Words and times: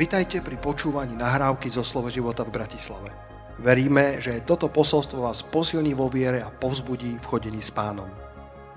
Vitajte 0.00 0.40
pri 0.40 0.56
počúvaní 0.56 1.12
nahrávky 1.12 1.68
zo 1.68 1.84
Slovo 1.84 2.08
života 2.08 2.40
v 2.40 2.56
Bratislave. 2.56 3.12
Veríme, 3.60 4.16
že 4.16 4.40
toto 4.48 4.72
posolstvo 4.72 5.28
vás 5.28 5.44
posilní 5.44 5.92
vo 5.92 6.08
viere 6.08 6.40
a 6.40 6.48
povzbudí 6.48 7.20
v 7.20 7.28
chodení 7.28 7.60
s 7.60 7.68
pánom. 7.68 8.08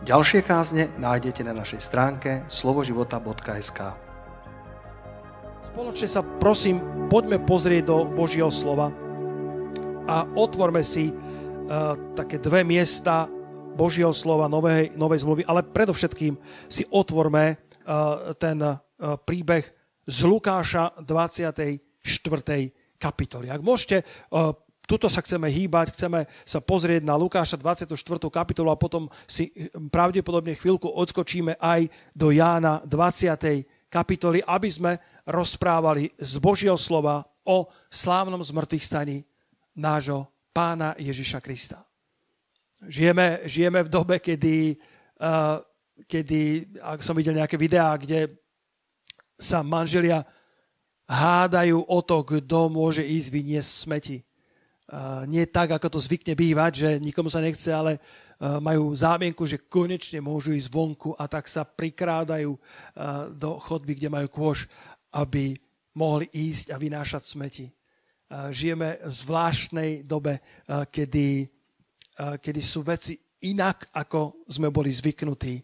Ďalšie 0.03 0.43
kázne 0.43 0.91
nájdete 0.99 1.47
na 1.47 1.55
našej 1.55 1.79
stránke 1.79 2.43
slovoživota.sk 2.51 3.79
Spoločne 5.71 6.11
sa 6.11 6.27
prosím, 6.43 7.07
poďme 7.07 7.39
pozrieť 7.39 7.87
do 7.87 8.03
Božieho 8.03 8.51
slova 8.51 8.91
a 10.03 10.27
otvorme 10.27 10.83
si 10.83 11.07
uh, 11.07 11.95
také 12.19 12.35
dve 12.35 12.67
miesta 12.67 13.31
Božieho 13.79 14.11
slova, 14.11 14.51
novej, 14.51 14.91
novej 14.99 15.23
zmluvy, 15.23 15.47
ale 15.47 15.63
predovšetkým 15.63 16.35
si 16.67 16.83
otvorme 16.91 17.55
uh, 17.55 18.35
ten 18.35 18.59
uh, 18.59 18.75
príbeh 19.23 19.82
z 20.03 20.17
Lukáša 20.27 20.99
24. 20.99 22.03
kapitoly. 22.99 23.47
Ak 23.47 23.63
môžete, 23.63 24.03
tuto 24.83 25.07
sa 25.07 25.23
chceme 25.23 25.47
hýbať, 25.47 25.95
chceme 25.95 26.27
sa 26.43 26.59
pozrieť 26.59 27.07
na 27.07 27.15
Lukáša 27.15 27.55
24. 27.55 27.95
kapitolu 28.27 28.69
a 28.71 28.79
potom 28.79 29.07
si 29.23 29.51
pravdepodobne 29.91 30.59
chvíľku 30.59 30.91
odskočíme 30.91 31.55
aj 31.59 31.87
do 32.11 32.35
Jána 32.35 32.83
20. 32.83 33.87
kapitoly, 33.87 34.43
aby 34.43 34.69
sme 34.71 34.91
rozprávali 35.23 36.11
z 36.19 36.33
Božieho 36.43 36.75
slova 36.75 37.23
o 37.47 37.67
slávnom 37.87 38.43
zmrtvých 38.43 38.83
staní 38.83 39.17
nášho 39.75 40.27
pána 40.51 40.95
Ježiša 40.99 41.39
Krista. 41.39 41.83
Žijeme, 42.83 43.47
žijeme 43.47 43.79
v 43.83 43.89
dobe, 43.89 44.19
kedy, 44.19 44.75
uh, 45.23 45.63
kedy, 46.03 46.67
ak 46.83 46.99
som 46.99 47.15
videl 47.15 47.39
nejaké 47.39 47.55
videá, 47.55 47.95
kde 47.95 48.42
sa 49.39 49.65
manželia 49.65 50.25
hádajú 51.09 51.83
o 51.83 51.99
to, 51.99 52.23
kto 52.23 52.71
môže 52.71 53.03
ísť 53.03 53.29
vyniesť 53.29 53.71
smeti. 53.71 54.17
Nie 55.27 55.49
tak, 55.49 55.73
ako 55.73 55.97
to 55.97 55.99
zvykne 55.99 56.37
bývať, 56.37 56.71
že 56.75 56.89
nikomu 57.01 57.27
sa 57.31 57.41
nechce, 57.41 57.71
ale 57.73 57.97
majú 58.39 58.91
zámienku, 58.91 59.47
že 59.47 59.65
konečne 59.67 60.19
môžu 60.19 60.51
ísť 60.51 60.69
vonku 60.69 61.15
a 61.15 61.27
tak 61.31 61.47
sa 61.47 61.63
prikrádajú 61.63 62.55
do 63.33 63.51
chodby, 63.59 63.95
kde 63.95 64.09
majú 64.11 64.27
kôž, 64.29 64.67
aby 65.15 65.55
mohli 65.95 66.27
ísť 66.31 66.73
a 66.73 66.77
vynášať 66.77 67.23
smeti. 67.25 67.65
Žijeme 68.49 69.05
v 69.05 69.13
zvláštnej 69.13 69.91
dobe, 70.03 70.41
kedy, 70.89 71.47
kedy 72.41 72.61
sú 72.61 72.81
veci 72.81 73.17
inak, 73.45 73.93
ako 73.93 74.47
sme 74.49 74.71
boli 74.73 74.89
zvyknutí 74.89 75.61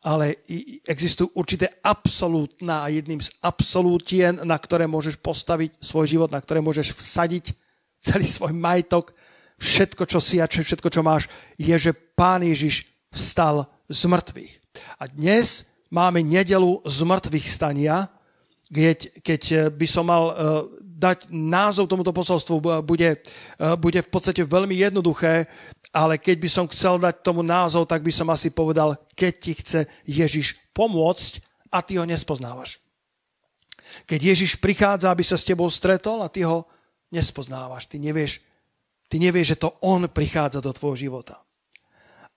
ale 0.00 0.40
existujú 0.88 1.28
určité 1.36 1.68
absolútna 1.84 2.88
a 2.88 2.92
jedným 2.92 3.20
z 3.20 3.36
absolútien, 3.44 4.32
na 4.48 4.56
ktoré 4.56 4.88
môžeš 4.88 5.20
postaviť 5.20 5.76
svoj 5.76 6.08
život, 6.08 6.30
na 6.32 6.40
ktoré 6.40 6.64
môžeš 6.64 6.96
vsadiť 6.96 7.52
celý 8.00 8.24
svoj 8.24 8.56
majetok, 8.56 9.12
všetko, 9.60 10.08
čo 10.08 10.18
si 10.18 10.40
a 10.40 10.48
čo, 10.48 10.64
všetko, 10.64 10.88
čo 10.88 11.04
máš, 11.04 11.28
je, 11.60 11.76
že 11.76 11.92
Pán 11.92 12.40
Ježiš 12.40 12.88
vstal 13.12 13.68
z 13.92 14.08
mŕtvych. 14.08 14.52
A 14.96 15.04
dnes 15.12 15.68
máme 15.92 16.24
nedelu 16.24 16.80
z 16.88 16.98
mŕtvych 17.04 17.46
stania, 17.46 18.08
keď, 18.72 18.98
keď 19.20 19.42
by 19.74 19.86
som 19.90 20.08
mal 20.08 20.24
uh, 20.30 20.34
dať 20.80 21.28
názov 21.28 21.90
tomuto 21.90 22.14
posolstvu, 22.14 22.80
bude, 22.80 23.20
uh, 23.20 23.76
bude 23.76 24.00
v 24.00 24.08
podstate 24.08 24.46
veľmi 24.46 24.78
jednoduché 24.78 25.44
ale 25.90 26.22
keď 26.22 26.36
by 26.38 26.48
som 26.50 26.66
chcel 26.70 27.02
dať 27.02 27.26
tomu 27.26 27.42
názov, 27.42 27.90
tak 27.90 28.06
by 28.06 28.12
som 28.14 28.30
asi 28.30 28.54
povedal, 28.54 28.94
keď 29.18 29.32
ti 29.42 29.52
chce 29.58 29.80
Ježiš 30.06 30.54
pomôcť 30.70 31.42
a 31.74 31.82
ty 31.82 31.98
ho 31.98 32.06
nespoznávaš. 32.06 32.78
Keď 34.06 34.20
Ježiš 34.22 34.62
prichádza, 34.62 35.10
aby 35.10 35.26
sa 35.26 35.34
s 35.34 35.46
tebou 35.46 35.66
stretol 35.66 36.22
a 36.22 36.30
ty 36.30 36.46
ho 36.46 36.62
nespoznávaš. 37.10 37.90
Ty 37.90 37.98
nevieš, 37.98 38.38
ty 39.10 39.18
nevieš, 39.18 39.58
že 39.58 39.60
to 39.66 39.74
on 39.82 40.06
prichádza 40.06 40.62
do 40.62 40.70
tvojho 40.70 41.10
života. 41.10 41.42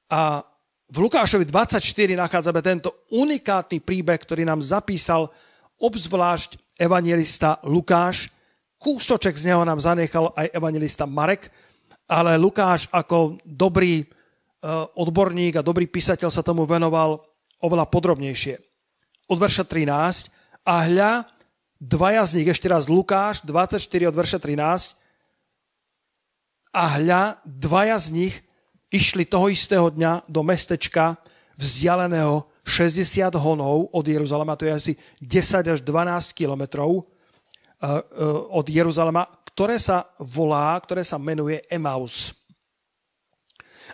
A 0.10 0.42
v 0.90 0.98
Lukášovi 0.98 1.46
24 1.46 1.82
nachádzame 2.18 2.62
tento 2.62 3.06
unikátny 3.14 3.82
príbeh, 3.82 4.18
ktorý 4.18 4.46
nám 4.46 4.62
zapísal 4.62 5.30
obzvlášť 5.78 6.58
evangelista 6.78 7.62
Lukáš. 7.66 8.30
Kúsoček 8.78 9.38
z 9.38 9.54
neho 9.54 9.62
nám 9.62 9.82
zanechal 9.82 10.34
aj 10.34 10.54
evangelista 10.54 11.06
Marek, 11.06 11.50
ale 12.14 12.38
Lukáš 12.38 12.86
ako 12.94 13.42
dobrý 13.42 14.06
e, 14.06 14.08
odborník 14.94 15.58
a 15.58 15.66
dobrý 15.66 15.90
písateľ 15.90 16.30
sa 16.30 16.46
tomu 16.46 16.70
venoval 16.70 17.26
oveľa 17.58 17.90
podrobnejšie. 17.90 18.62
Od 19.34 19.38
verša 19.42 19.66
13 19.66 20.30
a 20.62 20.76
hľa, 20.86 21.26
dvaja 21.82 22.22
z 22.30 22.32
nich, 22.38 22.48
ešte 22.54 22.70
raz 22.70 22.86
Lukáš 22.86 23.42
24 23.42 24.14
od 24.14 24.16
verša 24.16 24.38
13 24.38 24.94
a 26.78 26.84
hľa, 27.02 27.42
dvaja 27.42 27.98
z 27.98 28.08
nich 28.14 28.36
išli 28.94 29.26
toho 29.26 29.50
istého 29.50 29.90
dňa 29.90 30.30
do 30.30 30.46
mestečka 30.46 31.18
vzdialeného 31.58 32.46
60 32.62 33.34
honov 33.42 33.90
od 33.90 34.06
Jeruzalema, 34.06 34.54
to 34.54 34.70
je 34.70 34.74
asi 34.74 34.94
10 35.18 35.74
až 35.74 35.80
12 35.82 36.38
kilometrov 36.38 37.02
e, 37.02 37.02
e, 37.02 37.92
od 38.54 38.66
Jeruzalema, 38.70 39.26
ktoré 39.54 39.78
sa 39.78 40.10
volá, 40.18 40.74
ktoré 40.82 41.06
sa 41.06 41.22
menuje 41.22 41.62
Emaus. 41.70 42.34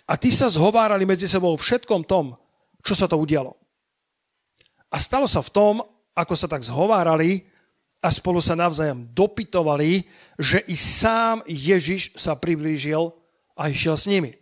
A 0.08 0.16
tí 0.16 0.32
sa 0.32 0.48
zhovárali 0.48 1.04
medzi 1.04 1.28
sebou 1.28 1.54
všetkom 1.54 2.02
tom, 2.08 2.34
čo 2.80 2.96
sa 2.96 3.04
to 3.04 3.20
udialo. 3.20 3.54
A 4.90 4.96
stalo 4.98 5.28
sa 5.28 5.44
v 5.44 5.52
tom, 5.52 5.74
ako 6.16 6.34
sa 6.34 6.50
tak 6.50 6.66
zhovárali 6.66 7.46
a 8.00 8.08
spolu 8.08 8.40
sa 8.40 8.56
navzájom 8.56 9.12
dopytovali, 9.12 10.08
že 10.40 10.64
i 10.66 10.74
sám 10.74 11.44
Ježiš 11.46 12.16
sa 12.16 12.34
priblížil 12.34 13.12
a 13.54 13.68
išiel 13.68 13.94
s 13.94 14.08
nimi. 14.08 14.32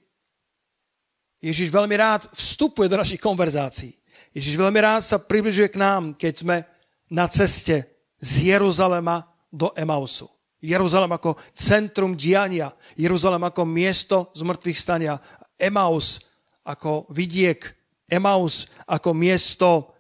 Ježiš 1.43 1.69
veľmi 1.69 1.95
rád 1.99 2.31
vstupuje 2.33 2.87
do 2.87 2.99
našich 2.99 3.19
konverzácií. 3.19 3.95
Ježiš 4.35 4.55
veľmi 4.55 4.79
rád 4.79 5.03
sa 5.03 5.19
približuje 5.19 5.75
k 5.75 5.81
nám, 5.83 6.15
keď 6.15 6.35
sme 6.39 6.57
na 7.11 7.27
ceste 7.27 8.07
z 8.23 8.55
Jeruzalema 8.55 9.27
do 9.51 9.75
Emausu. 9.75 10.38
Jeruzalem 10.59 11.13
ako 11.15 11.39
centrum 11.55 12.19
diania, 12.19 12.75
Jeruzalem 12.99 13.43
ako 13.47 13.63
miesto 13.63 14.17
zmrtvých 14.35 14.79
stania, 14.79 15.15
Emaus 15.55 16.19
ako 16.67 17.07
vidiek, 17.15 17.63
Emaus 18.11 18.67
ako 18.87 19.15
miesto 19.15 19.95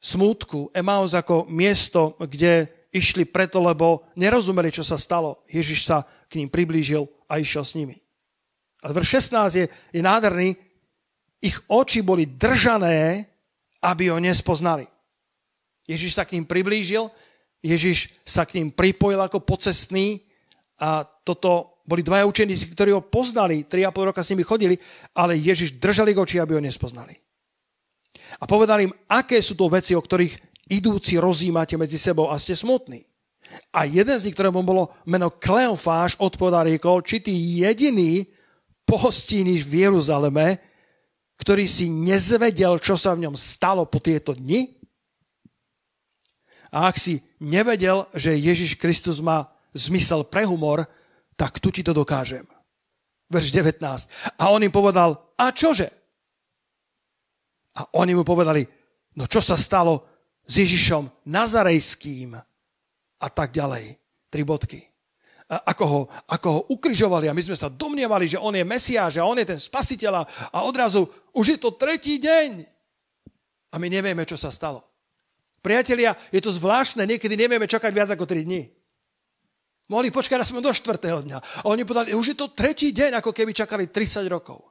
smútku, 0.00 0.72
Emaus 0.72 1.12
ako 1.12 1.44
miesto, 1.52 2.16
kde 2.16 2.68
išli 2.90 3.28
preto, 3.28 3.62
lebo 3.62 4.08
nerozumeli, 4.16 4.72
čo 4.72 4.82
sa 4.82 4.98
stalo. 4.98 5.44
Ježiš 5.46 5.86
sa 5.86 6.02
k 6.26 6.42
ním 6.42 6.48
priblížil 6.50 7.06
a 7.30 7.38
išiel 7.38 7.62
s 7.62 7.76
nimi. 7.76 7.96
A 8.80 8.90
vrch 8.90 9.20
16 9.20 9.60
je, 9.60 9.64
je 9.68 10.00
nádherný. 10.02 10.56
Ich 11.44 11.60
oči 11.68 12.00
boli 12.00 12.24
držané, 12.24 13.28
aby 13.84 14.12
ho 14.12 14.18
nespoznali. 14.18 14.88
Ježiš 15.88 16.16
sa 16.16 16.24
k 16.24 16.36
ním 16.36 16.44
priblížil, 16.48 17.08
Ježiš 17.60 18.12
sa 18.24 18.48
k 18.48 18.60
ním 18.60 18.72
pripojil 18.72 19.20
ako 19.20 19.44
pocestný 19.44 20.24
a 20.80 21.04
toto 21.04 21.80
boli 21.84 22.00
dvaja 22.00 22.24
učeníci, 22.24 22.72
ktorí 22.72 22.94
ho 22.94 23.02
poznali, 23.04 23.66
3,5 23.66 24.08
roka 24.14 24.22
s 24.22 24.30
nimi 24.32 24.46
chodili, 24.46 24.78
ale 25.12 25.36
Ježiš 25.36 25.76
držal 25.76 26.08
ich 26.08 26.20
oči, 26.20 26.40
aby 26.40 26.56
ho 26.56 26.62
nespoznali. 26.62 27.18
A 28.40 28.46
povedal 28.46 28.86
im, 28.86 28.94
aké 29.10 29.42
sú 29.42 29.58
to 29.58 29.66
veci, 29.66 29.92
o 29.92 30.00
ktorých 30.00 30.38
idúci 30.70 31.18
rozímate 31.18 31.74
medzi 31.74 31.98
sebou 31.98 32.30
a 32.30 32.38
ste 32.38 32.54
smutní. 32.54 33.02
A 33.74 33.82
jeden 33.82 34.14
z 34.14 34.30
nich, 34.30 34.36
ktorému 34.38 34.62
bolo 34.62 34.94
meno 35.10 35.34
Kleofáš, 35.34 36.14
odpovedal 36.22 36.70
riekol, 36.70 37.02
či 37.02 37.18
ty 37.18 37.34
jediný 37.34 38.22
pohostíniš 38.86 39.66
v 39.66 39.90
Jeruzaleme, 39.90 40.62
ktorý 41.42 41.66
si 41.66 41.90
nezvedel, 41.90 42.78
čo 42.78 42.94
sa 42.94 43.16
v 43.18 43.26
ňom 43.26 43.34
stalo 43.34 43.88
po 43.90 43.98
tieto 43.98 44.36
dni? 44.36 44.79
A 46.70 46.86
ak 46.86 46.96
si 46.98 47.18
nevedel, 47.42 48.06
že 48.14 48.38
Ježiš 48.38 48.78
Kristus 48.78 49.18
má 49.18 49.50
zmysel 49.74 50.22
pre 50.26 50.46
humor, 50.46 50.86
tak 51.34 51.58
tu 51.58 51.74
ti 51.74 51.82
to 51.82 51.90
dokážem. 51.90 52.46
Verš 53.30 53.54
19. 53.54 53.82
A 54.38 54.50
on 54.50 54.62
im 54.62 54.74
povedal, 54.74 55.18
a 55.38 55.54
čože? 55.54 55.90
A 57.78 57.86
oni 57.98 58.14
mu 58.14 58.26
povedali, 58.26 58.66
no 59.14 59.26
čo 59.30 59.38
sa 59.38 59.54
stalo 59.54 60.06
s 60.42 60.58
Ježišom 60.58 61.30
Nazarejským 61.30 62.34
a 63.20 63.28
tak 63.30 63.54
ďalej. 63.54 63.94
Tri 64.30 64.42
bodky. 64.42 64.82
A 65.50 65.74
ako 65.74 65.84
ho, 65.86 66.00
ako 66.30 66.48
ho 66.50 66.60
ukrižovali 66.74 67.26
a 67.26 67.34
my 67.34 67.42
sme 67.42 67.58
sa 67.58 67.70
domnievali, 67.70 68.30
že 68.30 68.38
on 68.38 68.54
je 68.54 68.62
Mesiáš 68.62 69.18
a 69.18 69.26
on 69.26 69.38
je 69.38 69.46
ten 69.50 69.58
spasiteľ 69.58 70.22
a 70.22 70.58
odrazu 70.62 71.06
už 71.34 71.54
je 71.54 71.58
to 71.58 71.74
tretí 71.74 72.18
deň. 72.22 72.62
A 73.70 73.78
my 73.78 73.86
nevieme, 73.86 74.26
čo 74.26 74.34
sa 74.34 74.50
stalo. 74.50 74.89
Priatelia, 75.60 76.16
je 76.32 76.40
to 76.40 76.52
zvláštne, 76.52 77.04
niekedy 77.04 77.36
nevieme 77.36 77.68
čakať 77.68 77.92
viac 77.92 78.08
ako 78.12 78.24
3 78.24 78.48
dní. 78.48 78.72
Mohli 79.90 80.14
počkať 80.14 80.40
aspoň 80.40 80.70
do 80.70 80.72
4. 80.72 80.96
dňa. 81.02 81.38
A 81.60 81.66
oni 81.66 81.82
povedali, 81.82 82.14
už 82.14 82.32
je 82.32 82.36
to 82.38 82.54
tretí 82.54 82.94
deň, 82.94 83.20
ako 83.20 83.34
keby 83.34 83.50
čakali 83.52 83.90
30 83.90 84.24
rokov. 84.30 84.70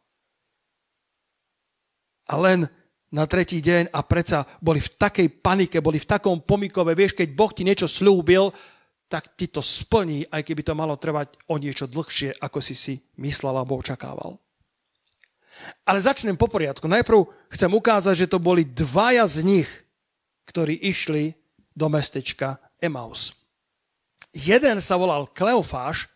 A 2.32 2.40
len 2.40 2.66
na 3.12 3.26
tretí 3.28 3.60
deň 3.60 3.92
a 3.92 4.00
predsa 4.06 4.48
boli 4.64 4.80
v 4.80 4.90
takej 4.96 5.28
panike, 5.44 5.84
boli 5.84 6.00
v 6.00 6.08
takom 6.08 6.40
pomikove. 6.40 6.96
Vieš, 6.96 7.18
keď 7.20 7.28
Boh 7.36 7.52
ti 7.52 7.68
niečo 7.68 7.90
slúbil, 7.90 8.54
tak 9.10 9.34
ti 9.34 9.50
to 9.50 9.60
splní, 9.60 10.30
aj 10.30 10.46
keby 10.46 10.62
to 10.62 10.78
malo 10.78 10.94
trvať 10.96 11.34
o 11.50 11.58
niečo 11.58 11.90
dlhšie, 11.90 12.38
ako 12.40 12.62
si 12.62 12.78
si 12.78 12.94
myslel 13.18 13.58
alebo 13.58 13.76
očakával. 13.76 14.38
Ale 15.84 16.00
začnem 16.00 16.38
po 16.40 16.48
poriadku. 16.48 16.88
Najprv 16.88 17.28
chcem 17.52 17.72
ukázať, 17.74 18.16
že 18.16 18.32
to 18.32 18.40
boli 18.40 18.64
dvaja 18.64 19.26
z 19.28 19.44
nich, 19.44 19.70
ktorí 20.50 20.82
išli 20.90 21.38
do 21.78 21.86
mestečka 21.88 22.58
Emaus. 22.82 23.38
Jeden 24.34 24.82
sa 24.82 24.98
volal 24.98 25.30
Kleofáš 25.30 26.10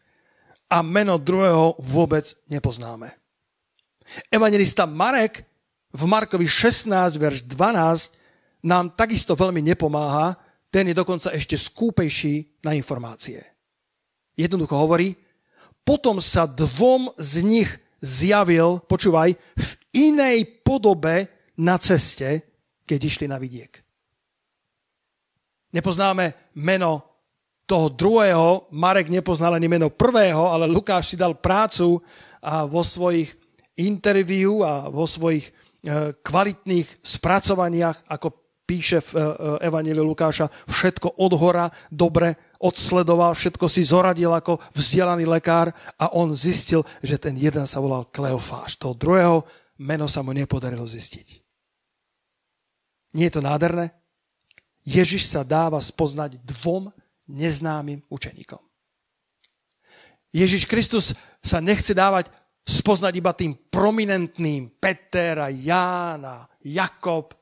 a 0.69 0.81
meno 0.81 1.21
druhého 1.21 1.77
vôbec 1.77 2.33
nepoznáme. 2.49 3.13
Evangelista 4.33 4.89
Marek 4.89 5.45
v 5.93 6.03
Markovi 6.09 6.49
16, 6.49 6.89
verš 7.21 7.45
12 7.45 8.65
nám 8.65 8.97
takisto 8.97 9.37
veľmi 9.37 9.61
nepomáha, 9.61 10.33
ten 10.73 10.89
je 10.89 10.97
dokonca 10.97 11.29
ešte 11.29 11.53
skúpejší 11.53 12.65
na 12.65 12.73
informácie. 12.73 13.37
Jednoducho 14.33 14.73
hovorí, 14.73 15.13
potom 15.85 16.17
sa 16.17 16.49
dvom 16.49 17.13
z 17.21 17.45
nich 17.45 17.69
zjavil, 18.01 18.81
počúvaj, 18.89 19.37
v 19.37 19.69
inej 19.93 20.65
podobe 20.65 21.29
na 21.61 21.77
ceste, 21.77 22.41
keď 22.89 22.99
išli 23.05 23.25
na 23.29 23.37
vidiek. 23.37 23.82
Nepoznáme 25.73 26.53
meno 26.53 27.13
toho 27.65 27.89
druhého, 27.89 28.69
Marek 28.75 29.09
nepoznal 29.09 29.57
ani 29.57 29.65
meno 29.65 29.89
prvého, 29.89 30.51
ale 30.51 30.69
Lukáš 30.69 31.13
si 31.13 31.17
dal 31.17 31.33
prácu 31.33 31.97
a 32.43 32.67
vo 32.67 32.83
svojich 32.83 33.33
interviu 33.79 34.61
a 34.61 34.91
vo 34.91 35.07
svojich 35.07 35.49
e, 35.49 35.51
kvalitných 36.21 37.01
spracovaniach, 37.01 38.05
ako 38.11 38.27
píše 38.67 39.01
v 39.01 39.09
e, 39.15 39.17
e, 39.17 39.23
Evangeliu 39.65 40.05
Lukáša, 40.05 40.51
všetko 40.69 41.17
od 41.17 41.33
hora 41.39 41.65
dobre 41.89 42.53
odsledoval, 42.59 43.33
všetko 43.33 43.65
si 43.65 43.81
zoradil 43.81 44.29
ako 44.29 44.59
vzdelaný 44.75 45.25
lekár 45.25 45.73
a 45.97 46.13
on 46.13 46.35
zistil, 46.35 46.83
že 47.01 47.17
ten 47.17 47.33
jeden 47.39 47.65
sa 47.65 47.79
volal 47.79 48.11
Kleofáš. 48.11 48.77
Toho 48.77 48.93
druhého 48.93 49.47
meno 49.81 50.05
sa 50.05 50.21
mu 50.21 50.35
nepodarilo 50.35 50.85
zistiť. 50.85 51.41
Nie 53.17 53.31
je 53.31 53.35
to 53.39 53.41
nádherné? 53.41 54.02
Ježiš 54.83 55.31
sa 55.31 55.47
dáva 55.47 55.79
spoznať 55.79 56.39
dvom 56.43 56.91
neznámym 57.27 58.03
učeníkom. 58.11 58.59
Ježiš 60.33 60.67
Kristus 60.67 61.15
sa 61.39 61.63
nechce 61.63 61.95
dávať 61.95 62.27
spoznať 62.63 63.13
iba 63.19 63.31
tým 63.35 63.53
prominentným 63.67 64.71
Peter 64.79 65.35
a 65.39 65.51
Ján 65.51 66.23
a 66.23 66.47
Jakob, 66.63 67.35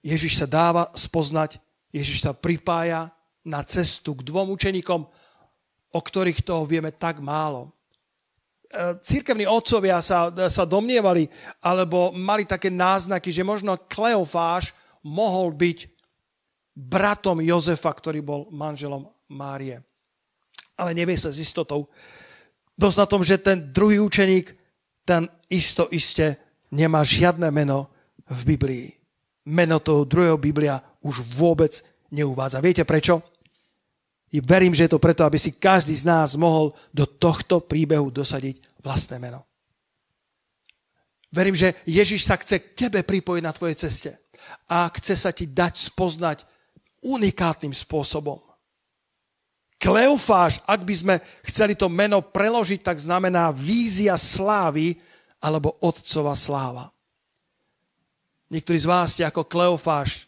Ježiš 0.00 0.40
sa 0.40 0.46
dáva 0.48 0.88
spoznať, 0.96 1.60
Ježiš 1.92 2.24
sa 2.24 2.32
pripája 2.32 3.12
na 3.44 3.60
cestu 3.62 4.16
k 4.16 4.24
dvom 4.24 4.54
učeníkom, 4.56 5.00
o 5.92 6.00
ktorých 6.00 6.40
toho 6.40 6.64
vieme 6.64 6.90
tak 6.94 7.20
málo. 7.20 7.68
E, 8.66 8.96
církevní 9.04 9.44
otcovia 9.44 10.00
sa, 10.00 10.32
sa 10.48 10.64
domnievali, 10.64 11.28
alebo 11.60 12.10
mali 12.16 12.48
také 12.48 12.72
náznaky, 12.72 13.28
že 13.28 13.46
možno 13.46 13.76
Kleofáš 13.76 14.72
mohol 15.06 15.54
byť 15.54 15.78
bratom 16.74 17.38
Jozefa, 17.38 17.94
ktorý 17.94 18.20
bol 18.26 18.40
manželom 18.50 19.06
Márie. 19.30 19.78
Ale 20.74 20.92
nevie 20.92 21.14
sa 21.14 21.30
s 21.30 21.38
istotou. 21.38 21.86
Dosť 22.74 22.98
na 22.98 23.06
tom, 23.06 23.22
že 23.22 23.38
ten 23.38 23.70
druhý 23.70 24.02
učeník, 24.02 24.52
ten 25.06 25.30
isto 25.48 25.88
iste 25.94 26.36
nemá 26.74 27.06
žiadne 27.06 27.48
meno 27.54 27.88
v 28.26 28.40
Biblii 28.42 28.96
meno 29.46 29.78
toho 29.78 30.02
druhého 30.02 30.36
Biblia 30.36 30.82
už 31.06 31.22
vôbec 31.38 31.78
neuvádza. 32.10 32.58
Viete 32.58 32.82
prečo? 32.82 33.22
I 34.34 34.42
verím, 34.42 34.74
že 34.74 34.90
je 34.90 34.92
to 34.98 35.02
preto, 35.02 35.22
aby 35.22 35.38
si 35.38 35.54
každý 35.54 35.94
z 35.94 36.02
nás 36.02 36.34
mohol 36.34 36.74
do 36.90 37.06
tohto 37.06 37.62
príbehu 37.62 38.10
dosadiť 38.10 38.82
vlastné 38.82 39.22
meno. 39.22 39.46
Verím, 41.30 41.54
že 41.54 41.78
Ježiš 41.86 42.26
sa 42.26 42.34
chce 42.34 42.58
k 42.58 42.66
tebe 42.74 43.06
pripojiť 43.06 43.42
na 43.42 43.54
tvojej 43.54 43.76
ceste 43.78 44.10
a 44.66 44.90
chce 44.92 45.14
sa 45.14 45.30
ti 45.30 45.46
dať 45.46 45.92
spoznať 45.92 46.42
unikátnym 47.04 47.72
spôsobom. 47.72 48.42
Kleofáš, 49.76 50.64
ak 50.64 50.80
by 50.88 50.94
sme 50.96 51.14
chceli 51.44 51.76
to 51.76 51.92
meno 51.92 52.24
preložiť, 52.24 52.80
tak 52.80 52.96
znamená 52.96 53.52
vízia 53.52 54.16
slávy 54.16 54.96
alebo 55.38 55.76
otcova 55.84 56.32
sláva. 56.32 56.88
Niektorí 58.48 58.78
z 58.80 58.88
vás 58.88 59.12
ste 59.12 59.26
ako 59.26 59.44
Kleofáš. 59.44 60.24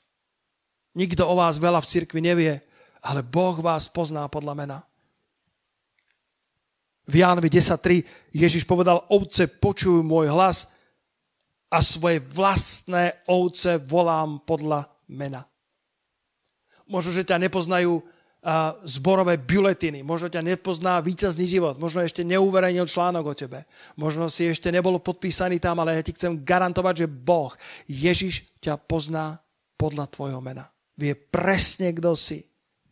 Nikto 0.93 1.25
o 1.25 1.35
vás 1.39 1.57
veľa 1.57 1.81
v 1.81 1.91
cirkvi 1.91 2.21
nevie, 2.21 2.61
ale 3.01 3.25
Boh 3.25 3.57
vás 3.63 3.89
pozná 3.89 4.27
podľa 4.29 4.55
mena. 4.59 4.79
V 7.09 7.25
Jánovi 7.25 7.49
10.3 7.49 8.37
Ježiš 8.37 8.69
povedal, 8.69 9.01
ovce 9.09 9.49
počujú 9.49 10.05
môj 10.05 10.29
hlas 10.29 10.69
a 11.69 11.79
svoje 11.85 12.25
vlastné 12.25 13.25
ovce 13.29 13.77
volám 13.77 14.41
podľa 14.45 14.89
mena. 15.13 15.45
Možno, 16.89 17.13
že 17.13 17.29
ťa 17.29 17.37
nepoznajú 17.37 18.01
zborové 18.87 19.37
buletiny. 19.37 20.01
Možno 20.01 20.33
ťa 20.33 20.41
nepozná 20.41 21.03
víťazný 21.05 21.45
život. 21.45 21.77
Možno 21.77 22.01
ešte 22.01 22.25
neuverejnil 22.25 22.89
článok 22.89 23.25
o 23.27 23.35
tebe. 23.37 23.69
Možno 23.99 24.31
si 24.33 24.49
ešte 24.49 24.73
nebol 24.73 24.97
podpísaný 25.03 25.61
tam, 25.61 25.83
ale 25.83 26.01
ja 26.01 26.07
ti 26.07 26.15
chcem 26.17 26.41
garantovať, 26.47 27.05
že 27.05 27.07
Boh, 27.11 27.53
Ježiš 27.91 28.49
ťa 28.63 28.81
pozná 28.81 29.43
podľa 29.77 30.09
tvojho 30.09 30.41
mena. 30.41 30.71
Vie 30.97 31.13
presne, 31.13 31.93
kto 31.93 32.17
si. 32.17 32.47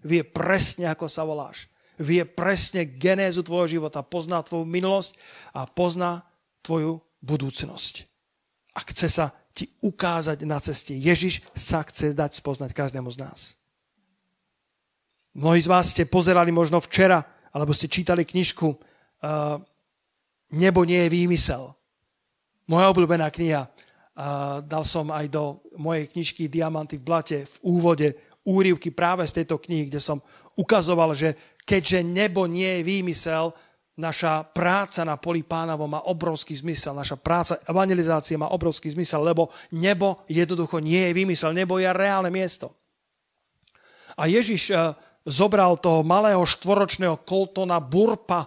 Vie 0.04 0.26
presne, 0.26 0.92
ako 0.92 1.06
sa 1.08 1.24
voláš. 1.24 1.70
Vie 1.96 2.26
presne 2.28 2.84
genézu 2.84 3.40
tvojho 3.40 3.80
života. 3.80 4.04
Pozná 4.04 4.44
tvoju 4.44 4.68
minulosť 4.68 5.16
a 5.56 5.64
pozná 5.64 6.26
tvoju 6.60 7.00
budúcnosť. 7.24 8.15
A 8.76 8.84
chce 8.84 9.08
sa 9.08 9.32
ti 9.56 9.72
ukázať 9.80 10.44
na 10.44 10.60
ceste. 10.60 10.92
Ježiš 10.92 11.40
sa 11.56 11.80
chce 11.80 12.12
dať 12.12 12.36
spoznať 12.36 12.76
každému 12.76 13.08
z 13.08 13.24
nás. 13.24 13.40
Mnohí 15.32 15.64
z 15.64 15.72
vás 15.72 15.96
ste 15.96 16.04
pozerali 16.04 16.52
možno 16.52 16.76
včera, 16.84 17.24
alebo 17.56 17.72
ste 17.72 17.88
čítali 17.88 18.28
knižku 18.28 18.68
uh, 18.68 19.56
Nebo 20.46 20.86
nie 20.86 21.02
je 21.02 21.10
výmysel. 21.10 21.74
Moja 22.70 22.86
obľúbená 22.94 23.26
kniha. 23.34 23.66
Uh, 24.16 24.62
dal 24.62 24.86
som 24.86 25.10
aj 25.10 25.26
do 25.28 25.60
mojej 25.76 26.06
knižky 26.06 26.46
Diamanty 26.46 26.96
v 26.96 27.04
blate 27.04 27.38
v 27.44 27.56
úvode 27.66 28.08
úrivky 28.46 28.94
práve 28.94 29.26
z 29.26 29.42
tejto 29.42 29.58
knihy, 29.58 29.90
kde 29.90 29.98
som 29.98 30.22
ukazoval, 30.54 31.12
že 31.12 31.34
keďže 31.66 32.06
nebo 32.06 32.46
nie 32.46 32.80
je 32.80 32.86
výmysel, 32.86 33.50
naša 33.96 34.44
práca 34.44 35.04
na 35.08 35.16
poli 35.16 35.40
pánovo 35.40 35.88
má 35.88 36.04
obrovský 36.04 36.52
zmysel, 36.52 36.92
naša 36.92 37.16
práca 37.16 37.56
evangelizácie 37.64 38.36
má 38.36 38.52
obrovský 38.52 38.92
zmysel, 38.92 39.24
lebo 39.24 39.48
nebo 39.72 40.20
jednoducho 40.28 40.84
nie 40.84 41.10
je 41.10 41.16
výmysel, 41.16 41.56
nebo 41.56 41.80
je 41.80 41.88
reálne 41.88 42.28
miesto. 42.28 42.76
A 44.16 44.28
Ježiš 44.28 44.72
uh, 44.72 44.92
zobral 45.26 45.76
toho 45.82 46.06
malého 46.06 46.40
štvoročného 46.46 47.26
Coltona 47.26 47.82
Burpa 47.82 48.46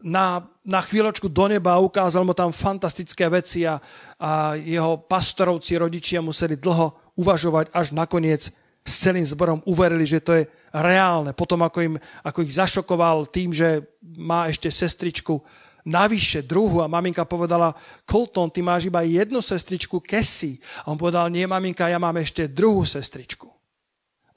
na, 0.00 0.44
na 0.64 0.80
chvíľočku 0.80 1.26
do 1.26 1.48
neba 1.50 1.74
a 1.74 1.82
ukázal 1.82 2.22
mu 2.22 2.32
tam 2.36 2.54
fantastické 2.54 3.26
veci 3.26 3.66
a, 3.66 3.80
a 4.20 4.54
jeho 4.54 5.00
pastorovci, 5.04 5.80
rodičia 5.80 6.22
museli 6.22 6.56
dlho 6.56 7.16
uvažovať, 7.18 7.74
až 7.74 7.92
nakoniec 7.92 8.52
s 8.90 9.06
celým 9.06 9.22
zborom 9.22 9.62
uverili, 9.64 10.02
že 10.02 10.18
to 10.18 10.34
je 10.34 10.44
reálne. 10.74 11.30
Potom 11.30 11.62
ako, 11.62 11.78
im, 11.80 11.94
ako 12.26 12.42
ich 12.42 12.58
zašokoval 12.58 13.30
tým, 13.30 13.54
že 13.54 13.86
má 14.02 14.50
ešte 14.50 14.66
sestričku 14.66 15.38
navyše, 15.86 16.42
druhu 16.42 16.82
a 16.82 16.90
maminka 16.90 17.24
povedala, 17.24 17.72
Colton, 18.04 18.50
ty 18.50 18.60
máš 18.60 18.90
iba 18.90 19.06
jednu 19.06 19.38
sestričku, 19.40 20.02
Cassie. 20.02 20.60
A 20.84 20.92
on 20.92 20.98
povedal, 20.98 21.30
nie 21.30 21.46
maminka, 21.46 21.88
ja 21.88 22.02
mám 22.02 22.18
ešte 22.18 22.50
druhú 22.50 22.82
sestričku 22.82 23.60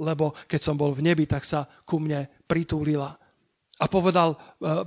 lebo 0.04 0.34
keď 0.50 0.62
som 0.62 0.76
bol 0.76 0.92
v 0.92 1.06
nebi, 1.06 1.24
tak 1.30 1.46
sa 1.46 1.66
ku 1.86 2.02
mne 2.02 2.26
pritúlila. 2.50 3.14
A 3.80 3.86
povedal, 3.90 4.36
e, 4.60 4.78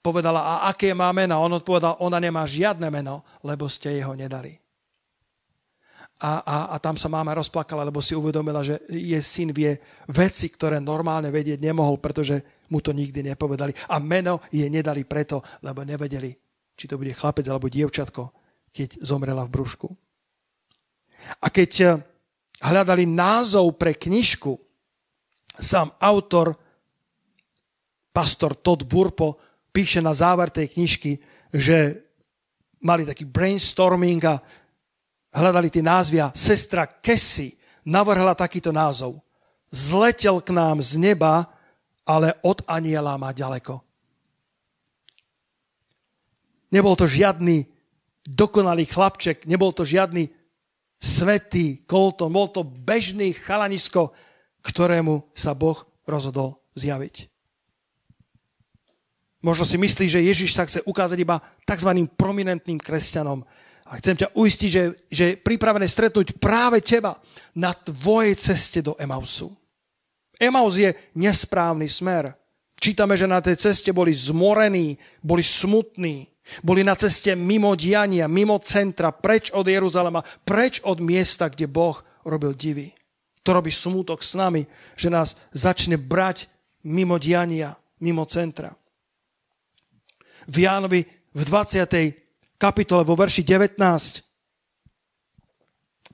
povedala, 0.00 0.40
a 0.40 0.54
aké 0.72 0.92
má 0.92 1.10
meno? 1.12 1.40
On 1.40 1.52
odpovedal, 1.52 2.00
ona 2.00 2.22
nemá 2.22 2.44
žiadne 2.44 2.88
meno, 2.88 3.26
lebo 3.44 3.68
ste 3.68 4.00
jeho 4.00 4.14
nedali. 4.14 4.56
A, 6.20 6.44
a, 6.44 6.56
a 6.72 6.76
tam 6.76 7.00
sa 7.00 7.08
máma 7.08 7.32
rozplakala, 7.32 7.88
lebo 7.88 8.04
si 8.04 8.12
uvedomila, 8.12 8.60
že 8.60 8.84
je 8.92 9.16
syn 9.24 9.56
vie 9.56 9.72
veci, 10.04 10.52
ktoré 10.52 10.76
normálne 10.76 11.32
vedieť 11.32 11.56
nemohol, 11.64 11.96
pretože 11.96 12.66
mu 12.68 12.84
to 12.84 12.92
nikdy 12.92 13.24
nepovedali. 13.24 13.72
A 13.88 13.96
meno 13.96 14.44
je 14.52 14.68
nedali 14.68 15.08
preto, 15.08 15.40
lebo 15.64 15.80
nevedeli, 15.80 16.28
či 16.76 16.84
to 16.84 17.00
bude 17.00 17.16
chlapec 17.16 17.48
alebo 17.48 17.72
dievčatko, 17.72 18.22
keď 18.68 19.00
zomrela 19.00 19.48
v 19.48 19.52
brúšku. 19.56 19.88
A 21.40 21.48
keď 21.48 21.70
e, 21.80 21.86
hľadali 22.68 23.08
názov 23.08 23.80
pre 23.80 23.96
knižku, 23.96 24.56
sám 25.56 25.92
autor, 26.00 26.56
pastor 28.12 28.60
Todd 28.60 28.84
Burpo, 28.84 29.40
píše 29.72 30.04
na 30.04 30.12
záver 30.12 30.52
tej 30.52 30.68
knižky, 30.68 31.16
že 31.52 32.10
mali 32.80 33.04
taký 33.04 33.28
brainstorming 33.28 34.22
a 34.24 34.40
hľadali 35.34 35.70
tie 35.70 35.82
názvy 35.82 36.18
a 36.22 36.34
sestra 36.34 36.86
Cassie 36.86 37.58
navrhla 37.86 38.34
takýto 38.34 38.74
názov. 38.74 39.22
zletel 39.70 40.42
k 40.42 40.50
nám 40.50 40.82
z 40.82 40.98
neba, 40.98 41.46
ale 42.02 42.34
od 42.42 42.58
aniela 42.66 43.14
má 43.14 43.30
ďaleko. 43.30 43.78
Nebol 46.74 46.94
to 46.98 47.06
žiadny 47.06 47.66
dokonalý 48.26 48.86
chlapček, 48.86 49.46
nebol 49.46 49.70
to 49.70 49.86
žiadny 49.86 50.30
svetý 50.98 51.82
Colton, 51.86 52.30
bol 52.30 52.50
to 52.50 52.62
bežný 52.62 53.34
chalanisko, 53.34 54.10
ktorému 54.60 55.30
sa 55.32 55.56
Boh 55.56 55.78
rozhodol 56.04 56.60
zjaviť. 56.76 57.30
Možno 59.40 59.64
si 59.64 59.80
myslí, 59.80 60.06
že 60.06 60.20
Ježiš 60.20 60.52
sa 60.52 60.68
chce 60.68 60.84
ukázať 60.84 61.16
iba 61.16 61.40
tzv. 61.64 61.90
prominentným 62.12 62.76
kresťanom. 62.76 63.40
A 63.90 63.98
chcem 63.98 64.14
ťa 64.14 64.30
uistiť, 64.38 64.70
že, 64.70 64.82
že 65.10 65.24
je 65.34 65.40
pripravené 65.42 65.82
stretnúť 65.90 66.38
práve 66.38 66.78
teba 66.78 67.18
na 67.58 67.74
tvojej 67.74 68.38
ceste 68.38 68.78
do 68.78 68.94
Emausu. 68.94 69.50
Emaus 70.38 70.78
je 70.78 70.94
nesprávny 71.18 71.90
smer. 71.90 72.32
Čítame, 72.80 73.18
že 73.18 73.28
na 73.28 73.42
tej 73.42 73.58
ceste 73.58 73.90
boli 73.92 74.14
zmorení, 74.14 74.96
boli 75.20 75.44
smutní, 75.44 76.30
boli 76.64 76.86
na 76.86 76.96
ceste 76.96 77.34
mimo 77.36 77.76
diania, 77.76 78.30
mimo 78.30 78.56
centra, 78.62 79.12
preč 79.12 79.50
od 79.52 79.68
Jeruzalema, 79.68 80.24
preč 80.46 80.80
od 80.86 81.02
miesta, 81.02 81.50
kde 81.50 81.68
Boh 81.68 81.98
robil 82.24 82.54
divy. 82.56 82.94
To 83.42 83.52
robí 83.52 83.74
smútok 83.74 84.22
s 84.22 84.32
nami, 84.38 84.64
že 84.96 85.12
nás 85.12 85.36
začne 85.52 85.98
brať 86.00 86.48
mimo 86.86 87.20
diania, 87.20 87.76
mimo 88.00 88.24
centra. 88.24 88.72
V 90.48 90.64
Jánovi 90.64 91.04
v 91.36 91.42
20. 91.44 92.19
kapitole 92.60 93.00
vo 93.08 93.16
verši 93.16 93.40
19 93.40 93.80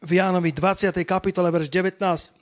v 0.06 0.10
Jánovi 0.14 0.54
20. 0.54 0.94
kapitole 1.02 1.50
verš 1.50 1.66
19 1.66 2.36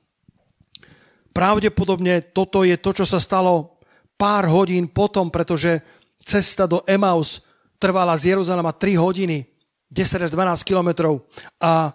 pravdepodobne 1.35 2.31
toto 2.31 2.63
je 2.63 2.79
to, 2.79 2.95
čo 2.95 3.05
sa 3.09 3.19
stalo 3.19 3.83
pár 4.15 4.47
hodín 4.47 4.87
potom, 4.87 5.33
pretože 5.33 5.83
cesta 6.23 6.71
do 6.71 6.87
Emaus 6.87 7.43
trvala 7.83 8.15
z 8.15 8.33
Jeruzalema 8.33 8.71
3 8.71 8.95
hodiny, 8.95 9.43
10 9.91 10.25
až 10.25 10.31
12 10.31 10.63
kilometrov. 10.63 11.27
A 11.59 11.91
e, 11.91 11.93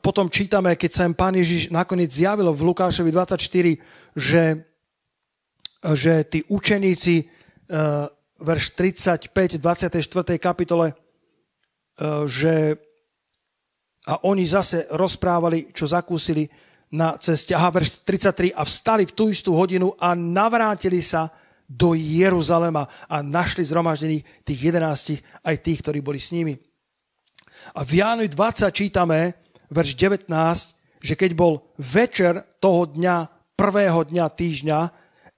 potom 0.00 0.32
čítame, 0.32 0.74
keď 0.74 0.90
sa 0.90 1.04
im 1.04 1.12
pán 1.12 1.36
Ježiš 1.36 1.68
nakoniec 1.68 2.08
zjavilo 2.08 2.56
v 2.56 2.72
Lukášovi 2.72 3.12
24, 3.12 3.76
že, 4.16 4.44
že 5.92 6.12
tí 6.26 6.40
učeníci, 6.48 7.14
e, 7.20 7.24
verš 8.40 8.64
35, 8.74 9.60
24. 9.60 10.40
kapitole, 10.40 10.96
že 12.24 12.76
a 14.08 14.24
oni 14.24 14.48
zase 14.48 14.88
rozprávali, 14.96 15.76
čo 15.76 15.84
zakúsili 15.84 16.48
na 16.96 17.14
ceste. 17.20 17.52
Aha, 17.52 17.70
verš 17.70 18.02
33. 18.02 18.56
A 18.56 18.64
vstali 18.64 19.04
v 19.06 19.12
tú 19.12 19.28
istú 19.28 19.52
hodinu 19.54 19.92
a 20.00 20.16
navrátili 20.16 21.04
sa 21.04 21.28
do 21.70 21.94
Jeruzalema 21.94 22.88
a 23.06 23.22
našli 23.22 23.62
zhromaždených 23.62 24.42
tých 24.42 24.60
jedenáctich 24.72 25.20
aj 25.46 25.56
tých, 25.62 25.80
ktorí 25.86 26.02
boli 26.02 26.18
s 26.18 26.34
nimi. 26.34 26.58
A 27.76 27.86
v 27.86 28.02
Jánovi 28.02 28.26
20 28.26 28.66
čítame, 28.74 29.38
verš 29.70 29.94
19, 29.94 30.26
že 30.98 31.14
keď 31.14 31.30
bol 31.36 31.70
večer 31.78 32.58
toho 32.58 32.90
dňa, 32.90 33.16
prvého 33.54 34.02
dňa 34.08 34.26
týždňa 34.32 34.78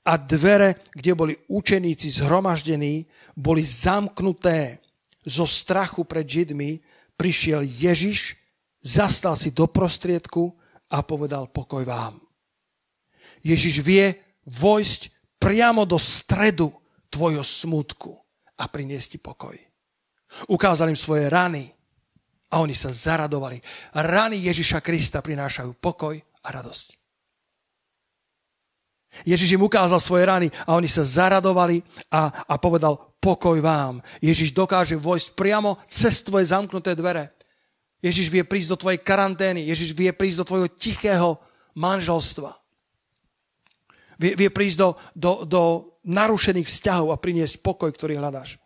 a 0.03 0.13
dvere, 0.17 0.81
kde 0.95 1.13
boli 1.13 1.35
učeníci 1.51 2.23
zhromaždení, 2.23 3.05
boli 3.37 3.61
zamknuté 3.61 4.82
zo 5.23 5.47
strachu 5.47 6.03
pred 6.05 6.27
Židmi, 6.27 6.83
prišiel 7.15 7.63
Ježiš, 7.63 8.35
zastal 8.83 9.39
si 9.39 9.55
do 9.55 9.71
prostriedku 9.71 10.55
a 10.91 11.01
povedal 11.07 11.49
pokoj 11.49 11.87
vám. 11.87 12.19
Ježiš 13.43 13.83
vie 13.83 14.15
vojsť 14.47 15.11
priamo 15.39 15.83
do 15.83 15.99
stredu 15.99 16.71
tvojho 17.11 17.43
smutku 17.43 18.15
a 18.59 18.65
priniesť 18.71 19.09
ti 19.15 19.19
pokoj. 19.19 19.55
Ukázal 20.49 20.95
im 20.95 20.99
svoje 20.99 21.29
rany 21.29 21.69
a 22.53 22.63
oni 22.63 22.73
sa 22.73 22.95
zaradovali. 22.95 23.59
Rany 23.97 24.41
Ježiša 24.49 24.81
Krista 24.81 25.21
prinášajú 25.21 25.77
pokoj 25.83 26.17
a 26.17 26.49
radosť. 26.49 27.02
Ježiš 29.23 29.55
im 29.55 29.69
ukázal 29.69 30.01
svoje 30.01 30.25
rany 30.25 30.49
a 30.65 30.73
oni 30.73 30.89
sa 30.89 31.05
zaradovali 31.05 31.85
a, 32.09 32.33
a 32.49 32.55
povedal 32.57 32.97
pokoj 33.21 33.61
vám. 33.61 34.01
Ježiš 34.19 34.57
dokáže 34.57 34.97
vojsť 34.97 35.37
priamo 35.37 35.79
cez 35.87 36.25
tvoje 36.25 36.49
zamknuté 36.49 36.97
dvere. 36.97 37.31
Ježiš 38.03 38.33
vie 38.33 38.43
prísť 38.43 38.75
do 38.75 38.81
tvojej 38.83 38.99
karantény. 38.99 39.63
Ježiš 39.69 39.95
vie 39.95 40.11
prísť 40.11 40.43
do 40.43 40.49
tvojho 40.49 40.69
tichého 40.75 41.39
manželstva. 41.79 42.51
Vie, 44.19 44.35
vie 44.35 44.51
prísť 44.51 44.77
do, 44.79 44.89
do, 45.15 45.33
do 45.47 45.63
narušených 46.03 46.67
vzťahov 46.67 47.15
a 47.15 47.21
priniesť 47.21 47.63
pokoj, 47.63 47.95
ktorý 47.95 48.19
hľadáš. 48.19 48.59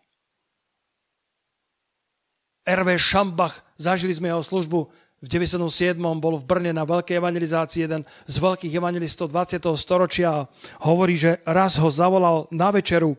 R.V. 2.66 2.98
Šambach, 2.98 3.62
zažili 3.78 4.10
sme 4.16 4.32
jeho 4.32 4.42
službu 4.42 4.90
v 5.16 5.26
97. 5.32 5.96
bol 5.96 6.36
v 6.36 6.44
Brne 6.44 6.72
na 6.76 6.84
veľkej 6.84 7.16
evangelizácii, 7.16 7.88
jeden 7.88 8.04
z 8.28 8.36
veľkých 8.36 8.76
evangelistov 8.76 9.32
20. 9.32 9.64
storočia 9.80 10.28
a 10.28 10.46
hovorí, 10.84 11.16
že 11.16 11.40
raz 11.48 11.80
ho 11.80 11.88
zavolal 11.88 12.44
na 12.52 12.68
večeru 12.68 13.16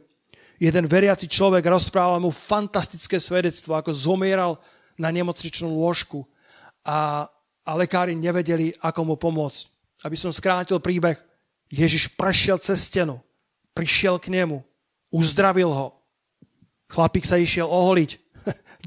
jeden 0.57 0.85
veriaci 0.89 1.29
človek, 1.29 1.65
rozprával 1.65 2.17
mu 2.21 2.33
fantastické 2.33 3.21
svedectvo, 3.21 3.77
ako 3.77 3.93
zomieral 3.93 4.57
na 4.97 5.13
nemocničnú 5.13 5.69
lôžku 5.69 6.25
a, 6.81 7.29
a 7.61 7.71
lekári 7.77 8.17
nevedeli, 8.17 8.73
ako 8.81 9.13
mu 9.13 9.15
pomôcť. 9.15 9.69
Aby 10.05 10.17
som 10.17 10.33
skrátil 10.33 10.81
príbeh, 10.81 11.17
Ježiš 11.69 12.13
prešiel 12.17 12.57
cez 12.61 12.89
stenu, 12.89 13.21
prišiel 13.73 14.17
k 14.17 14.33
nemu, 14.33 14.61
uzdravil 15.13 15.69
ho. 15.69 15.87
Chlapík 16.89 17.25
sa 17.27 17.37
išiel 17.37 17.67
oholiť 17.67 18.26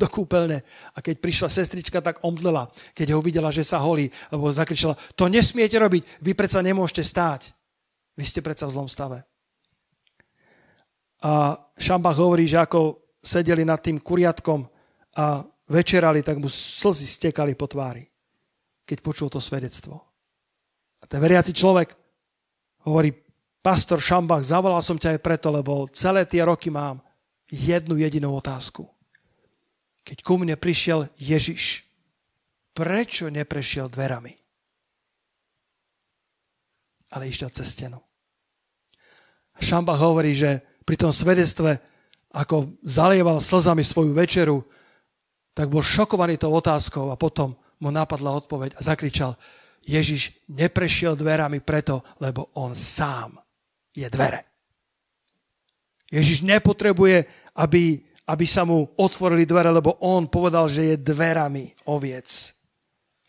do 0.00 0.08
kúpeľne 0.08 0.64
a 0.96 0.98
keď 1.04 1.20
prišla 1.20 1.52
sestrička, 1.52 2.00
tak 2.00 2.24
omdlela, 2.24 2.72
keď 2.96 3.12
ho 3.12 3.20
videla, 3.20 3.52
že 3.52 3.60
sa 3.60 3.76
holí, 3.84 4.08
lebo 4.32 4.48
zakričala, 4.48 4.96
to 5.12 5.28
nesmiete 5.28 5.76
robiť, 5.76 6.24
vy 6.24 6.32
predsa 6.32 6.64
nemôžete 6.64 7.04
stáť. 7.04 7.52
Vy 8.16 8.24
ste 8.24 8.40
predsa 8.40 8.64
v 8.64 8.74
zlom 8.74 8.88
stave. 8.88 9.20
A 11.20 11.52
Šambach 11.76 12.16
hovorí, 12.16 12.48
že 12.48 12.56
ako 12.56 13.12
sedeli 13.20 13.68
nad 13.68 13.84
tým 13.84 14.00
kuriatkom 14.00 14.64
a 15.20 15.44
večerali, 15.68 16.24
tak 16.24 16.40
mu 16.40 16.48
slzy 16.48 17.04
stekali 17.04 17.52
po 17.52 17.68
tvári, 17.68 18.08
keď 18.88 18.98
počul 19.04 19.28
to 19.28 19.36
svedectvo. 19.36 20.00
A 21.00 21.04
ten 21.04 21.20
veriaci 21.20 21.52
človek 21.52 22.00
Hovorí 22.80 23.12
pastor 23.60 24.00
Šambach, 24.00 24.40
zavolal 24.40 24.80
som 24.80 24.96
ťa 24.96 25.16
aj 25.16 25.20
preto, 25.20 25.52
lebo 25.52 25.84
celé 25.92 26.24
tie 26.24 26.40
roky 26.40 26.72
mám 26.72 27.04
jednu 27.52 28.00
jedinú 28.00 28.32
otázku. 28.32 28.88
Keď 30.04 30.18
ku 30.24 30.40
mne 30.40 30.56
prišiel 30.56 31.08
Ježiš, 31.20 31.84
prečo 32.72 33.28
neprešiel 33.28 33.92
dverami? 33.92 34.32
Ale 37.10 37.26
išiel 37.26 37.50
cez 37.50 37.74
stenu. 37.74 38.00
Šambach 39.60 40.00
hovorí, 40.00 40.32
že 40.32 40.64
pri 40.88 40.96
tom 40.96 41.12
svedectve, 41.12 41.78
ako 42.32 42.80
zalieval 42.80 43.38
slzami 43.38 43.84
svoju 43.84 44.16
večeru, 44.16 44.64
tak 45.52 45.68
bol 45.68 45.84
šokovaný 45.84 46.40
tou 46.40 46.50
otázkou 46.56 47.12
a 47.12 47.20
potom 47.20 47.52
mu 47.84 47.92
napadla 47.92 48.32
odpoveď 48.40 48.74
a 48.76 48.80
zakričal, 48.80 49.36
Ježiš 49.84 50.48
neprešiel 50.48 51.16
dverami 51.16 51.60
preto, 51.60 52.04
lebo 52.20 52.52
on 52.56 52.76
sám 52.76 53.40
je 53.96 54.08
dvere. 54.08 54.44
Ježiš 56.10 56.42
nepotrebuje, 56.42 57.24
aby, 57.56 58.02
aby 58.30 58.46
sa 58.46 58.62
mu 58.62 58.86
otvorili 59.02 59.42
dvere, 59.42 59.74
lebo 59.74 59.98
on 60.06 60.30
povedal, 60.30 60.70
že 60.70 60.94
je 60.94 61.02
dverami 61.02 61.90
oviec. 61.90 62.54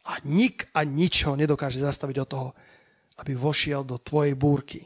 A 0.06 0.22
nik 0.30 0.70
a 0.78 0.86
nič 0.86 1.26
nedokáže 1.26 1.82
zastaviť 1.82 2.18
od 2.22 2.30
toho, 2.30 2.50
aby 3.18 3.34
vošiel 3.34 3.82
do 3.82 3.98
tvojej 3.98 4.38
búrky. 4.38 4.82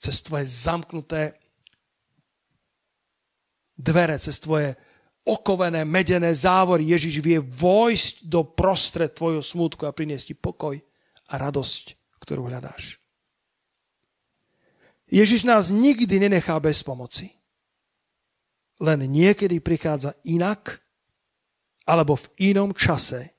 Cez 0.00 0.24
tvoje 0.24 0.48
zamknuté 0.48 1.36
dvere, 3.76 4.16
cez 4.16 4.40
tvoje 4.40 4.72
okovené 5.24 5.84
medené 5.84 6.32
závory. 6.32 6.88
Ježiš 6.88 7.20
vie 7.20 7.40
vojsť 7.40 8.24
do 8.24 8.40
prostred 8.44 9.12
tvojho 9.12 9.44
smutku 9.44 9.84
a 9.84 9.92
priniesť 9.92 10.32
ti 10.32 10.36
pokoj 10.36 10.76
a 11.28 11.34
radosť, 11.36 12.16
ktorú 12.24 12.48
hľadáš. 12.48 12.96
Ježiš 15.10 15.44
nás 15.44 15.68
nikdy 15.68 16.22
nenechá 16.22 16.56
bez 16.56 16.80
pomoci. 16.80 17.39
Len 18.80 19.00
niekedy 19.04 19.60
prichádza 19.60 20.16
inak 20.24 20.80
alebo 21.84 22.16
v 22.16 22.26
inom 22.52 22.72
čase, 22.72 23.36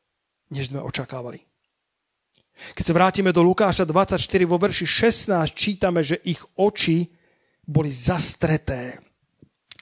než 0.54 0.70
sme 0.70 0.82
očakávali. 0.82 1.42
Keď 2.78 2.84
sa 2.86 2.94
vrátime 2.94 3.34
do 3.34 3.42
Lukáša 3.42 3.90
24 3.90 4.22
vo 4.46 4.62
verši 4.62 4.86
16, 4.86 5.34
čítame, 5.58 6.06
že 6.06 6.22
ich 6.30 6.38
oči 6.62 7.10
boli 7.66 7.90
zastreté 7.90 9.02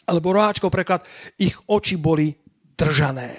alebo 0.09 0.33
roháčkov 0.33 0.73
preklad, 0.73 1.05
ich 1.37 1.53
oči 1.69 1.99
boli 2.01 2.33
držané. 2.73 3.29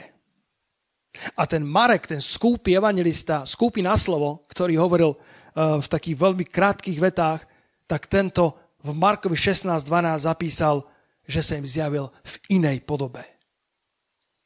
A 1.34 1.42
ten 1.50 1.66
Marek, 1.66 2.06
ten 2.06 2.22
skúpy 2.22 2.78
evangelista, 2.78 3.42
skúpy 3.42 3.82
na 3.82 3.98
slovo, 3.98 4.46
ktorý 4.46 4.78
hovoril 4.78 5.18
v 5.56 5.86
takých 5.90 6.14
veľmi 6.14 6.46
krátkých 6.46 7.02
vetách, 7.02 7.42
tak 7.90 8.06
tento 8.06 8.54
v 8.86 8.94
Markovi 8.94 9.34
16.12 9.34 9.90
zapísal, 10.30 10.86
že 11.26 11.40
sa 11.44 11.56
im 11.56 11.66
zjavil 11.66 12.08
v 12.24 12.34
inej 12.60 12.84
podobe. 12.84 13.22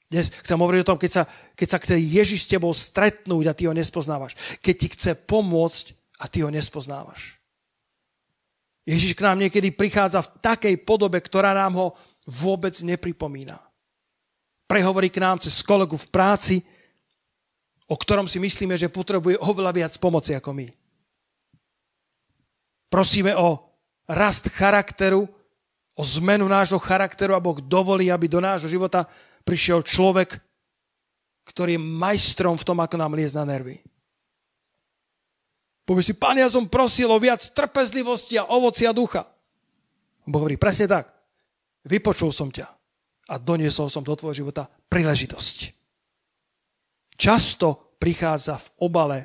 Dnes 0.09 0.31
chcem 0.31 0.55
hovoriť 0.55 0.81
o 0.85 0.91
tom, 0.95 0.99
keď 1.01 1.11
sa, 1.11 1.23
keď 1.59 1.69
sa 1.69 1.79
chce 1.83 1.95
Ježiš 1.99 2.47
s 2.47 2.51
tebou 2.55 2.71
stretnúť 2.71 3.45
a 3.51 3.57
ty 3.57 3.67
ho 3.67 3.75
nespoznávaš. 3.75 4.39
Keď 4.63 4.75
ti 4.79 4.89
chce 4.95 5.11
pomôcť 5.19 5.85
a 6.23 6.31
ty 6.31 6.47
ho 6.47 6.51
nespoznávaš. 6.55 7.41
Ježiš 8.85 9.17
k 9.17 9.25
nám 9.25 9.41
niekedy 9.41 9.73
prichádza 9.73 10.21
v 10.23 10.33
takej 10.45 10.75
podobe, 10.85 11.19
ktorá 11.19 11.57
nám 11.57 11.73
ho 11.75 11.87
vôbec 12.29 12.77
nepripomína. 12.85 13.57
Prehovorí 14.69 15.09
k 15.09 15.21
nám 15.25 15.41
cez 15.41 15.65
kolegu 15.65 15.97
v 15.97 16.09
práci, 16.13 16.57
o 17.89 17.97
ktorom 17.97 18.29
si 18.29 18.41
myslíme, 18.41 18.77
že 18.77 18.93
potrebuje 18.93 19.41
oveľa 19.41 19.73
viac 19.73 19.93
pomoci 20.01 20.37
ako 20.37 20.53
my. 20.57 20.69
Prosíme 22.93 23.33
o 23.35 23.61
rast 24.09 24.53
charakteru, 24.53 25.29
o 25.95 26.03
zmenu 26.03 26.51
nášho 26.51 26.79
charakteru 26.83 27.39
a 27.39 27.43
Boh 27.43 27.59
dovolí, 27.63 28.11
aby 28.11 28.27
do 28.27 28.43
nášho 28.43 28.67
života 28.67 29.07
prišiel 29.47 29.87
človek, 29.87 30.39
ktorý 31.47 31.79
je 31.79 31.83
majstrom 31.83 32.59
v 32.59 32.67
tom, 32.67 32.79
ako 32.83 32.97
nám 32.99 33.15
liez 33.15 33.31
na 33.31 33.47
nervy. 33.47 33.79
Povie 35.85 36.03
si, 36.03 36.17
pán, 36.17 36.41
ja 36.41 36.49
som 36.49 36.65
prosil 36.65 37.13
o 37.13 37.21
viac 37.21 37.45
trpezlivosti 37.53 38.41
a 38.41 38.49
ovocia 38.49 38.91
ducha. 38.91 39.29
Boh 40.25 40.41
hovorí, 40.41 40.57
presne 40.57 40.89
tak. 40.89 41.13
Vypočul 41.85 42.33
som 42.33 42.49
ťa 42.49 42.65
a 43.29 43.35
doniesol 43.37 43.93
som 43.93 44.01
do 44.01 44.17
tvojho 44.17 44.45
života 44.45 44.65
príležitosť. 44.89 45.57
Často 47.15 47.95
prichádza 48.01 48.57
v 48.57 48.69
obale, 48.89 49.19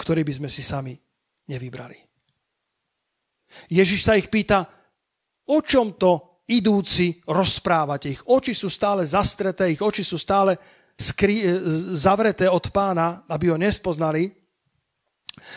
ktorý 0.00 0.24
by 0.24 0.32
sme 0.42 0.48
si 0.48 0.64
sami 0.64 0.96
nevybrali. 1.46 1.94
Ježiš 3.68 4.08
sa 4.08 4.16
ich 4.16 4.32
pýta, 4.32 4.64
o 5.48 5.58
čom 5.64 5.96
to 5.98 6.44
idúci 6.46 7.22
rozprávate. 7.26 8.12
Ich 8.12 8.22
oči 8.26 8.52
sú 8.52 8.68
stále 8.68 9.06
zastreté, 9.06 9.72
ich 9.72 9.82
oči 9.82 10.04
sú 10.04 10.20
stále 10.20 10.58
skry, 10.98 11.42
zavreté 11.96 12.50
od 12.50 12.68
pána, 12.70 13.24
aby 13.26 13.50
ho 13.50 13.58
nespoznali. 13.58 14.30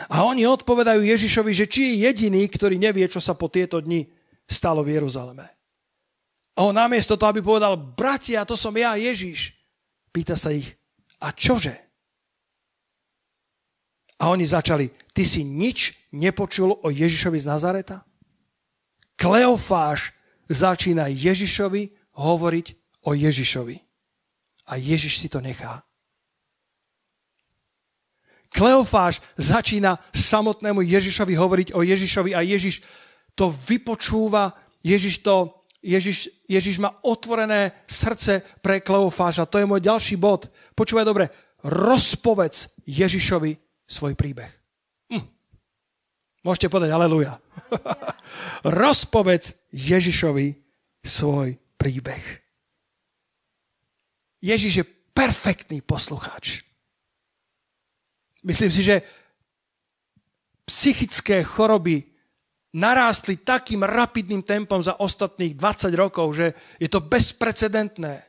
A 0.08 0.24
oni 0.24 0.48
odpovedajú 0.48 1.04
Ježišovi, 1.04 1.52
že 1.52 1.66
či 1.68 1.82
je 1.84 2.10
jediný, 2.10 2.48
ktorý 2.48 2.80
nevie, 2.80 3.06
čo 3.12 3.20
sa 3.20 3.36
po 3.36 3.52
tieto 3.52 3.84
dni 3.84 4.08
stalo 4.48 4.82
v 4.82 4.96
Jeruzaleme. 4.96 5.46
A 6.56 6.64
on 6.64 6.72
namiesto 6.72 7.20
toho, 7.20 7.36
aby 7.36 7.44
povedal, 7.44 7.76
bratia, 7.76 8.48
to 8.48 8.56
som 8.56 8.72
ja, 8.80 8.96
Ježiš, 8.96 9.52
pýta 10.16 10.40
sa 10.40 10.56
ich, 10.56 10.72
a 11.20 11.36
čože? 11.36 11.76
A 14.16 14.32
oni 14.32 14.48
začali, 14.48 14.88
ty 15.12 15.28
si 15.28 15.44
nič 15.44 16.08
nepočul 16.16 16.72
o 16.72 16.88
Ježišovi 16.88 17.36
z 17.44 17.50
Nazareta? 17.52 18.08
Kleofáš 19.16 20.12
začína 20.50 21.08
Ježišovi 21.08 21.90
hovoriť 22.20 22.68
o 23.08 23.12
Ježišovi. 23.16 23.78
A 24.66 24.76
Ježiš 24.76 25.22
si 25.22 25.28
to 25.30 25.40
nechá. 25.40 25.84
Kleofáš 28.56 29.20
začína 29.36 30.00
samotnému 30.16 30.80
Ježišovi 30.80 31.36
hovoriť 31.36 31.68
o 31.76 31.84
Ježišovi 31.84 32.32
a 32.32 32.40
Ježiš 32.40 32.80
to 33.36 33.52
vypočúva, 33.68 34.56
Ježiš, 34.80 35.20
to, 35.20 35.60
Ježiš, 35.84 36.32
Ježiš 36.48 36.80
má 36.80 36.96
otvorené 37.04 37.76
srdce 37.84 38.40
pre 38.64 38.80
Kleofáša. 38.80 39.50
To 39.52 39.60
je 39.60 39.68
môj 39.68 39.84
ďalší 39.84 40.16
bod. 40.16 40.48
Počúvaj 40.72 41.04
dobre, 41.04 41.28
rozpovedz 41.68 42.80
Ježišovi 42.88 43.60
svoj 43.84 44.16
príbeh. 44.16 44.65
Môžete 46.46 46.70
povedať 46.70 46.94
aleluja. 46.94 47.42
rozpovedz 48.66 49.74
Ježišovi 49.74 50.56
svoj 51.02 51.58
príbeh. 51.78 52.24
Ježiš 54.42 54.74
je 54.82 54.86
perfektný 55.14 55.82
poslucháč. 55.82 56.62
Myslím 58.46 58.70
si, 58.70 58.86
že 58.86 59.02
psychické 60.70 61.42
choroby 61.42 62.06
narástli 62.78 63.42
takým 63.42 63.82
rapidným 63.82 64.46
tempom 64.46 64.78
za 64.84 65.02
ostatných 65.02 65.58
20 65.58 65.90
rokov, 65.98 66.36
že 66.38 66.54
je 66.78 66.90
to 66.92 67.02
bezprecedentné. 67.02 68.22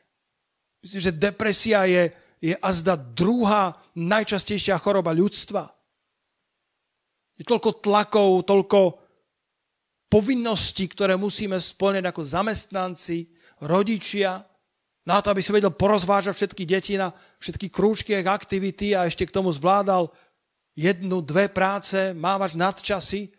Myslím, 0.81 1.01
že 1.01 1.19
depresia 1.19 1.85
je, 1.85 2.09
je 2.41 2.55
azda 2.57 2.97
druhá 2.97 3.77
najčastejšia 3.93 4.79
choroba 4.81 5.13
ľudstva. 5.13 5.76
Je 7.37 7.45
toľko 7.45 7.85
tlakov, 7.85 8.43
toľko 8.49 8.97
povinností, 10.09 10.89
ktoré 10.89 11.13
musíme 11.15 11.61
splniť 11.61 12.05
ako 12.09 12.21
zamestnanci, 12.25 13.17
rodičia, 13.61 14.41
na 15.07 15.23
to, 15.23 15.31
aby 15.31 15.39
si 15.39 15.55
vedel 15.55 15.71
porozvážať 15.71 16.35
všetky 16.35 16.63
deti 16.67 16.99
na 16.99 17.15
všetky 17.39 17.71
krúčky 17.71 18.11
a 18.11 18.27
aktivity 18.27 18.91
a 18.91 19.07
ešte 19.07 19.23
k 19.23 19.31
tomu 19.31 19.55
zvládal 19.55 20.11
jednu, 20.75 21.23
dve 21.23 21.47
práce, 21.47 22.11
mávaš 22.11 22.59
nadčasy, 22.59 23.31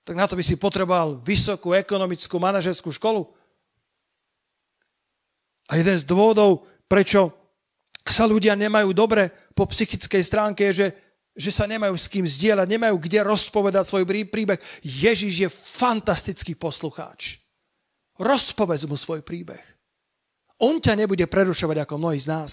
tak 0.00 0.16
na 0.16 0.24
to 0.24 0.40
by 0.40 0.42
si 0.42 0.56
potreboval 0.56 1.20
vysokú 1.20 1.76
ekonomickú 1.76 2.40
manažerskú 2.40 2.88
školu. 2.88 3.28
A 5.70 5.76
jeden 5.76 5.94
z 6.00 6.08
dôvodov, 6.08 6.66
prečo 6.88 7.30
sa 8.02 8.24
ľudia 8.24 8.56
nemajú 8.56 8.90
dobre 8.96 9.28
po 9.52 9.68
psychickej 9.68 10.24
stránke, 10.24 10.72
je, 10.72 10.82
že, 10.82 10.86
že 11.34 11.50
sa 11.54 11.64
nemajú 11.64 11.94
s 11.94 12.10
kým 12.10 12.26
zdieľať, 12.26 12.66
nemajú 12.66 12.96
kde 12.98 13.22
rozpovedať 13.22 13.84
svoj 13.86 14.04
príbeh. 14.06 14.58
Ježiš 14.82 15.34
je 15.46 15.48
fantastický 15.50 16.58
poslucháč. 16.58 17.38
Rozpovedz 18.20 18.84
mu 18.84 18.98
svoj 18.98 19.24
príbeh. 19.24 19.62
On 20.60 20.76
ťa 20.76 20.92
nebude 20.92 21.24
prerušovať 21.24 21.88
ako 21.88 21.94
mnohí 21.96 22.20
z 22.20 22.28
nás. 22.28 22.52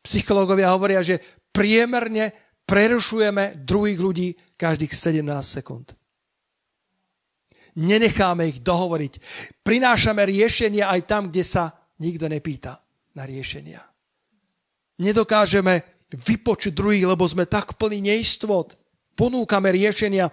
Psychológovia 0.00 0.70
hovoria, 0.70 1.02
že 1.02 1.18
priemerne 1.50 2.30
prerušujeme 2.62 3.66
druhých 3.66 3.98
ľudí 3.98 4.28
každých 4.54 4.94
17 4.94 5.26
sekúnd. 5.42 5.90
Nenecháme 7.74 8.46
ich 8.46 8.62
dohovoriť. 8.62 9.12
Prinášame 9.66 10.22
riešenia 10.26 10.90
aj 10.94 11.00
tam, 11.10 11.22
kde 11.30 11.42
sa 11.42 11.74
nikto 11.98 12.30
nepýta 12.30 12.78
na 13.18 13.26
riešenia. 13.26 13.82
Nedokážeme 15.02 15.89
vypočuť 16.10 16.72
druhých, 16.74 17.06
lebo 17.06 17.22
sme 17.26 17.46
tak 17.46 17.78
plní 17.78 18.10
neistot. 18.10 18.74
Ponúkame 19.14 19.70
riešenia 19.70 20.26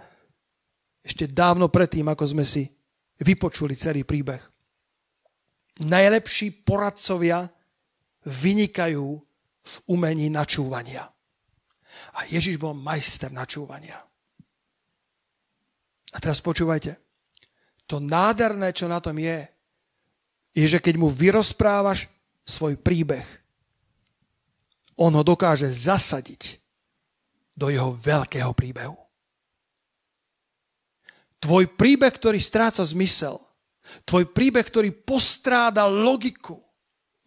ešte 1.01 1.29
dávno 1.29 1.69
predtým, 1.69 2.07
ako 2.09 2.23
sme 2.25 2.45
si 2.45 2.65
vypočuli 3.21 3.77
celý 3.77 4.03
príbeh 4.03 4.57
najlepší 5.81 6.65
poradcovia 6.65 7.45
vynikajú 8.25 9.07
v 9.67 9.73
umení 9.91 10.31
načúvania. 10.33 11.05
A 12.17 12.25
Ježiš 12.25 12.57
bol 12.57 12.73
majster 12.73 13.29
načúvania. 13.29 13.97
A 16.13 16.17
teraz 16.17 16.41
počúvajte. 16.41 16.97
To 17.87 18.01
nádherné, 18.01 18.73
čo 18.73 18.89
na 18.89 18.97
tom 18.97 19.21
je, 19.21 19.47
je, 20.57 20.65
že 20.65 20.79
keď 20.81 20.95
mu 20.97 21.07
vyrozprávaš 21.11 22.09
svoj 22.47 22.79
príbeh, 22.79 23.23
on 24.97 25.13
ho 25.13 25.23
dokáže 25.23 25.69
zasadiť 25.69 26.57
do 27.53 27.69
jeho 27.69 27.93
veľkého 27.93 28.51
príbehu. 28.53 28.97
Tvoj 31.37 31.69
príbeh, 31.77 32.13
ktorý 32.13 32.41
stráca 32.41 32.81
zmysel, 32.81 33.37
Tvoj 34.03 34.31
príbeh, 34.31 34.65
ktorý 34.67 34.91
postráda 34.91 35.87
logiku, 35.87 36.59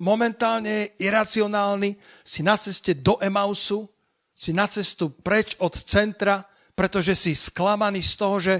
momentálne 0.00 0.70
je 0.70 1.08
iracionálny, 1.08 1.96
si 2.24 2.40
na 2.44 2.56
ceste 2.56 2.96
do 2.96 3.16
Emausu, 3.20 3.88
si 4.32 4.56
na 4.56 4.64
cestu 4.68 5.12
preč 5.12 5.56
od 5.60 5.76
centra, 5.76 6.44
pretože 6.72 7.12
si 7.12 7.36
sklamaný 7.36 8.00
z 8.00 8.14
toho, 8.16 8.36
že 8.40 8.54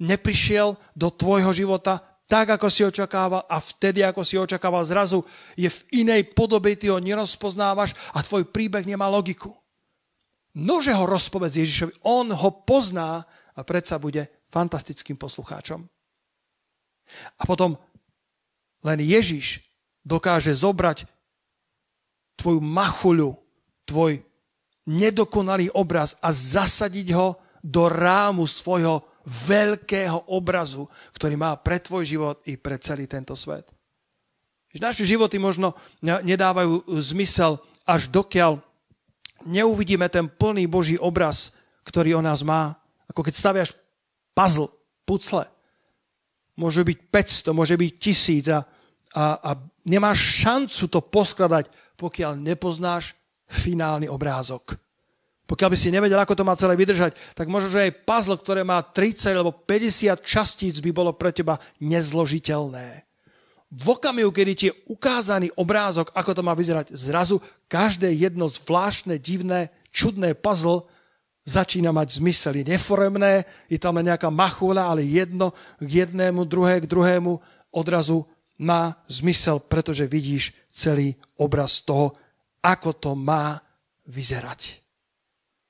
neprišiel 0.00 0.78
do 0.96 1.12
tvojho 1.12 1.52
života 1.52 2.07
tak, 2.28 2.52
ako 2.60 2.68
si 2.68 2.84
očakával 2.84 3.40
a 3.48 3.56
vtedy, 3.56 4.04
ako 4.04 4.20
si 4.20 4.36
očakával, 4.36 4.84
zrazu 4.84 5.24
je 5.56 5.72
v 5.72 6.04
inej 6.04 6.36
podobe, 6.36 6.76
ty 6.76 6.92
ho 6.92 7.00
nerozpoznávaš 7.00 7.96
a 8.12 8.20
tvoj 8.20 8.52
príbeh 8.52 8.84
nemá 8.84 9.08
logiku. 9.08 9.56
Nože 10.60 10.92
ho 10.92 11.08
rozpovedz 11.08 11.56
Ježišovi, 11.56 12.04
on 12.04 12.28
ho 12.28 12.50
pozná 12.68 13.24
a 13.56 13.60
predsa 13.64 13.96
bude 13.96 14.28
fantastickým 14.52 15.16
poslucháčom. 15.16 15.88
A 17.40 17.42
potom 17.48 17.80
len 18.84 19.00
Ježiš 19.00 19.64
dokáže 20.04 20.52
zobrať 20.52 21.08
tvoju 22.36 22.60
machuľu, 22.60 23.40
tvoj 23.88 24.20
nedokonalý 24.84 25.72
obraz 25.72 26.20
a 26.20 26.28
zasadiť 26.28 27.08
ho 27.16 27.40
do 27.64 27.88
rámu 27.88 28.44
svojho 28.44 29.07
veľkého 29.28 30.32
obrazu, 30.32 30.88
ktorý 31.12 31.36
má 31.36 31.52
pre 31.60 31.76
tvoj 31.76 32.08
život 32.08 32.36
i 32.48 32.56
pre 32.56 32.80
celý 32.80 33.04
tento 33.04 33.36
svet. 33.36 33.68
Naše 34.78 35.04
životy 35.04 35.36
možno 35.36 35.76
nedávajú 36.00 36.86
zmysel, 37.00 37.60
až 37.88 38.08
dokiaľ 38.08 38.60
neuvidíme 39.48 40.08
ten 40.08 40.28
plný 40.28 40.68
Boží 40.68 40.96
obraz, 41.00 41.56
ktorý 41.84 42.20
o 42.20 42.22
nás 42.24 42.44
má. 42.44 42.76
Ako 43.08 43.24
keď 43.24 43.34
staviaš 43.34 43.70
puzzle, 44.36 44.68
pucle. 45.08 45.48
Môže 46.58 46.84
byť 46.84 46.98
500, 47.08 47.56
môže 47.56 47.74
byť 47.78 47.92
tisíc 47.96 48.46
a, 48.50 48.60
a, 49.14 49.24
a 49.40 49.50
nemáš 49.88 50.44
šancu 50.44 50.84
to 50.90 51.00
poskladať, 51.00 51.70
pokiaľ 51.96 52.36
nepoznáš 52.36 53.16
finálny 53.48 54.06
obrázok. 54.10 54.76
Pokiaľ 55.48 55.68
by 55.72 55.78
si 55.80 55.88
nevedel, 55.88 56.20
ako 56.20 56.36
to 56.36 56.44
má 56.44 56.52
celé 56.60 56.76
vydržať, 56.76 57.16
tak 57.32 57.48
možno, 57.48 57.72
že 57.72 57.88
aj 57.88 58.04
puzzle, 58.04 58.36
ktoré 58.36 58.68
má 58.68 58.84
30 58.84 59.32
alebo 59.32 59.56
50 59.56 60.20
častíc, 60.20 60.76
by 60.84 60.92
bolo 60.92 61.16
pre 61.16 61.32
teba 61.32 61.56
nezložiteľné. 61.80 63.08
V 63.68 63.86
okamihu, 63.96 64.28
kedy 64.28 64.52
ti 64.52 64.64
je 64.68 64.78
ukázaný 64.92 65.48
obrázok, 65.56 66.12
ako 66.12 66.36
to 66.36 66.42
má 66.44 66.52
vyzerať, 66.52 66.92
zrazu 66.92 67.40
každé 67.64 68.12
jedno 68.12 68.48
zvláštne, 68.48 69.16
divné, 69.16 69.72
čudné 69.88 70.36
puzzle 70.36 70.84
začína 71.48 71.96
mať 71.96 72.20
zmysel. 72.20 72.60
Je 72.60 72.68
neforemné, 72.68 73.48
je 73.72 73.80
tam 73.80 73.96
len 73.96 74.08
nejaká 74.08 74.28
machula, 74.28 74.84
ale 74.84 75.04
jedno 75.04 75.56
k 75.80 76.04
jednému, 76.04 76.44
druhé 76.44 76.84
k 76.84 76.88
druhému 76.88 77.40
odrazu 77.72 78.28
má 78.60 79.00
zmysel, 79.08 79.64
pretože 79.64 80.04
vidíš 80.04 80.52
celý 80.68 81.16
obraz 81.40 81.80
toho, 81.80 82.12
ako 82.60 82.90
to 82.96 83.10
má 83.16 83.60
vyzerať. 84.04 84.87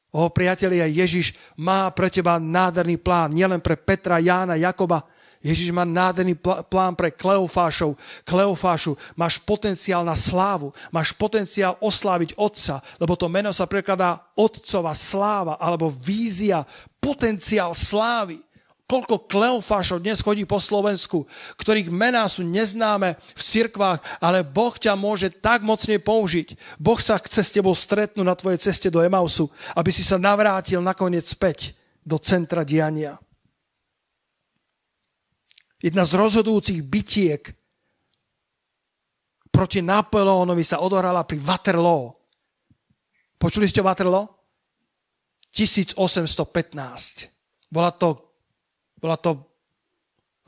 O 0.09 0.33
priatelia, 0.33 0.88
Ježiš 0.88 1.37
má 1.53 1.92
pre 1.92 2.09
teba 2.09 2.40
nádherný 2.40 2.97
plán, 2.97 3.29
nielen 3.29 3.61
pre 3.61 3.77
Petra, 3.77 4.16
Jána, 4.16 4.57
Jakoba. 4.57 5.05
Ježiš 5.38 5.71
má 5.71 5.87
nádherný 5.87 6.35
pl- 6.35 6.64
plán 6.66 6.99
pre 6.99 7.14
Kleofášov. 7.14 7.94
Kleofášu, 8.27 8.99
máš 9.14 9.38
potenciál 9.38 10.03
na 10.03 10.18
slávu, 10.18 10.75
máš 10.90 11.14
potenciál 11.14 11.79
osláviť 11.79 12.35
Otca, 12.35 12.83
lebo 12.99 13.14
to 13.14 13.31
meno 13.31 13.55
sa 13.55 13.68
prekladá 13.68 14.18
Otcova 14.35 14.97
sláva 14.97 15.61
alebo 15.61 15.92
vízia, 15.92 16.66
potenciál 16.99 17.77
slávy. 17.77 18.42
Koľko 18.88 19.29
kleofášov 19.29 20.01
dnes 20.01 20.24
chodí 20.24 20.48
po 20.48 20.57
Slovensku, 20.57 21.29
ktorých 21.61 21.92
mená 21.92 22.24
sú 22.24 22.40
neznáme 22.40 23.20
v 23.20 23.42
cirkvách, 23.44 24.01
ale 24.16 24.40
Boh 24.40 24.72
ťa 24.72 24.96
môže 24.96 25.29
tak 25.29 25.61
mocne 25.61 26.01
použiť. 26.01 26.81
Boh 26.81 26.96
sa 26.96 27.20
chce 27.20 27.44
s 27.44 27.53
tebou 27.53 27.77
stretnúť 27.77 28.24
na 28.24 28.33
tvojej 28.33 28.57
ceste 28.57 28.88
do 28.88 29.05
Emausu, 29.05 29.53
aby 29.77 29.92
si 29.92 30.01
sa 30.01 30.16
navrátil 30.16 30.81
nakoniec 30.81 31.29
späť 31.29 31.77
do 32.01 32.16
centra 32.16 32.64
diania. 32.64 33.20
Jedna 35.85 36.09
z 36.09 36.16
rozhodujúcich 36.16 36.81
bitiek 36.81 37.44
proti 39.53 39.85
Napoleónovi 39.85 40.64
sa 40.64 40.81
odohrala 40.81 41.29
pri 41.29 41.37
Waterloo. 41.44 42.16
Počuli 43.37 43.68
ste 43.68 43.85
o 43.85 43.87
Waterloo? 43.87 44.33
1815. 45.53 46.01
Bola 47.68 47.92
to 47.92 48.28
bola 48.98 49.16
to 49.16 49.48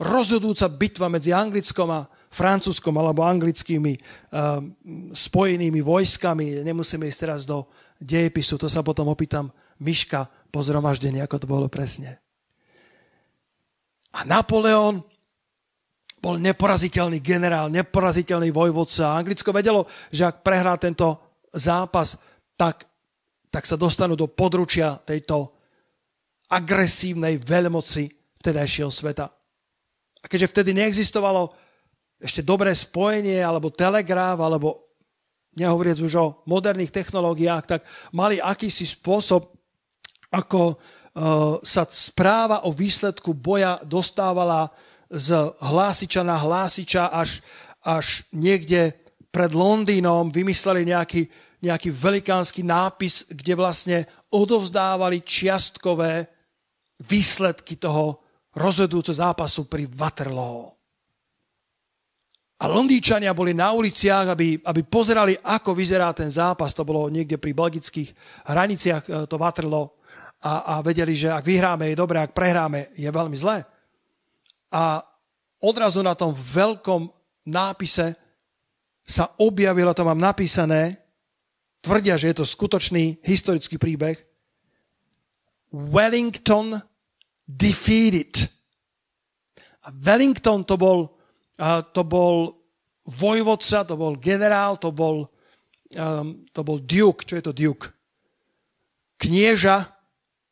rozhodujúca 0.01 0.65
bitva 0.67 1.07
medzi 1.07 1.29
Anglickom 1.29 1.89
a 1.93 2.09
Francúzskom 2.31 2.95
alebo 2.97 3.21
anglickými 3.21 3.93
uh, 3.95 4.63
spojenými 5.13 5.77
vojskami. 5.83 6.65
Nemusíme 6.65 7.05
ísť 7.05 7.19
teraz 7.21 7.41
do 7.45 7.69
dejepisu, 8.01 8.57
to 8.57 8.65
sa 8.65 8.81
potom 8.81 9.13
opýtam 9.13 9.53
Miška 9.81 10.25
po 10.49 10.65
zhromaždení, 10.65 11.21
ako 11.21 11.35
to 11.37 11.47
bolo 11.47 11.67
presne. 11.69 12.17
A 14.11 14.25
Napoleon 14.25 15.05
bol 16.21 16.37
neporaziteľný 16.37 17.17
generál, 17.21 17.69
neporaziteľný 17.73 18.53
vojvodca. 18.53 19.17
Anglicko 19.17 19.49
vedelo, 19.49 19.89
že 20.13 20.25
ak 20.29 20.45
prehrá 20.45 20.77
tento 20.77 21.41
zápas, 21.49 22.17
tak, 22.53 22.85
tak 23.49 23.65
sa 23.65 23.73
dostanú 23.73 24.13
do 24.13 24.29
područia 24.29 25.01
tejto 25.01 25.49
agresívnej 26.51 27.41
veľmoci 27.41 28.20
vtedajšieho 28.41 28.89
sveta. 28.89 29.29
A 30.21 30.25
keďže 30.25 30.51
vtedy 30.51 30.73
neexistovalo 30.73 31.53
ešte 32.21 32.45
dobré 32.45 32.73
spojenie, 32.73 33.41
alebo 33.41 33.73
telegraf, 33.73 34.37
alebo 34.37 34.93
nehovoriac 35.57 35.97
už 35.97 36.13
o 36.21 36.27
moderných 36.45 36.93
technológiách, 36.93 37.65
tak 37.65 37.81
mali 38.13 38.37
akýsi 38.37 38.85
spôsob, 38.85 39.49
ako 40.31 40.61
uh, 40.73 41.57
sa 41.65 41.83
správa 41.89 42.63
o 42.63 42.71
výsledku 42.71 43.33
boja 43.35 43.81
dostávala 43.83 44.71
z 45.11 45.35
hlásiča 45.59 46.23
na 46.23 46.39
hlásiča 46.39 47.11
až, 47.11 47.43
až 47.83 48.23
niekde 48.31 48.95
pred 49.27 49.51
Londýnom 49.51 50.31
vymysleli 50.31 50.87
nejaký, 50.87 51.27
nejaký 51.59 51.89
velikánsky 51.91 52.63
nápis, 52.63 53.27
kde 53.27 53.53
vlastne 53.59 53.97
odovzdávali 54.31 55.19
čiastkové 55.19 56.31
výsledky 57.03 57.75
toho 57.75 58.20
rozhodujúceho 58.55 59.15
zápasu 59.15 59.67
pri 59.67 59.87
Waterloo. 59.87 60.71
A 62.61 62.69
Londýčania 62.69 63.33
boli 63.33 63.57
na 63.57 63.73
uliciach, 63.73 64.37
aby, 64.37 64.61
aby 64.61 64.81
pozerali, 64.85 65.33
ako 65.33 65.73
vyzerá 65.73 66.13
ten 66.13 66.29
zápas. 66.29 66.77
To 66.77 66.85
bolo 66.85 67.09
niekde 67.09 67.41
pri 67.41 67.57
belgických 67.57 68.13
hraniciach, 68.45 69.03
e, 69.09 69.11
to 69.25 69.41
Waterloo. 69.41 69.97
A, 70.45 70.77
a 70.77 70.85
vedeli, 70.85 71.17
že 71.17 71.33
ak 71.33 71.41
vyhráme 71.41 71.89
je 71.89 71.97
dobré, 71.97 72.21
ak 72.21 72.37
prehráme 72.37 72.93
je 72.93 73.09
veľmi 73.09 73.33
zlé. 73.33 73.65
A 74.69 75.01
odrazu 75.57 76.05
na 76.05 76.13
tom 76.13 76.33
veľkom 76.33 77.09
nápise 77.49 78.13
sa 79.01 79.33
objavilo, 79.41 79.97
to 79.97 80.05
mám 80.05 80.21
napísané, 80.21 81.01
tvrdia, 81.81 82.13
že 82.13 82.29
je 82.29 82.37
to 82.41 82.45
skutočný 82.45 83.25
historický 83.25 83.81
príbeh, 83.81 84.17
Wellington 85.73 86.77
defeated. 87.45 88.49
A 89.85 89.89
Wellington 89.91 90.65
to 90.65 90.77
bol, 90.77 91.17
to 91.93 92.01
bol 92.05 92.61
vojvodca, 93.17 93.81
to 93.85 93.97
bol 93.97 94.13
generál, 94.21 94.77
to 94.77 94.93
bol, 94.93 95.25
um, 95.97 96.45
to 96.53 96.61
bol 96.61 96.77
duke. 96.77 97.25
Čo 97.25 97.41
je 97.41 97.43
to 97.43 97.53
duke? 97.53 97.89
Knieža 99.17 99.89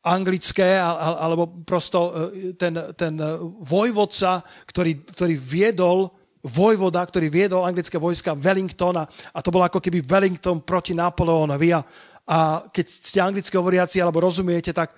anglické, 0.00 0.80
alebo 0.80 1.60
prosto 1.62 1.98
e, 2.08 2.56
ten, 2.56 2.72
ten 2.96 3.20
vojvodca, 3.60 4.40
ktorý, 4.64 5.04
ktorý 5.04 5.34
viedol 5.36 5.98
vojvoda, 6.40 7.04
ktorý 7.04 7.28
viedol 7.28 7.68
anglické 7.68 8.00
vojska 8.00 8.32
Wellingtona 8.32 9.04
a 9.04 9.38
to 9.44 9.52
bolo 9.52 9.68
ako 9.68 9.76
keby 9.76 10.00
Wellington 10.00 10.64
proti 10.64 10.96
Napoleónovi 10.96 11.76
a, 11.76 11.80
a 12.24 12.38
keď 12.72 12.86
ste 12.88 13.20
anglicky 13.20 13.52
hovoriaci 13.52 14.00
alebo 14.00 14.24
rozumiete, 14.24 14.72
tak 14.72 14.96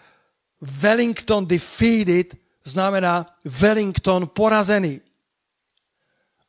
Wellington 0.62 1.42
defeated 1.42 2.38
znamená 2.62 3.27
Wellington 3.42 4.31
porazený. 4.31 5.03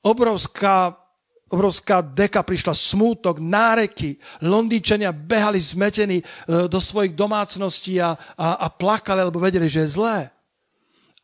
Obrovská, 0.06 0.94
obrovská 1.50 2.06
deka 2.06 2.46
prišla, 2.46 2.78
smútok, 2.78 3.42
náreky. 3.42 4.22
Londýčania 4.46 5.10
behali 5.10 5.58
zmetení 5.58 6.22
e, 6.22 6.26
do 6.70 6.78
svojich 6.78 7.18
domácností 7.18 7.98
a, 7.98 8.14
a, 8.38 8.48
a 8.62 8.68
plakali, 8.70 9.26
lebo 9.26 9.42
vedeli, 9.42 9.66
že 9.66 9.82
je 9.88 9.96
zlé. 9.98 10.30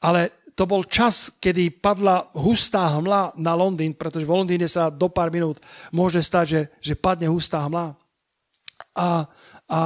Ale 0.01 0.33
to 0.57 0.65
bol 0.65 0.83
čas, 0.83 1.29
kedy 1.37 1.69
padla 1.77 2.25
hustá 2.33 2.87
hmla 2.97 3.37
na 3.37 3.53
Londýn, 3.53 3.93
pretože 3.93 4.25
v 4.25 4.33
Londýne 4.33 4.65
sa 4.65 4.89
do 4.89 5.07
pár 5.07 5.29
minút 5.29 5.61
môže 5.93 6.19
stať, 6.19 6.45
že, 6.47 6.61
že 6.81 6.93
padne 6.99 7.29
hustá 7.29 7.61
hmla. 7.63 7.93
A, 8.95 9.27
a 9.69 9.79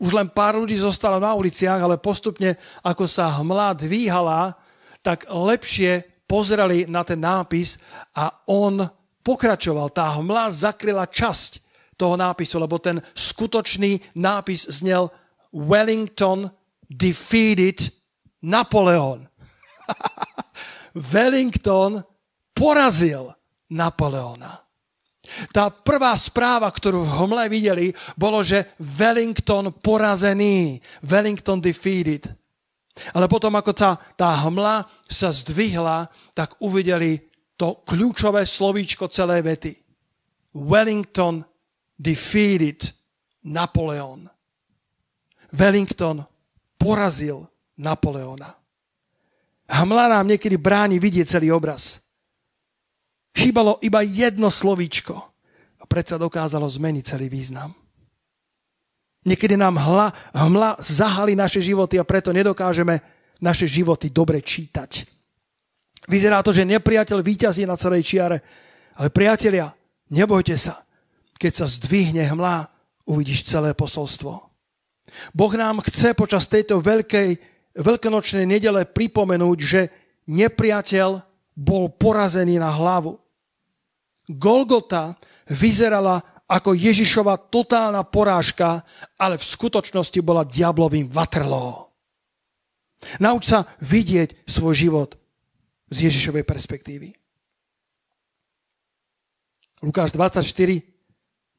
už 0.00 0.10
len 0.10 0.26
pár 0.26 0.58
ľudí 0.58 0.74
zostalo 0.74 1.22
na 1.22 1.34
uliciach, 1.38 1.78
ale 1.78 2.02
postupne, 2.02 2.58
ako 2.82 3.06
sa 3.06 3.30
hmla 3.38 3.78
dvíhala, 3.78 4.58
tak 5.04 5.28
lepšie 5.30 6.02
pozreli 6.26 6.88
na 6.90 7.06
ten 7.06 7.20
nápis 7.20 7.78
a 8.16 8.42
on 8.50 8.82
pokračoval. 9.22 9.94
Tá 9.94 10.18
hmla 10.18 10.50
zakryla 10.50 11.06
časť 11.06 11.62
toho 11.94 12.18
nápisu, 12.18 12.58
lebo 12.58 12.82
ten 12.82 12.98
skutočný 13.14 14.18
nápis 14.18 14.66
znel 14.66 15.12
Wellington 15.54 16.50
defeated 16.90 17.86
Napoleon. 18.42 19.30
Wellington 21.14 22.02
porazil 22.50 23.30
Napoleona. 23.70 24.63
Tá 25.50 25.72
prvá 25.72 26.12
správa, 26.20 26.68
ktorú 26.68 27.02
v 27.04 27.14
Homle 27.16 27.44
videli, 27.48 27.90
bolo, 28.14 28.44
že 28.44 28.76
Wellington 28.78 29.72
porazený. 29.80 30.78
Wellington 31.00 31.58
defeated. 31.64 32.28
Ale 33.16 33.26
potom, 33.26 33.50
ako 33.56 33.72
tá, 33.74 33.98
tá 34.14 34.38
hmla 34.46 34.86
sa 35.08 35.34
zdvihla, 35.34 36.06
tak 36.36 36.54
uvideli 36.62 37.18
to 37.58 37.82
kľúčové 37.82 38.46
slovíčko 38.46 39.08
celé 39.10 39.42
vety. 39.42 39.74
Wellington 40.54 41.42
defeated 41.98 42.94
Napoleon. 43.48 44.30
Wellington 45.50 46.22
porazil 46.78 47.48
Napoleona. 47.80 48.54
Hmla 49.64 50.04
nám 50.20 50.28
niekedy 50.28 50.60
bráni 50.60 51.00
vidieť 51.00 51.26
celý 51.40 51.48
obraz. 51.50 52.03
Chýbalo 53.34 53.82
iba 53.82 54.00
jedno 54.06 54.48
slovíčko 54.48 55.14
a 55.78 55.84
predsa 55.84 56.16
dokázalo 56.16 56.70
zmeniť 56.70 57.04
celý 57.04 57.26
význam. 57.26 57.74
Niekedy 59.24 59.56
nám 59.56 59.80
hla, 59.80 60.12
hmla 60.36 60.78
zahali 60.84 61.34
naše 61.34 61.58
životy 61.58 61.96
a 61.96 62.04
preto 62.04 62.30
nedokážeme 62.30 63.00
naše 63.40 63.66
životy 63.66 64.12
dobre 64.12 64.44
čítať. 64.44 65.08
Vyzerá 66.04 66.44
to, 66.44 66.52
že 66.52 66.68
nepriateľ 66.68 67.24
výťazí 67.24 67.64
na 67.64 67.80
celej 67.80 68.04
čiare, 68.04 68.38
ale 69.00 69.08
priatelia, 69.08 69.72
nebojte 70.12 70.54
sa. 70.60 70.84
Keď 71.40 71.52
sa 71.52 71.66
zdvihne 71.66 72.28
hmla, 72.28 72.68
uvidíš 73.08 73.48
celé 73.48 73.72
posolstvo. 73.72 74.32
Boh 75.32 75.52
nám 75.56 75.80
chce 75.84 76.12
počas 76.12 76.44
tejto 76.44 76.84
veľkej, 76.84 77.40
veľkonočnej 77.80 78.44
nedele 78.44 78.84
pripomenúť, 78.84 79.58
že 79.58 79.80
nepriateľ 80.28 81.10
bol 81.56 81.88
porazený 81.88 82.60
na 82.60 82.68
hlavu. 82.68 83.16
Golgota 84.28 85.16
vyzerala 85.52 86.44
ako 86.48 86.76
Ježišova 86.76 87.48
totálna 87.48 88.04
porážka, 88.04 88.84
ale 89.16 89.40
v 89.40 89.44
skutočnosti 89.44 90.20
bola 90.20 90.44
diablovým 90.44 91.08
vatrló. 91.08 91.92
Nauč 93.20 93.52
sa 93.52 93.68
vidieť 93.84 94.48
svoj 94.48 94.74
život 94.76 95.10
z 95.92 96.08
Ježišovej 96.08 96.44
perspektívy. 96.44 97.12
Lukáš 99.84 100.16
24, 100.16 100.40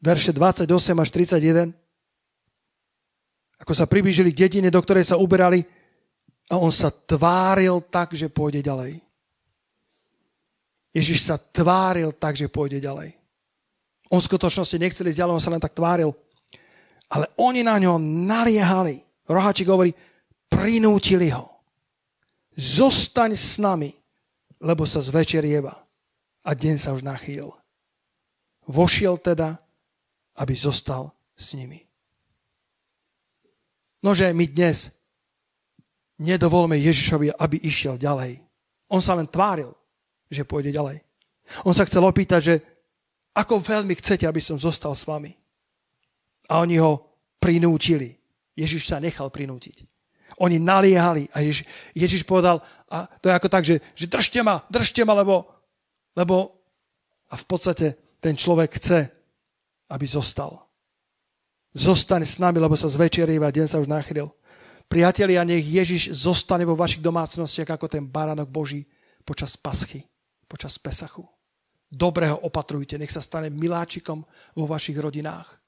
verše 0.02 0.34
28 0.34 0.66
až 0.98 1.10
31. 1.14 1.70
Ako 3.62 3.74
sa 3.78 3.86
priblížili 3.86 4.34
k 4.34 4.50
dedine, 4.50 4.74
do 4.74 4.82
ktorej 4.82 5.06
sa 5.06 5.22
uberali, 5.22 5.62
a 6.50 6.62
on 6.62 6.70
sa 6.70 6.94
tváril 6.94 7.82
tak, 7.90 8.14
že 8.14 8.30
pôjde 8.30 8.62
ďalej. 8.62 9.05
Ježiš 10.96 11.28
sa 11.28 11.36
tváril 11.36 12.16
tak, 12.16 12.40
že 12.40 12.48
pôjde 12.48 12.80
ďalej. 12.80 13.20
On 14.08 14.24
v 14.24 14.30
skutočnosti 14.32 14.80
nechcel 14.80 15.12
ísť 15.12 15.20
ďalej, 15.20 15.36
on 15.36 15.44
sa 15.44 15.52
len 15.52 15.60
tak 15.60 15.76
tváril. 15.76 16.16
Ale 17.12 17.28
oni 17.36 17.68
na 17.68 17.76
ňo 17.76 18.00
naliehali. 18.00 19.04
Roháčik 19.28 19.68
hovorí, 19.68 19.92
prinútili 20.48 21.36
ho. 21.36 21.52
Zostaň 22.56 23.36
s 23.36 23.60
nami, 23.60 23.92
lebo 24.64 24.88
sa 24.88 25.04
zvečerieva 25.04 25.76
a 26.48 26.50
deň 26.56 26.76
sa 26.80 26.96
už 26.96 27.04
nachýl. 27.04 27.52
Vošiel 28.64 29.20
teda, 29.20 29.60
aby 30.40 30.56
zostal 30.56 31.12
s 31.36 31.60
nimi. 31.60 31.84
Nože 34.00 34.32
my 34.32 34.46
dnes 34.48 34.96
nedovolme 36.24 36.80
Ježišovi, 36.80 37.36
aby 37.36 37.60
išiel 37.68 38.00
ďalej. 38.00 38.40
On 38.88 39.04
sa 39.04 39.20
len 39.20 39.28
tváril, 39.28 39.75
že 40.30 40.48
pôjde 40.48 40.74
ďalej. 40.74 41.02
On 41.64 41.74
sa 41.74 41.86
chcel 41.86 42.02
opýtať, 42.02 42.42
že 42.42 42.56
ako 43.36 43.60
veľmi 43.60 43.94
chcete, 44.00 44.26
aby 44.26 44.40
som 44.40 44.56
zostal 44.56 44.96
s 44.96 45.06
vami? 45.06 45.36
A 46.50 46.64
oni 46.64 46.80
ho 46.80 47.04
prinútili. 47.38 48.16
Ježiš 48.56 48.88
sa 48.88 49.04
nechal 49.04 49.28
prinútiť. 49.30 49.84
Oni 50.42 50.60
naliehali 50.60 51.32
a 51.32 51.44
Ježiš, 51.44 51.68
Ježiš 51.96 52.22
povedal, 52.24 52.60
a 52.92 53.08
to 53.22 53.30
je 53.30 53.38
ako 53.38 53.50
tak, 53.52 53.64
že, 53.64 53.80
že 53.96 54.06
držte 54.08 54.40
ma, 54.44 54.64
držte 54.68 55.04
ma, 55.04 55.16
lebo, 55.16 55.48
lebo 56.16 56.56
a 57.32 57.36
v 57.36 57.46
podstate 57.46 58.18
ten 58.20 58.36
človek 58.36 58.80
chce, 58.80 59.00
aby 59.92 60.06
zostal. 60.08 60.66
Zostane 61.76 62.24
s 62.24 62.40
nami, 62.40 62.58
lebo 62.60 62.76
sa 62.80 62.88
zvečerieva, 62.88 63.52
deň 63.52 63.68
sa 63.68 63.80
už 63.84 63.92
nachyl. 63.92 64.32
Priatelia, 64.88 65.44
nech 65.44 65.66
Ježiš 65.66 66.16
zostane 66.16 66.64
vo 66.64 66.78
vašich 66.78 67.04
domácnostiach 67.04 67.76
ako 67.76 67.90
ten 67.90 68.06
baránok 68.06 68.48
Boží 68.48 68.88
počas 69.28 69.58
paschy, 69.58 70.06
počas 70.48 70.78
Pesachu. 70.80 71.26
Dobre 71.86 72.30
ho 72.30 72.38
opatrujte, 72.44 72.98
nech 72.98 73.14
sa 73.14 73.22
stane 73.22 73.54
miláčikom 73.54 74.26
vo 74.58 74.66
vašich 74.66 74.98
rodinách. 74.98 75.62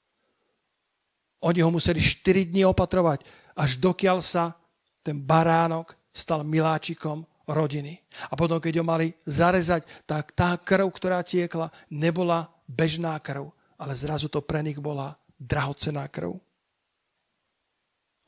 Oni 1.46 1.62
ho 1.62 1.70
museli 1.70 2.02
4 2.02 2.50
dní 2.50 2.66
opatrovať, 2.66 3.22
až 3.54 3.78
dokiaľ 3.78 4.18
sa 4.18 4.58
ten 5.06 5.14
baránok 5.22 5.94
stal 6.10 6.42
miláčikom 6.42 7.22
rodiny. 7.46 7.96
A 8.28 8.34
potom, 8.34 8.58
keď 8.58 8.82
ho 8.82 8.84
mali 8.84 9.14
zarezať, 9.22 9.86
tak 10.04 10.34
tá 10.34 10.58
krv, 10.58 10.90
ktorá 10.90 11.22
tiekla, 11.22 11.70
nebola 11.88 12.50
bežná 12.66 13.14
krv, 13.22 13.48
ale 13.78 13.94
zrazu 13.94 14.26
to 14.26 14.42
pre 14.42 14.60
nich 14.60 14.82
bola 14.82 15.14
drahocená 15.38 16.04
krv. 16.10 16.34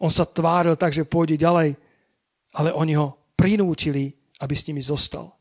On 0.00 0.08
sa 0.08 0.24
tváril 0.24 0.78
tak, 0.80 0.94
že 0.96 1.04
pôjde 1.04 1.36
ďalej, 1.36 1.76
ale 2.56 2.70
oni 2.72 2.96
ho 2.96 3.34
prinútili, 3.36 4.14
aby 4.40 4.54
s 4.56 4.64
nimi 4.70 4.80
zostal. 4.80 5.39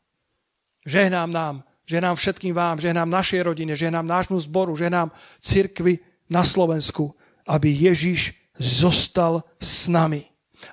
Žehnám 0.86 1.30
nám, 1.32 1.56
Žehnám 1.90 2.14
všetkým 2.14 2.54
vám, 2.54 2.78
žehnám 2.78 3.10
našej 3.10 3.42
rodine, 3.42 3.74
žehnám 3.74 4.06
nášmu 4.06 4.38
zboru, 4.46 4.78
žehnám 4.78 5.10
cirkvi 5.42 5.98
na 6.30 6.46
Slovensku, 6.46 7.10
aby 7.50 7.66
Ježiš 7.66 8.30
zostal 8.54 9.42
s 9.58 9.90
nami. 9.90 10.22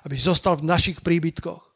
Aby 0.06 0.14
zostal 0.14 0.54
v 0.62 0.70
našich 0.70 1.02
príbytkoch. 1.02 1.74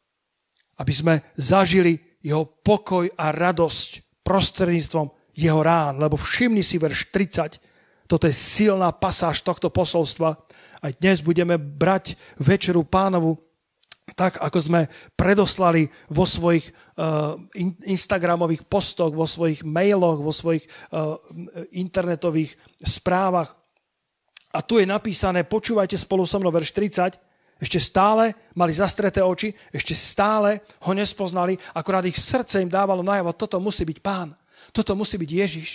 Aby 0.79 0.93
sme 0.95 1.13
zažili 1.35 1.99
jeho 2.23 2.47
pokoj 2.47 3.11
a 3.19 3.35
radosť 3.35 4.23
prostredníctvom 4.23 5.11
jeho 5.35 5.59
rán. 5.59 5.99
Lebo 5.99 6.15
všimni 6.15 6.63
si 6.63 6.79
verš 6.79 7.11
30. 7.11 7.59
Toto 8.07 8.23
je 8.23 8.31
silná 8.31 8.95
pasáž 8.95 9.43
tohto 9.43 9.67
posolstva. 9.67 10.39
Aj 10.79 10.91
dnes 11.03 11.19
budeme 11.19 11.59
brať 11.59 12.15
večeru 12.39 12.87
pánovu 12.87 13.35
tak 14.11 14.43
ako 14.43 14.59
sme 14.59 14.81
predoslali 15.15 15.87
vo 16.11 16.27
svojich 16.27 16.67
uh, 16.99 17.39
in, 17.55 17.71
Instagramových 17.87 18.67
postoch, 18.67 19.15
vo 19.15 19.23
svojich 19.23 19.63
mailoch, 19.63 20.19
vo 20.19 20.35
svojich 20.35 20.67
uh, 20.91 21.15
internetových 21.71 22.53
správach. 22.83 23.55
A 24.53 24.59
tu 24.61 24.77
je 24.77 24.85
napísané, 24.85 25.47
počúvajte 25.47 25.97
spolu 25.97 26.27
so 26.27 26.37
mnou 26.37 26.53
verš 26.53 26.75
30, 26.75 27.15
ešte 27.63 27.79
stále 27.79 28.35
mali 28.59 28.75
zastreté 28.75 29.23
oči, 29.23 29.55
ešte 29.71 29.95
stále 29.95 30.61
ho 30.83 30.91
nespoznali, 30.91 31.55
akorát 31.73 32.03
ich 32.03 32.19
srdce 32.19 32.59
im 32.59 32.69
dávalo 32.69 33.01
najavo, 33.01 33.33
toto 33.33 33.57
musí 33.63 33.87
byť 33.87 33.99
pán, 34.03 34.35
toto 34.75 34.93
musí 34.99 35.15
byť 35.15 35.31
Ježiš. 35.31 35.69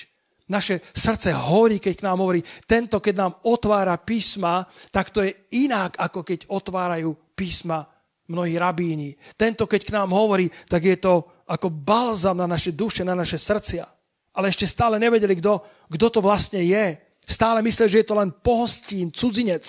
Naše 0.48 0.80
srdce 0.96 1.32
horí, 1.32 1.76
keď 1.76 1.94
k 2.00 2.04
nám 2.08 2.24
hovorí, 2.24 2.40
tento, 2.64 3.00
keď 3.00 3.14
nám 3.16 3.32
otvára 3.44 4.00
písma, 4.00 4.64
tak 4.88 5.12
to 5.12 5.20
je 5.20 5.32
inak, 5.60 5.96
ako 6.00 6.24
keď 6.24 6.48
otvárajú 6.48 7.12
písma 7.36 7.84
mnohí 8.28 8.60
rabíni. 8.60 9.16
Tento, 9.34 9.64
keď 9.64 9.80
k 9.88 9.94
nám 9.96 10.12
hovorí, 10.12 10.52
tak 10.68 10.84
je 10.84 10.96
to 11.00 11.44
ako 11.48 11.72
balzam 11.72 12.36
na 12.36 12.46
naše 12.46 12.76
duše, 12.76 13.04
na 13.04 13.16
naše 13.16 13.40
srdcia. 13.40 13.88
Ale 14.36 14.52
ešte 14.52 14.68
stále 14.68 15.00
nevedeli, 15.00 15.34
kto, 15.40 15.64
kto 15.88 16.06
to 16.12 16.20
vlastne 16.20 16.60
je. 16.60 17.00
Stále 17.24 17.64
mysleli, 17.64 17.90
že 17.90 18.00
je 18.04 18.08
to 18.08 18.16
len 18.20 18.30
pohostín, 18.30 19.08
cudzinec, 19.12 19.64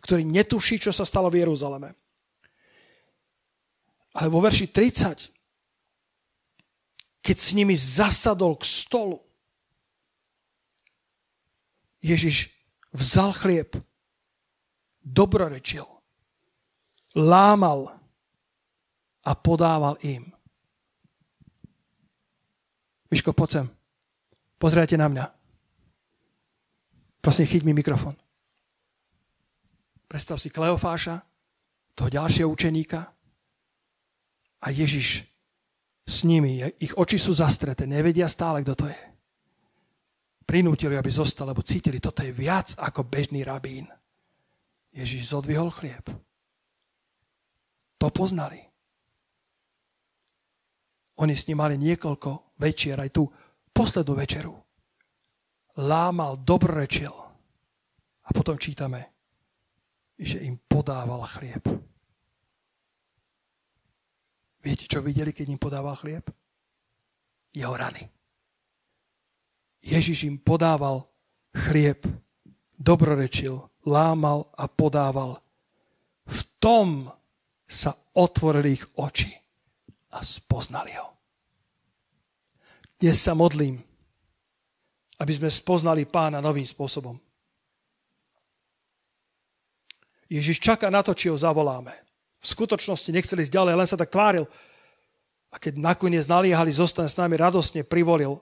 ktorý 0.00 0.22
netuší, 0.22 0.78
čo 0.78 0.94
sa 0.94 1.02
stalo 1.02 1.30
v 1.30 1.42
Jeruzaleme. 1.42 1.90
Ale 4.14 4.30
vo 4.30 4.38
verši 4.38 4.70
30, 4.70 5.34
keď 7.18 7.36
s 7.36 7.50
nimi 7.50 7.74
zasadol 7.74 8.54
k 8.54 8.64
stolu, 8.64 9.18
Ježiš 12.04 12.52
vzal 12.94 13.32
chlieb, 13.34 13.74
dobrorečil, 15.02 15.88
lámal 17.16 18.03
a 19.24 19.32
podával 19.32 19.96
im. 20.04 20.28
Miško, 23.10 23.32
poď 23.32 23.50
sem. 23.50 23.66
Pozrite 24.60 24.96
na 25.00 25.08
mňa. 25.08 25.24
Prosím, 27.24 27.46
chyť 27.48 27.62
mi 27.64 27.72
mikrofon. 27.72 28.12
Predstav 30.04 30.36
si 30.36 30.52
Kleofáša, 30.52 31.24
toho 31.94 32.10
ďalšieho 32.10 32.50
učeníka 32.50 33.00
a 34.60 34.66
Ježiš 34.68 35.24
s 36.04 36.16
nimi, 36.28 36.60
ich 36.82 36.92
oči 36.98 37.16
sú 37.16 37.32
zastreté, 37.32 37.88
nevedia 37.88 38.28
stále, 38.28 38.60
kto 38.60 38.74
to 38.76 38.86
je. 38.90 39.02
Prinútili, 40.44 41.00
aby 41.00 41.08
zostal, 41.08 41.48
lebo 41.48 41.64
cítili, 41.64 41.96
toto 42.02 42.20
je 42.20 42.28
viac 42.28 42.76
ako 42.76 43.08
bežný 43.08 43.40
rabín. 43.40 43.88
Ježiš 44.92 45.32
zodvihol 45.32 45.72
chlieb. 45.72 46.04
To 47.96 48.12
poznali. 48.12 48.73
Oni 51.22 51.34
s 51.36 51.46
ním 51.46 51.62
mali 51.62 51.78
niekoľko 51.78 52.58
večier, 52.58 52.98
aj 52.98 53.10
tú 53.14 53.30
poslednú 53.70 54.18
večeru. 54.18 54.54
Lámal, 55.78 56.42
dobrorečil. 56.42 57.14
A 58.24 58.28
potom 58.34 58.58
čítame, 58.58 59.14
že 60.18 60.42
im 60.42 60.58
podával 60.58 61.22
chlieb. 61.26 61.62
Viete, 64.64 64.88
čo 64.88 65.04
videli, 65.04 65.30
keď 65.30 65.54
im 65.54 65.60
podával 65.60 65.94
chlieb? 66.00 66.24
Jeho 67.52 67.74
rany. 67.76 68.08
Ježiš 69.84 70.24
im 70.24 70.40
podával 70.40 71.04
chlieb, 71.52 72.08
dobrorečil, 72.80 73.60
lámal 73.84 74.48
a 74.56 74.64
podával. 74.64 75.44
V 76.24 76.40
tom 76.56 77.12
sa 77.68 77.92
otvorili 78.16 78.80
ich 78.80 78.84
oči 78.96 79.43
a 80.14 80.22
spoznali 80.22 80.94
ho. 80.94 81.10
Dnes 82.94 83.18
sa 83.18 83.34
modlím, 83.34 83.82
aby 85.18 85.32
sme 85.34 85.50
spoznali 85.50 86.06
pána 86.06 86.38
novým 86.38 86.64
spôsobom. 86.64 87.18
Ježiš 90.30 90.62
čaká 90.62 90.88
na 90.88 91.02
to, 91.02 91.12
či 91.12 91.28
ho 91.28 91.36
zavoláme. 91.36 91.92
V 92.40 92.46
skutočnosti 92.46 93.10
nechceli 93.12 93.44
ísť 93.44 93.54
ďalej, 93.54 93.74
len 93.76 93.88
sa 93.90 93.98
tak 93.98 94.14
tváril. 94.14 94.46
A 95.52 95.60
keď 95.60 95.78
nakoniec 95.78 96.26
naliehali, 96.26 96.72
zostane 96.74 97.10
s 97.10 97.18
nami, 97.18 97.38
radostne 97.38 97.84
privolil. 97.84 98.40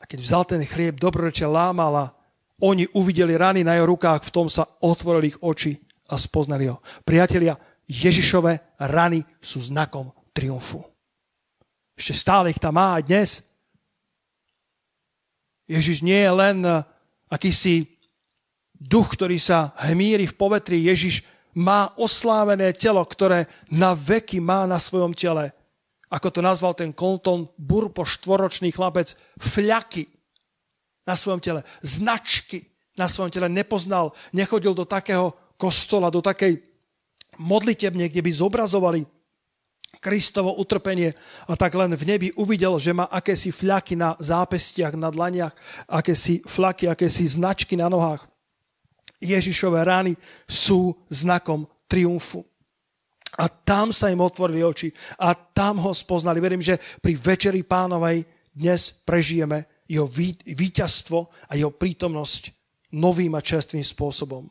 A 0.00 0.08
keď 0.08 0.18
vzal 0.24 0.44
ten 0.48 0.62
chlieb, 0.64 0.96
dobroreče 0.96 1.44
lámal 1.44 2.14
oni 2.60 2.84
uvideli 2.92 3.36
rany 3.40 3.64
na 3.64 3.76
jeho 3.76 3.88
rukách, 3.96 4.28
v 4.28 4.34
tom 4.36 4.46
sa 4.48 4.68
otvorili 4.84 5.32
ich 5.32 5.40
oči 5.40 5.80
a 6.12 6.20
spoznali 6.20 6.68
ho. 6.68 6.84
Priatelia, 7.04 7.56
Ježišové 7.90 8.78
rany 8.86 9.26
sú 9.42 9.58
znakom 9.58 10.14
triumfu. 10.30 10.86
Ešte 11.98 12.14
stále 12.14 12.54
ich 12.54 12.62
tam 12.62 12.78
má 12.78 12.94
aj 12.96 13.02
dnes. 13.02 13.30
Ježiš 15.66 16.06
nie 16.06 16.22
je 16.22 16.30
len 16.30 16.62
eh, 16.62 16.86
akýsi 17.26 17.90
duch, 18.78 19.18
ktorý 19.18 19.42
sa 19.42 19.74
hmíri 19.90 20.30
v 20.30 20.38
povetri. 20.38 20.86
Ježiš 20.86 21.26
má 21.58 21.90
oslávené 21.98 22.70
telo, 22.78 23.02
ktoré 23.02 23.50
na 23.74 23.98
veky 23.98 24.38
má 24.38 24.70
na 24.70 24.78
svojom 24.78 25.10
tele. 25.10 25.50
Ako 26.10 26.30
to 26.30 26.40
nazval 26.42 26.78
ten 26.78 26.94
Colton 26.94 27.50
Burpo, 27.58 28.06
štvoročný 28.06 28.70
chlapec, 28.70 29.18
fľaky 29.38 30.06
na 31.06 31.18
svojom 31.18 31.42
tele, 31.42 31.66
značky 31.82 32.70
na 32.94 33.10
svojom 33.10 33.34
tele. 33.34 33.50
Nepoznal, 33.50 34.14
nechodil 34.30 34.74
do 34.78 34.86
takého 34.86 35.34
kostola, 35.58 36.10
do 36.10 36.22
takej 36.22 36.69
modlitebne, 37.40 38.12
kde 38.12 38.20
by 38.20 38.30
zobrazovali 38.30 39.00
Kristovo 39.98 40.54
utrpenie 40.60 41.12
a 41.50 41.58
tak 41.58 41.74
len 41.74 41.92
v 41.92 42.06
nebi 42.06 42.28
uvidel, 42.38 42.78
že 42.78 42.94
má 42.94 43.10
akési 43.10 43.50
fľaky 43.50 43.98
na 43.98 44.14
zápestiach, 44.20 44.94
na 44.94 45.10
dlaniach, 45.10 45.52
akési 45.90 46.44
flaky, 46.46 46.86
akési 46.86 47.26
značky 47.26 47.74
na 47.74 47.90
nohách. 47.90 48.24
Ježišové 49.20 49.84
rány 49.84 50.16
sú 50.48 50.96
znakom 51.10 51.68
triumfu. 51.90 52.46
A 53.36 53.50
tam 53.50 53.92
sa 53.92 54.08
im 54.08 54.22
otvorili 54.22 54.64
oči 54.64 54.88
a 55.20 55.34
tam 55.34 55.82
ho 55.84 55.92
spoznali. 55.92 56.40
Verím, 56.40 56.64
že 56.64 56.80
pri 57.02 57.14
Večeri 57.18 57.62
pánovej 57.62 58.24
dnes 58.54 58.90
prežijeme 58.90 59.84
jeho 59.90 60.06
víťazstvo 60.46 61.50
a 61.50 61.52
jeho 61.58 61.74
prítomnosť 61.74 62.42
novým 62.94 63.34
a 63.34 63.42
čerstvým 63.42 63.82
spôsobom. 63.82 64.46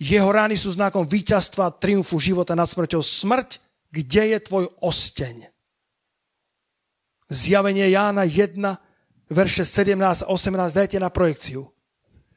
Jeho 0.00 0.28
rány 0.32 0.56
sú 0.56 0.72
znakom 0.72 1.04
víťazstva 1.04 1.76
triumfu 1.76 2.16
života 2.16 2.56
nad 2.56 2.68
smrťou. 2.68 3.04
Smrť 3.04 3.60
kde 3.90 4.36
je 4.36 4.38
tvoj 4.40 4.64
osteň? 4.78 5.50
Zjavenie 7.30 7.90
Jána 7.90 8.26
1, 8.26 8.58
verše 9.30 9.62
17 9.62 9.98
a 9.98 10.26
18, 10.26 10.74
dajte 10.74 10.98
na 10.98 11.10
projekciu. 11.10 11.66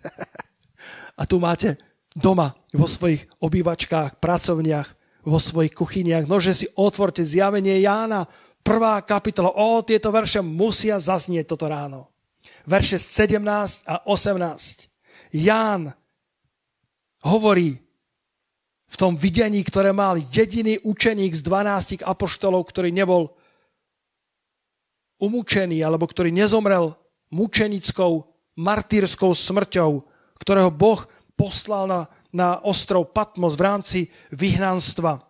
a 1.20 1.24
tu 1.26 1.42
máte 1.42 1.78
doma, 2.14 2.54
vo 2.74 2.86
svojich 2.86 3.26
obývačkách, 3.42 4.22
pracovniach, 4.22 4.90
vo 5.26 5.40
svojich 5.42 5.74
kuchyniach. 5.74 6.30
Nože 6.30 6.54
si 6.54 6.66
otvorte 6.78 7.26
zjavenie 7.26 7.82
Jána, 7.82 8.26
prvá 8.62 9.02
kapitola. 9.02 9.54
O, 9.54 9.82
tieto 9.82 10.10
verše 10.14 10.42
musia 10.42 11.02
zaznieť 11.02 11.54
toto 11.54 11.66
ráno. 11.70 12.14
Verše 12.70 13.02
17 13.02 13.40
a 13.90 14.06
18. 14.10 14.90
Ján 15.34 15.94
hovorí 17.24 17.80
v 18.94 18.96
tom 19.00 19.18
videní, 19.18 19.66
ktoré 19.66 19.90
mal 19.90 20.22
jediný 20.22 20.78
učeník 20.86 21.34
z 21.34 21.42
12 21.42 22.06
apoštolov, 22.06 22.70
ktorý 22.70 22.94
nebol 22.94 23.34
umúčený 25.18 25.82
alebo 25.82 26.06
ktorý 26.06 26.30
nezomrel 26.30 26.94
mučenickou, 27.34 28.28
martýrskou 28.60 29.34
smrťou, 29.34 30.06
ktorého 30.38 30.70
Boh 30.70 31.02
poslal 31.34 31.90
na, 31.90 32.02
na 32.30 32.62
ostrov 32.62 33.10
Patmos 33.10 33.58
v 33.58 33.66
rámci 33.66 34.00
vyhnanstva. 34.30 35.26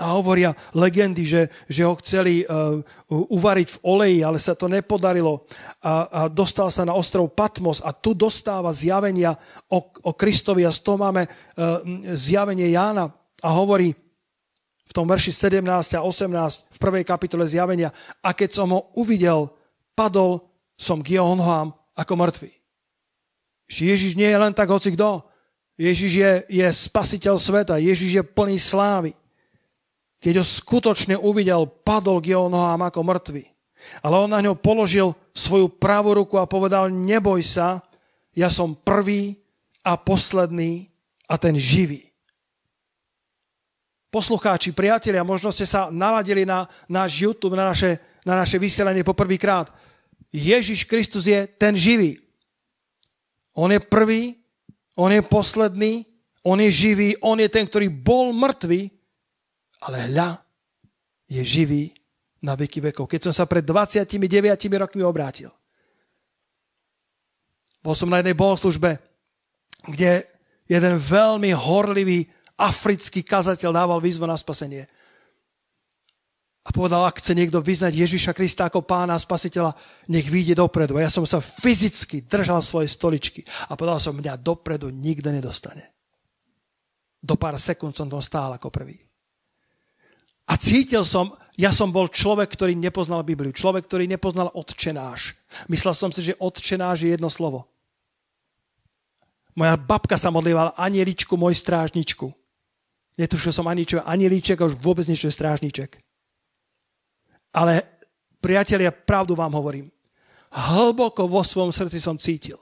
A 0.00 0.16
hovoria 0.16 0.56
legendy, 0.72 1.28
že, 1.28 1.52
že 1.68 1.84
ho 1.84 1.92
chceli 2.00 2.48
uh, 2.48 2.80
uvariť 3.12 3.68
v 3.76 3.78
oleji, 3.84 4.18
ale 4.24 4.40
sa 4.40 4.56
to 4.56 4.64
nepodarilo. 4.64 5.44
A, 5.84 5.92
a 6.08 6.20
dostal 6.32 6.72
sa 6.72 6.88
na 6.88 6.96
ostrov 6.96 7.28
Patmos 7.36 7.84
a 7.84 7.92
tu 7.92 8.16
dostáva 8.16 8.72
zjavenia 8.72 9.36
o, 9.68 9.84
o 9.84 10.16
Kristovi 10.16 10.64
a 10.64 10.72
z 10.72 10.80
toho 10.80 10.96
máme 10.96 11.28
uh, 11.28 11.84
zjavenie 12.16 12.72
Jána 12.72 13.12
a 13.44 13.48
hovorí 13.52 13.92
v 14.88 14.92
tom 14.96 15.04
verši 15.04 15.28
17 15.28 15.64
a 15.96 16.00
18 16.00 16.72
v 16.72 16.78
prvej 16.80 17.04
kapitole 17.04 17.44
zjavenia 17.44 17.92
a 18.24 18.32
keď 18.32 18.50
som 18.64 18.72
ho 18.72 18.92
uvidel, 18.96 19.52
padol 19.92 20.40
som 20.76 21.04
k 21.04 21.20
jeho 21.20 21.36
nohám 21.36 21.72
ako 21.92 22.12
mŕtvy. 22.16 22.50
Ježiš 23.72 24.16
nie 24.16 24.28
je 24.28 24.40
len 24.40 24.52
tak 24.52 24.68
hoci 24.68 24.92
kto. 24.92 25.24
Ježiš 25.80 26.12
je, 26.12 26.32
je 26.48 26.66
spasiteľ 26.68 27.40
sveta. 27.40 27.80
Ježiš 27.80 28.20
je 28.20 28.22
plný 28.24 28.60
slávy 28.60 29.16
keď 30.22 30.38
ho 30.38 30.46
skutočne 30.46 31.18
uvidel, 31.18 31.66
padol 31.66 32.22
k 32.22 32.38
jeho 32.38 32.46
nohám 32.46 32.86
ako 32.86 33.02
mŕtvy. 33.02 33.44
Ale 34.06 34.14
on 34.22 34.30
na 34.30 34.38
ňo 34.38 34.54
položil 34.54 35.10
svoju 35.34 35.66
pravú 35.66 36.14
ruku 36.14 36.38
a 36.38 36.46
povedal, 36.46 36.86
neboj 36.94 37.42
sa, 37.42 37.82
ja 38.30 38.46
som 38.46 38.78
prvý 38.78 39.42
a 39.82 39.98
posledný 39.98 40.86
a 41.26 41.34
ten 41.34 41.58
živý. 41.58 42.06
Poslucháči, 44.14 44.70
priatelia, 44.70 45.26
možno 45.26 45.50
ste 45.50 45.66
sa 45.66 45.90
naladili 45.90 46.46
na 46.46 46.70
náš 46.86 47.18
YouTube, 47.18 47.58
na 47.58 47.74
naše, 47.74 47.98
na 48.22 48.38
naše 48.38 48.62
vysielanie 48.62 49.02
poprvýkrát. 49.02 49.74
Ježiš 50.30 50.86
Kristus 50.86 51.26
je 51.26 51.50
ten 51.58 51.74
živý. 51.74 52.22
On 53.58 53.66
je 53.72 53.82
prvý, 53.82 54.38
on 54.94 55.10
je 55.10 55.20
posledný, 55.24 56.06
on 56.46 56.62
je 56.62 56.70
živý, 56.70 57.18
on 57.24 57.40
je 57.42 57.50
ten, 57.50 57.66
ktorý 57.66 57.90
bol 57.90 58.30
mŕtvý 58.30 59.01
ale 59.82 60.06
hľa 60.10 60.38
je 61.26 61.42
živý 61.42 61.84
na 62.42 62.54
veky 62.58 62.92
vekov. 62.92 63.10
Keď 63.10 63.30
som 63.30 63.34
sa 63.34 63.44
pred 63.46 63.62
29 63.62 64.18
rokmi 64.78 65.02
obrátil, 65.02 65.50
bol 67.82 67.98
som 67.98 68.06
na 68.06 68.22
jednej 68.22 68.38
bohoslužbe, 68.38 68.98
kde 69.90 70.22
jeden 70.70 70.94
veľmi 70.98 71.50
horlivý 71.50 72.30
africký 72.54 73.26
kazateľ 73.26 73.70
dával 73.74 73.98
výzvu 73.98 74.22
na 74.22 74.38
spasenie. 74.38 74.86
A 76.62 76.70
povedal, 76.70 77.02
ak 77.02 77.18
chce 77.18 77.34
niekto 77.34 77.58
vyznať 77.58 77.90
Ježiša 77.90 78.38
Krista 78.38 78.70
ako 78.70 78.86
pána 78.86 79.18
a 79.18 79.22
spasiteľa, 79.22 79.74
nech 80.06 80.30
vyjde 80.30 80.54
dopredu. 80.62 80.94
A 80.94 81.02
ja 81.02 81.10
som 81.10 81.26
sa 81.26 81.42
fyzicky 81.42 82.22
držal 82.22 82.62
svoje 82.62 82.86
stoličky 82.86 83.42
a 83.66 83.74
povedal 83.74 83.98
som, 83.98 84.14
mňa 84.14 84.38
dopredu 84.38 84.86
nikto 84.94 85.34
nedostane. 85.34 85.90
Do 87.18 87.34
pár 87.34 87.58
sekúnd 87.58 87.98
som 87.98 88.06
tam 88.06 88.22
stál 88.22 88.54
ako 88.54 88.70
prvý. 88.70 88.94
A 90.46 90.58
cítil 90.58 91.06
som, 91.06 91.30
ja 91.54 91.70
som 91.70 91.92
bol 91.92 92.10
človek, 92.10 92.50
ktorý 92.50 92.74
nepoznal 92.74 93.22
Bibliu. 93.22 93.54
Človek, 93.54 93.86
ktorý 93.86 94.04
nepoznal 94.10 94.50
odčenáš. 94.52 95.38
Myslel 95.70 95.94
som 95.94 96.10
si, 96.10 96.24
že 96.24 96.38
odčenáš 96.40 97.06
je 97.06 97.14
jedno 97.14 97.30
slovo. 97.30 97.68
Moja 99.52 99.76
babka 99.76 100.16
sa 100.16 100.32
modlívala 100.32 100.72
anieličku, 100.80 101.36
môj 101.36 101.60
strážničku. 101.60 102.32
Netušil 103.20 103.52
som 103.52 103.68
ani 103.68 103.84
čo 103.84 104.00
je 104.00 104.08
anielíček 104.08 104.56
a 104.64 104.68
už 104.72 104.80
vôbec 104.80 105.04
niečo 105.04 105.28
je 105.28 105.36
strážniček. 105.36 106.00
Ale 107.52 107.84
priatelia, 108.40 108.88
pravdu 108.88 109.36
vám 109.36 109.52
hovorím. 109.52 109.92
Hlboko 110.52 111.28
vo 111.28 111.44
svojom 111.44 111.72
srdci 111.72 112.00
som 112.00 112.16
cítil, 112.16 112.56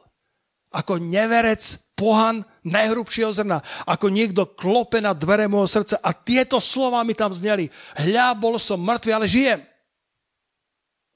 ako 0.74 0.98
neverec, 0.98 1.62
pohan 1.94 2.42
najhrubšieho 2.66 3.32
zrna, 3.32 3.64
ako 3.88 4.12
niekto 4.12 4.44
klope 4.52 5.00
na 5.00 5.16
dvere 5.16 5.48
môjho 5.48 5.68
srdca 5.80 5.96
a 6.00 6.12
tieto 6.12 6.60
slova 6.60 7.00
mi 7.04 7.16
tam 7.16 7.32
zneli. 7.32 7.72
Hľa, 7.96 8.36
bol 8.36 8.60
som 8.60 8.80
mŕtvy, 8.80 9.10
ale 9.12 9.26
žijem. 9.28 9.60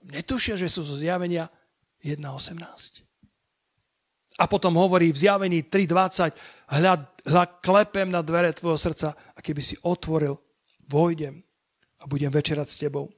Netušia, 0.04 0.56
že 0.56 0.68
sú 0.68 0.84
zo 0.84 0.96
zjavenia 0.96 1.48
1.18. 2.04 3.04
A 4.34 4.44
potom 4.50 4.74
hovorí 4.76 5.14
v 5.14 5.20
zjavení 5.20 5.62
3.20, 5.64 6.34
hľa, 6.82 6.94
hľa, 7.24 7.44
klepem 7.62 8.10
na 8.10 8.20
dvere 8.20 8.50
tvojho 8.50 8.76
srdca 8.76 9.14
a 9.14 9.38
keby 9.38 9.62
si 9.62 9.78
otvoril, 9.86 10.34
vojdem 10.90 11.38
a 12.02 12.04
budem 12.04 12.28
večerať 12.28 12.68
s 12.68 12.80
tebou. 12.80 13.08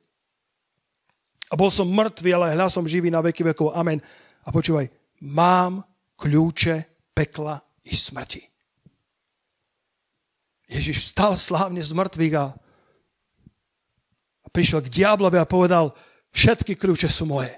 A 1.46 1.54
bol 1.54 1.70
som 1.70 1.88
mŕtvy, 1.88 2.30
ale 2.36 2.54
hľa 2.58 2.68
som 2.68 2.84
živý 2.84 3.08
na 3.08 3.22
veky 3.22 3.54
vekov. 3.54 3.72
Amen. 3.72 4.02
A 4.44 4.52
počúvaj, 4.52 4.90
mám 5.24 5.82
kľúče 6.18 7.10
pekla 7.16 7.58
i 7.86 7.94
smrti. 7.94 8.42
Ježiš 10.66 11.10
vstal 11.10 11.38
slávne 11.38 11.78
z 11.78 11.94
mŕtvych 11.94 12.34
a, 12.42 12.46
a 14.42 14.46
prišiel 14.50 14.82
k 14.82 14.90
diablovi 14.90 15.38
a 15.38 15.46
povedal, 15.46 15.94
všetky 16.34 16.74
kľúče 16.74 17.06
sú 17.06 17.30
moje. 17.30 17.54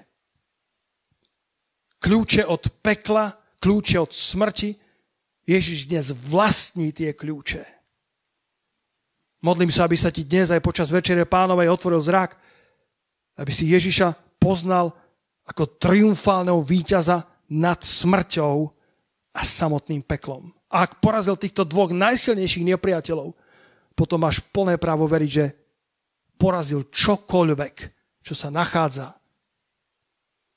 Kľúče 1.99 2.45
od 2.45 2.63
pekla, 2.85 3.33
kľúče 3.59 3.97
od 3.97 4.13
smrti. 4.13 4.77
Ježiš 5.49 5.89
dnes 5.89 6.13
vlastní 6.13 6.93
tie 6.93 7.11
kľúče. 7.17 7.65
Modlím 9.41 9.73
sa, 9.73 9.89
aby 9.89 9.97
sa 9.97 10.13
ti 10.13 10.21
dnes 10.21 10.53
aj 10.53 10.61
počas 10.61 10.93
Večere 10.93 11.25
pánovej 11.25 11.71
otvoril 11.73 12.03
zrak, 12.03 12.37
aby 13.39 13.49
si 13.49 13.71
Ježiša 13.71 14.37
poznal 14.37 14.93
ako 15.49 15.79
triumfálneho 15.81 16.61
víťaza 16.61 17.25
nad 17.49 17.81
smrťou 17.81 18.78
a 19.33 19.41
samotným 19.45 20.01
peklom. 20.01 20.49
A 20.69 20.85
ak 20.85 21.01
porazil 21.01 21.37
týchto 21.37 21.65
dvoch 21.65 21.89
najsilnejších 21.93 22.65
nepriateľov, 22.75 23.33
potom 23.97 24.21
máš 24.21 24.39
plné 24.53 24.77
právo 24.77 25.09
veriť, 25.09 25.31
že 25.31 25.45
porazil 26.39 26.87
čokoľvek, 26.87 27.75
čo 28.23 28.33
sa 28.37 28.47
nachádza 28.47 29.19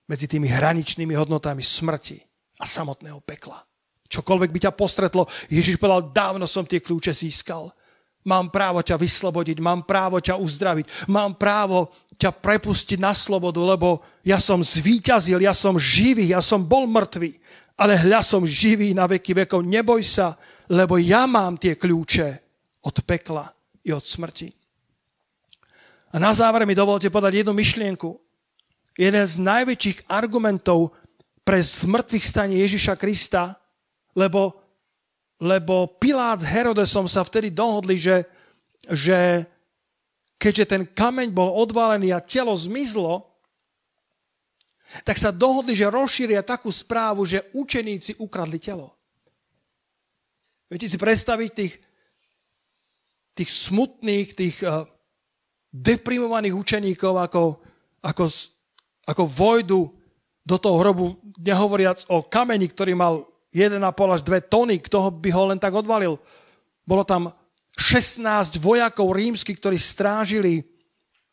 medzi 0.07 0.29
tými 0.29 0.47
hraničnými 0.47 1.17
hodnotami 1.17 1.65
smrti 1.65 2.21
a 2.61 2.65
samotného 2.69 3.19
pekla. 3.25 3.59
Čokoľvek 4.13 4.51
by 4.53 4.59
ťa 4.69 4.77
postretlo, 4.77 5.25
Ježiš 5.49 5.81
povedal, 5.81 6.13
dávno 6.13 6.45
som 6.45 6.69
tie 6.69 6.85
kľúče 6.85 7.17
získal. 7.17 7.73
Mám 8.23 8.55
právo 8.55 8.85
ťa 8.85 9.01
vyslobodiť, 9.01 9.59
mám 9.59 9.83
právo 9.83 10.23
ťa 10.23 10.39
uzdraviť, 10.39 11.11
mám 11.11 11.35
právo 11.35 11.91
ťa 12.15 12.31
prepustiť 12.31 13.03
na 13.03 13.17
slobodu, 13.17 13.59
lebo 13.59 13.99
ja 14.23 14.39
som 14.39 14.63
zvíťazil, 14.63 15.43
ja 15.43 15.51
som 15.51 15.75
živý, 15.75 16.31
ja 16.31 16.39
som 16.39 16.63
bol 16.63 16.87
mŕtvý, 16.87 17.41
ale 17.83 17.99
hľa 17.99 18.23
som 18.23 18.47
živý 18.47 18.95
na 18.95 19.11
veky 19.11 19.43
vekov. 19.43 19.67
Neboj 19.67 20.07
sa, 20.07 20.39
lebo 20.71 21.03
ja 21.03 21.27
mám 21.27 21.59
tie 21.59 21.75
kľúče 21.75 22.29
od 22.87 22.97
pekla 23.03 23.51
i 23.83 23.91
od 23.91 24.07
smrti. 24.07 24.55
A 26.15 26.23
na 26.23 26.31
záver 26.31 26.63
mi 26.63 26.79
dovolte 26.79 27.11
podať 27.11 27.43
jednu 27.43 27.51
myšlienku. 27.51 28.15
Jeden 28.95 29.25
z 29.27 29.35
najväčších 29.43 30.07
argumentov 30.07 30.95
pre 31.43 31.59
zmrtvých 31.59 32.23
stanie 32.23 32.63
Ježiša 32.63 32.95
Krista 32.95 33.59
lebo, 34.17 34.61
lebo 35.41 35.89
Pilát 35.97 36.41
s 36.41 36.47
Herodesom 36.49 37.09
sa 37.09 37.25
vtedy 37.25 37.49
dohodli, 37.51 37.97
že, 37.97 38.29
že 38.89 39.49
keďže 40.37 40.65
ten 40.69 40.83
kameň 40.85 41.33
bol 41.33 41.49
odvalený 41.49 42.13
a 42.13 42.21
telo 42.21 42.53
zmizlo, 42.53 43.32
tak 45.01 45.17
sa 45.17 45.33
dohodli, 45.33 45.73
že 45.73 45.89
rozšíria 45.89 46.45
takú 46.45 46.69
správu, 46.69 47.25
že 47.25 47.49
učeníci 47.57 48.21
ukradli 48.21 48.61
telo. 48.61 48.93
Viete 50.69 50.89
si 50.89 51.01
predstaviť 51.01 51.51
tých, 51.53 51.75
tých 53.33 53.51
smutných, 53.51 54.29
tých 54.37 54.57
uh, 54.61 54.85
deprimovaných 55.73 56.53
učeníkov, 56.53 57.17
ako, 57.17 57.45
ako, 58.05 58.25
ako 59.09 59.23
vojdu 59.25 59.81
do 60.45 60.57
toho 60.61 60.77
hrobu, 60.81 61.17
nehovoriac 61.41 62.05
o 62.13 62.25
kameni, 62.25 62.69
ktorý 62.69 62.93
mal 62.93 63.25
1,5 63.53 63.81
až 64.17 64.21
2 64.25 64.53
tony, 64.53 64.77
kto 64.81 65.13
by 65.13 65.29
ho 65.33 65.43
len 65.53 65.61
tak 65.61 65.73
odvalil. 65.73 66.21
Bolo 66.85 67.05
tam 67.05 67.33
16 67.77 68.61
vojakov 68.61 69.13
rímsky, 69.13 69.57
ktorí 69.57 69.81
strážili 69.81 70.65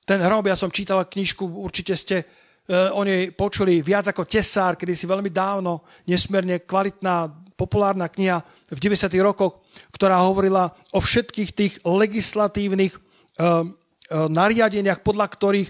ten 0.03 0.19
hrob. 0.23 0.47
Ja 0.47 0.55
som 0.55 0.71
čítal 0.71 1.03
knižku, 1.03 1.43
určite 1.43 1.95
ste 1.95 2.23
uh, 2.23 2.48
o 2.69 3.01
nej 3.01 3.33
počuli 3.33 3.81
viac 3.81 4.13
ako 4.13 4.29
Tesár, 4.29 4.77
kedy 4.77 4.93
si 4.93 5.09
veľmi 5.09 5.33
dávno, 5.33 5.81
nesmierne 6.05 6.61
kvalitná, 6.61 7.25
populárna 7.57 8.05
kniha 8.05 8.39
v 8.69 8.79
90. 8.79 9.09
rokoch, 9.25 9.65
ktorá 9.89 10.21
hovorila 10.21 10.69
o 10.93 11.01
všetkých 11.01 11.49
tých 11.51 11.73
legislatívnych 11.81 12.93
uh, 12.93 13.65
nariadeniach, 14.09 15.05
podľa 15.05 15.27
ktorých 15.29 15.69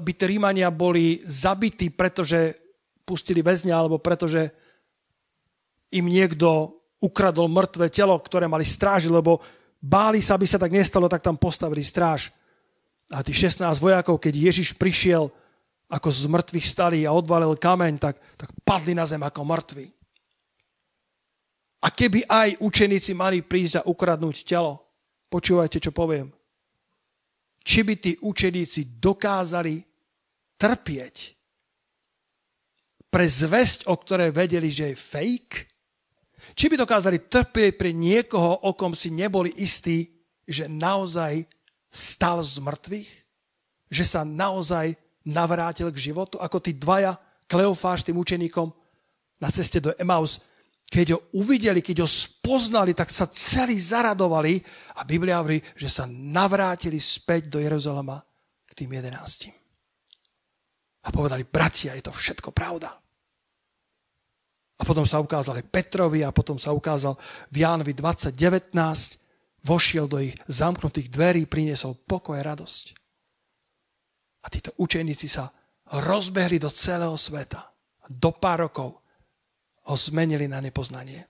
by 0.00 0.12
tí 0.16 0.24
Rímania 0.24 0.72
boli 0.72 1.20
zabití, 1.28 1.92
pretože 1.92 2.56
pustili 3.04 3.44
väzňa, 3.44 3.74
alebo 3.76 4.00
pretože 4.00 4.48
im 5.92 6.08
niekto 6.08 6.80
ukradol 7.04 7.52
mŕtve 7.52 7.92
telo, 7.92 8.16
ktoré 8.16 8.48
mali 8.48 8.64
strážiť, 8.64 9.12
lebo 9.12 9.44
báli 9.76 10.24
sa, 10.24 10.40
aby 10.40 10.48
sa 10.48 10.56
tak 10.56 10.72
nestalo, 10.72 11.12
tak 11.12 11.20
tam 11.20 11.36
postavili 11.36 11.84
stráž. 11.84 12.32
A 13.12 13.20
tých 13.20 13.52
16 13.52 13.60
vojakov, 13.76 14.16
keď 14.16 14.32
Ježiš 14.32 14.72
prišiel, 14.80 15.28
ako 15.94 16.10
z 16.10 16.26
mŕtvych 16.26 16.66
stali 16.66 16.98
a 17.06 17.14
odvalil 17.14 17.54
kameň, 17.54 17.94
tak, 18.02 18.18
tak 18.34 18.50
padli 18.66 18.98
na 18.98 19.06
zem 19.06 19.22
ako 19.22 19.46
mŕtvi. 19.46 19.86
A 21.86 21.92
keby 21.94 22.26
aj 22.26 22.58
učeníci 22.58 23.14
mali 23.14 23.46
prísť 23.46 23.84
a 23.84 23.86
ukradnúť 23.86 24.42
telo, 24.42 24.82
počúvajte, 25.30 25.78
čo 25.78 25.94
poviem. 25.94 26.34
Či 27.62 27.86
by 27.86 27.94
tí 27.94 28.12
učeníci 28.18 28.98
dokázali 28.98 29.86
trpieť 30.58 31.16
pre 33.06 33.30
zväzť, 33.30 33.86
o 33.86 33.94
ktorej 33.94 34.34
vedeli, 34.34 34.74
že 34.74 34.90
je 34.90 34.96
fake, 34.98 35.56
či 36.52 36.66
by 36.68 36.76
dokázali 36.76 37.30
trpieť 37.30 37.78
pre 37.78 37.94
niekoho, 37.94 38.66
o 38.66 38.74
kom 38.74 38.92
si 38.92 39.08
neboli 39.14 39.54
istí, 39.62 40.10
že 40.44 40.68
naozaj 40.68 41.46
stal 41.88 42.42
z 42.44 42.60
mŕtvych? 42.60 43.10
Že 43.88 44.04
sa 44.04 44.20
naozaj 44.26 45.03
navrátil 45.24 45.88
k 45.90 46.12
životu? 46.12 46.36
Ako 46.40 46.60
tí 46.60 46.76
dvaja, 46.76 47.16
Kleofáš 47.44 48.08
tým 48.08 48.16
učeníkom 48.16 48.72
na 49.40 49.48
ceste 49.52 49.80
do 49.80 49.92
Emaus, 50.00 50.40
keď 50.88 51.16
ho 51.16 51.20
uvideli, 51.36 51.80
keď 51.80 52.04
ho 52.04 52.08
spoznali, 52.08 52.94
tak 52.94 53.10
sa 53.10 53.26
celí 53.26 53.76
zaradovali 53.76 54.60
a 54.96 55.02
Biblia 55.02 55.40
hovorí, 55.40 55.58
že 55.74 55.88
sa 55.90 56.04
navrátili 56.08 57.00
späť 57.00 57.50
do 57.50 57.58
Jeruzalema 57.58 58.20
k 58.68 58.70
tým 58.84 58.94
jedenáctim. 58.94 59.52
A 61.04 61.08
povedali, 61.12 61.44
bratia, 61.44 61.92
je 61.98 62.04
to 62.04 62.12
všetko 62.14 62.54
pravda. 62.54 62.94
A 64.74 64.82
potom 64.82 65.04
sa 65.04 65.20
ukázal 65.20 65.60
aj 65.60 65.70
Petrovi 65.70 66.24
a 66.24 66.34
potom 66.34 66.56
sa 66.56 66.72
ukázal 66.72 67.14
v 67.52 67.56
Jánovi 67.62 67.92
2019, 67.94 68.72
vošiel 69.64 70.08
do 70.08 70.18
ich 70.18 70.34
zamknutých 70.48 71.12
dverí, 71.12 71.46
priniesol 71.46 71.94
pokoj 72.08 72.40
a 72.40 72.46
radosť. 72.54 73.03
A 74.44 74.46
títo 74.52 74.76
učeníci 74.76 75.26
sa 75.26 75.48
rozbehli 75.88 76.60
do 76.60 76.68
celého 76.68 77.16
sveta. 77.16 77.64
Do 78.04 78.36
pár 78.36 78.68
rokov 78.68 79.00
ho 79.84 79.94
zmenili 79.96 80.48
na 80.48 80.60
nepoznanie. 80.60 81.24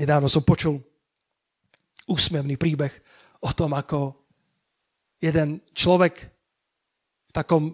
Nedávno 0.00 0.26
som 0.26 0.42
počul 0.42 0.80
úsmevný 2.08 2.56
príbeh 2.56 2.92
o 3.44 3.50
tom, 3.52 3.72
ako 3.76 4.16
jeden 5.20 5.60
človek 5.72 6.14
v 7.28 7.32
takom 7.32 7.72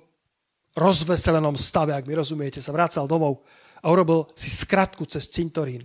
rozveselenom 0.78 1.58
stave, 1.58 1.94
ak 1.94 2.06
mi 2.06 2.14
rozumiete, 2.14 2.62
sa 2.62 2.70
vracal 2.70 3.10
domov 3.10 3.42
a 3.82 3.90
urobil 3.90 4.30
si 4.38 4.46
skratku 4.52 5.08
cez 5.10 5.26
cintorín. 5.26 5.82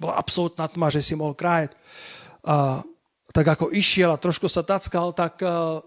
Bola 0.00 0.16
absolútna 0.16 0.68
tma, 0.68 0.88
že 0.88 1.04
si 1.04 1.12
mohol 1.12 1.36
krájať. 1.36 1.76
A, 2.46 2.80
tak 3.32 3.46
ako 3.52 3.72
išiel 3.72 4.12
a 4.12 4.20
trošku 4.20 4.48
sa 4.48 4.64
tackal, 4.64 5.12
tak 5.12 5.40
a, 5.44 5.80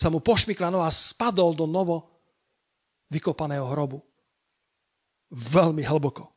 sa 0.00 0.08
mu 0.08 0.24
pošmykla 0.24 0.72
noha 0.72 0.88
a 0.88 0.94
spadol 0.94 1.52
do 1.52 1.68
novo 1.68 2.08
vykopaného 3.12 3.68
hrobu. 3.68 4.00
Veľmi 5.28 5.84
hlboko. 5.84 6.32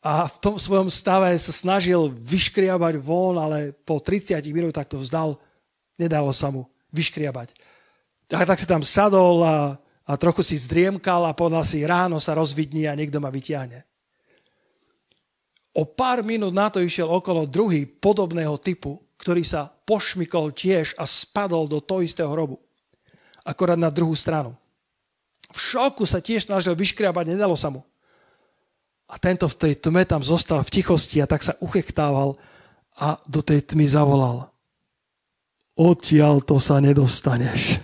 A 0.00 0.24
v 0.24 0.36
tom 0.40 0.56
svojom 0.56 0.88
stave 0.88 1.36
sa 1.36 1.52
snažil 1.52 2.08
vyškriabať 2.08 2.96
von, 2.96 3.36
ale 3.36 3.76
po 3.76 4.00
30 4.00 4.40
minútach 4.48 4.88
to 4.88 4.96
vzdal. 4.96 5.36
Nedalo 6.00 6.32
sa 6.32 6.48
mu 6.48 6.64
vyškriabať. 6.96 7.52
Tak, 8.24 8.48
tak 8.48 8.56
si 8.56 8.64
tam 8.64 8.80
sadol 8.80 9.44
a 9.44 9.76
a 10.08 10.16
trochu 10.16 10.40
si 10.40 10.56
zdriemkal 10.56 11.28
a 11.28 11.36
povedal 11.36 11.68
si, 11.68 11.84
ráno 11.84 12.16
sa 12.16 12.32
rozvidní 12.32 12.88
a 12.88 12.96
niekto 12.96 13.20
ma 13.20 13.28
vyťahne. 13.28 13.84
O 15.76 15.84
pár 15.84 16.24
minút 16.24 16.56
na 16.56 16.72
to 16.72 16.80
išiel 16.80 17.12
okolo 17.12 17.44
druhý 17.44 17.84
podobného 17.84 18.56
typu, 18.56 18.96
ktorý 19.20 19.44
sa 19.44 19.68
pošmykol 19.88 20.52
tiež 20.52 20.92
a 21.00 21.08
spadol 21.08 21.64
do 21.64 21.80
toho 21.80 22.04
istého 22.04 22.28
hrobu. 22.28 22.60
Akorát 23.40 23.80
na 23.80 23.88
druhú 23.88 24.12
stranu. 24.12 24.52
V 25.48 25.56
šoku 25.56 26.04
sa 26.04 26.20
tiež 26.20 26.44
snažil 26.44 26.76
vyškriabať, 26.76 27.32
nedalo 27.32 27.56
sa 27.56 27.72
mu. 27.72 27.80
A 29.08 29.16
tento 29.16 29.48
v 29.48 29.56
tej 29.56 29.72
tme 29.80 30.04
tam 30.04 30.20
zostal 30.20 30.60
v 30.60 30.68
tichosti 30.68 31.24
a 31.24 31.26
tak 31.26 31.40
sa 31.40 31.56
uchechtával 31.64 32.36
a 33.00 33.16
do 33.24 33.40
tej 33.40 33.64
tmy 33.64 33.88
zavolal. 33.88 34.52
Odtiaľ 35.72 36.44
to 36.44 36.60
sa 36.60 36.76
nedostaneš. 36.84 37.60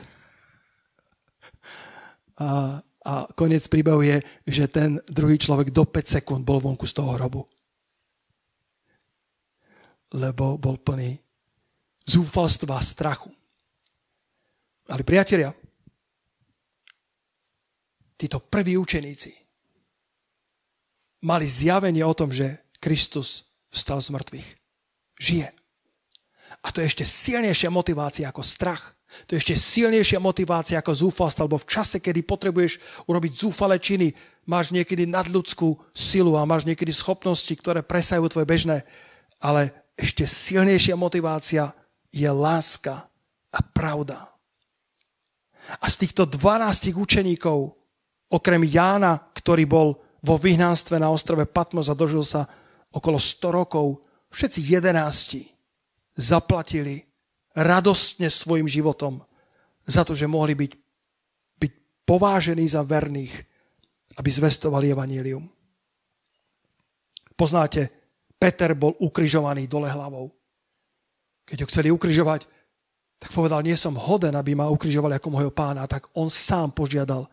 A, 2.35 2.83
a 3.07 3.31
koniec 3.39 3.63
príbehu 3.71 4.03
je, 4.03 4.19
že 4.43 4.67
ten 4.67 4.99
druhý 5.07 5.39
človek 5.39 5.71
do 5.71 5.87
5 5.87 6.19
sekúnd 6.19 6.43
bol 6.43 6.59
vonku 6.59 6.83
z 6.83 6.99
toho 6.99 7.15
hrobu. 7.15 7.47
Lebo 10.19 10.59
bol 10.59 10.83
plný 10.83 11.24
zúfalstva 12.05 12.81
strachu. 12.81 13.33
Ale 14.89 15.01
priatelia, 15.03 15.53
títo 18.21 18.41
prví 18.41 18.77
učeníci 18.77 19.33
mali 21.25 21.49
zjavenie 21.49 22.05
o 22.05 22.13
tom, 22.13 22.29
že 22.29 22.69
Kristus 22.77 23.49
vstal 23.73 24.05
z 24.05 24.13
mŕtvych. 24.13 24.49
Žije. 25.21 25.49
A 26.65 26.67
to 26.69 26.85
je 26.85 26.89
ešte 26.93 27.05
silnejšia 27.09 27.73
motivácia 27.73 28.29
ako 28.29 28.45
strach. 28.45 28.93
To 29.25 29.35
je 29.35 29.41
ešte 29.41 29.57
silnejšia 29.57 30.21
motivácia 30.21 30.77
ako 30.81 31.09
zúfalstvo, 31.09 31.47
lebo 31.49 31.57
v 31.57 31.71
čase, 31.71 32.03
kedy 32.03 32.27
potrebuješ 32.27 32.83
urobiť 33.09 33.33
zúfale 33.33 33.81
činy, 33.81 34.13
máš 34.45 34.75
niekedy 34.75 35.09
nadľudskú 35.09 35.95
silu 35.97 36.37
a 36.37 36.45
máš 36.45 36.69
niekedy 36.69 36.93
schopnosti, 36.93 37.51
ktoré 37.57 37.81
presajú 37.81 38.27
tvoje 38.29 38.45
bežné. 38.45 38.77
Ale 39.41 39.73
ešte 39.97 40.27
silnejšia 40.27 40.99
motivácia 40.99 41.73
je 42.15 42.31
láska 42.31 43.11
a 43.51 43.59
pravda. 43.75 44.31
A 45.83 45.91
z 45.91 46.07
týchto 46.07 46.31
12 46.31 46.95
učeníkov, 46.95 47.75
okrem 48.31 48.63
Jána, 48.63 49.19
ktorý 49.35 49.67
bol 49.67 49.89
vo 50.23 50.37
vyhnánstve 50.39 51.03
na 51.03 51.11
ostrove 51.11 51.43
Patmos 51.51 51.91
a 51.91 51.99
dožil 51.99 52.23
sa 52.23 52.47
okolo 52.95 53.19
100 53.19 53.51
rokov. 53.51 54.07
Všetci 54.31 54.61
jedenácti 54.63 55.43
zaplatili 56.15 57.03
radostne 57.59 58.31
svojim 58.31 58.71
životom 58.71 59.19
za 59.85 60.07
to, 60.07 60.15
že 60.15 60.31
mohli 60.31 60.55
byť, 60.55 60.73
byť 61.59 61.73
povážení 62.07 62.67
za 62.71 62.87
verných, 62.87 63.35
aby 64.15 64.31
zvestovali 64.31 64.95
evanílium. 64.95 65.45
Poznáte, 67.35 67.91
Peter 68.39 68.79
bol 68.79 68.95
ukrižovaný 69.03 69.67
dole 69.67 69.91
hlavou. 69.91 70.31
Keď 71.45 71.59
ho 71.65 71.71
chceli 71.71 71.89
ukrižovať, 71.93 72.49
tak 73.21 73.33
povedal, 73.33 73.65
nie 73.65 73.77
som 73.77 73.97
hoden, 73.97 74.37
aby 74.37 74.53
ma 74.53 74.69
ukrižovali 74.69 75.17
ako 75.17 75.29
môjho 75.33 75.53
pána. 75.53 75.89
Tak 75.89 76.13
on 76.17 76.29
sám 76.29 76.77
požiadal, 76.77 77.25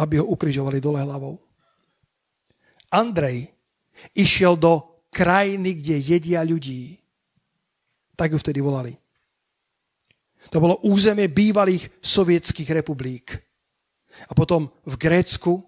aby 0.00 0.20
ho 0.20 0.26
ukrižovali 0.28 0.80
dole 0.80 1.04
hlavou. 1.04 1.36
Andrej 2.92 3.52
išiel 4.16 4.56
do 4.56 5.04
krajiny, 5.12 5.78
kde 5.78 5.96
jedia 6.00 6.40
ľudí. 6.42 6.98
Tak 8.14 8.32
ju 8.32 8.38
vtedy 8.38 8.60
volali. 8.62 8.94
To 10.52 10.60
bolo 10.60 10.80
územie 10.84 11.28
bývalých 11.32 11.88
sovietských 12.04 12.70
republik. 12.72 13.32
A 14.28 14.32
potom 14.36 14.70
v 14.86 14.94
Grécku 14.94 15.60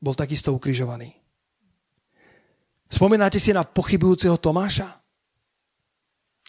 bol 0.00 0.14
takisto 0.16 0.54
ukrižovaný. 0.54 1.12
Spomínate 2.90 3.38
si 3.38 3.52
na 3.54 3.62
pochybujúceho 3.62 4.40
Tomáša? 4.40 4.99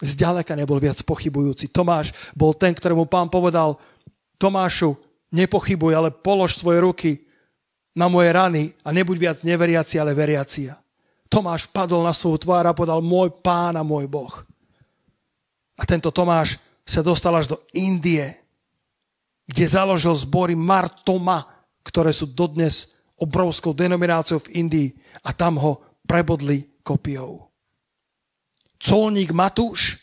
Zďaleka 0.02 0.58
nebol 0.58 0.82
viac 0.82 0.98
pochybujúci. 1.06 1.70
Tomáš 1.70 2.12
bol 2.34 2.58
ten, 2.58 2.74
ktorému 2.74 3.06
pán 3.06 3.30
povedal, 3.30 3.78
Tomášu, 4.42 4.98
nepochybuj, 5.30 5.94
ale 5.94 6.10
polož 6.10 6.58
svoje 6.58 6.82
ruky 6.82 7.12
na 7.94 8.10
moje 8.10 8.34
rany 8.34 8.74
a 8.82 8.90
nebuď 8.90 9.18
viac 9.22 9.38
neveriaci, 9.46 10.02
ale 10.02 10.18
veriacia. 10.18 10.74
Tomáš 11.30 11.70
padol 11.70 12.02
na 12.02 12.12
svoju 12.12 12.42
tvár 12.42 12.66
a 12.66 12.74
povedal, 12.74 13.00
môj 13.00 13.30
pán 13.46 13.78
a 13.78 13.86
môj 13.86 14.10
Boh. 14.10 14.34
A 15.78 15.86
tento 15.86 16.10
Tomáš 16.10 16.58
sa 16.82 17.06
dostal 17.06 17.38
až 17.38 17.54
do 17.54 17.58
Indie, 17.78 18.42
kde 19.46 19.66
založil 19.70 20.18
zbory 20.18 20.58
Martoma, 20.58 21.46
ktoré 21.86 22.10
sú 22.10 22.26
dodnes 22.26 22.98
obrovskou 23.22 23.78
denomináciou 23.78 24.42
v 24.42 24.66
Indii 24.66 24.90
a 25.22 25.30
tam 25.32 25.62
ho 25.62 26.02
prebodli 26.10 26.82
kopiou. 26.82 27.51
Colník 28.82 29.30
Matúš, 29.30 30.02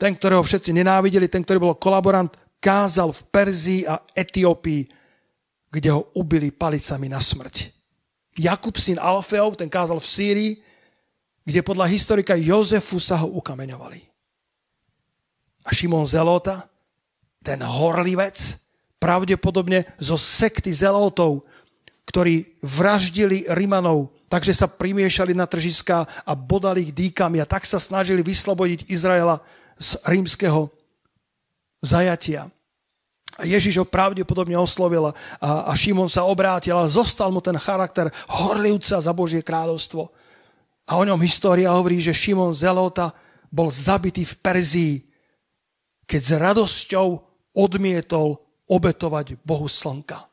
ten, 0.00 0.16
ktorého 0.16 0.40
všetci 0.40 0.72
nenávideli, 0.72 1.28
ten, 1.28 1.44
ktorý 1.44 1.60
bol 1.60 1.74
kolaborant, 1.76 2.32
kázal 2.60 3.12
v 3.12 3.20
Perzii 3.28 3.80
a 3.84 4.00
Etiópii 4.16 4.88
kde 5.76 5.92
ho 5.92 6.08
ubili 6.16 6.48
palicami 6.48 7.12
na 7.12 7.20
smrť. 7.20 7.68
Jakub, 8.40 8.72
syn 8.80 8.96
Alfeov, 8.96 9.60
ten 9.60 9.68
kázal 9.68 10.00
v 10.00 10.08
Sýrii, 10.08 10.52
kde 11.44 11.60
podľa 11.60 11.84
historika 11.92 12.32
Jozefu 12.32 12.96
sa 12.96 13.20
ho 13.20 13.28
ukameňovali. 13.36 14.00
A 15.68 15.70
Šimon 15.76 16.08
Zelota, 16.08 16.64
ten 17.44 17.60
horlivec, 17.60 18.56
pravdepodobne 18.96 19.84
zo 20.00 20.16
sekty 20.16 20.72
Zelotov, 20.72 21.44
ktorí 22.08 22.56
vraždili 22.64 23.44
Rimanov, 23.52 24.15
takže 24.26 24.52
sa 24.54 24.66
primiešali 24.66 25.32
na 25.34 25.46
tržiska 25.46 26.06
a 26.26 26.32
bodali 26.34 26.90
ich 26.90 26.92
dýkami 26.94 27.38
a 27.42 27.46
tak 27.48 27.66
sa 27.66 27.78
snažili 27.78 28.22
vyslobodiť 28.22 28.90
Izraela 28.90 29.42
z 29.78 30.00
rímskeho 30.06 30.72
zajatia. 31.84 32.50
A 33.36 33.44
Ježiš 33.44 33.84
ho 33.84 33.86
pravdepodobne 33.86 34.56
oslovil 34.56 35.12
a, 35.12 35.12
a 35.68 35.72
Šimon 35.76 36.08
sa 36.08 36.24
obrátil, 36.24 36.72
ale 36.72 36.88
zostal 36.88 37.28
mu 37.28 37.44
ten 37.44 37.54
charakter 37.60 38.08
horlivca 38.32 38.96
za 38.96 39.12
Božie 39.12 39.44
kráľovstvo. 39.44 40.08
A 40.88 40.92
o 40.96 41.04
ňom 41.04 41.20
história 41.20 41.68
hovorí, 41.68 42.00
že 42.00 42.16
Šimon 42.16 42.56
Zelota 42.56 43.12
bol 43.52 43.68
zabitý 43.68 44.24
v 44.24 44.34
Perzii, 44.40 44.94
keď 46.08 46.20
s 46.22 46.32
radosťou 46.32 47.08
odmietol 47.52 48.40
obetovať 48.66 49.36
Bohu 49.44 49.68
slnka. 49.68 50.24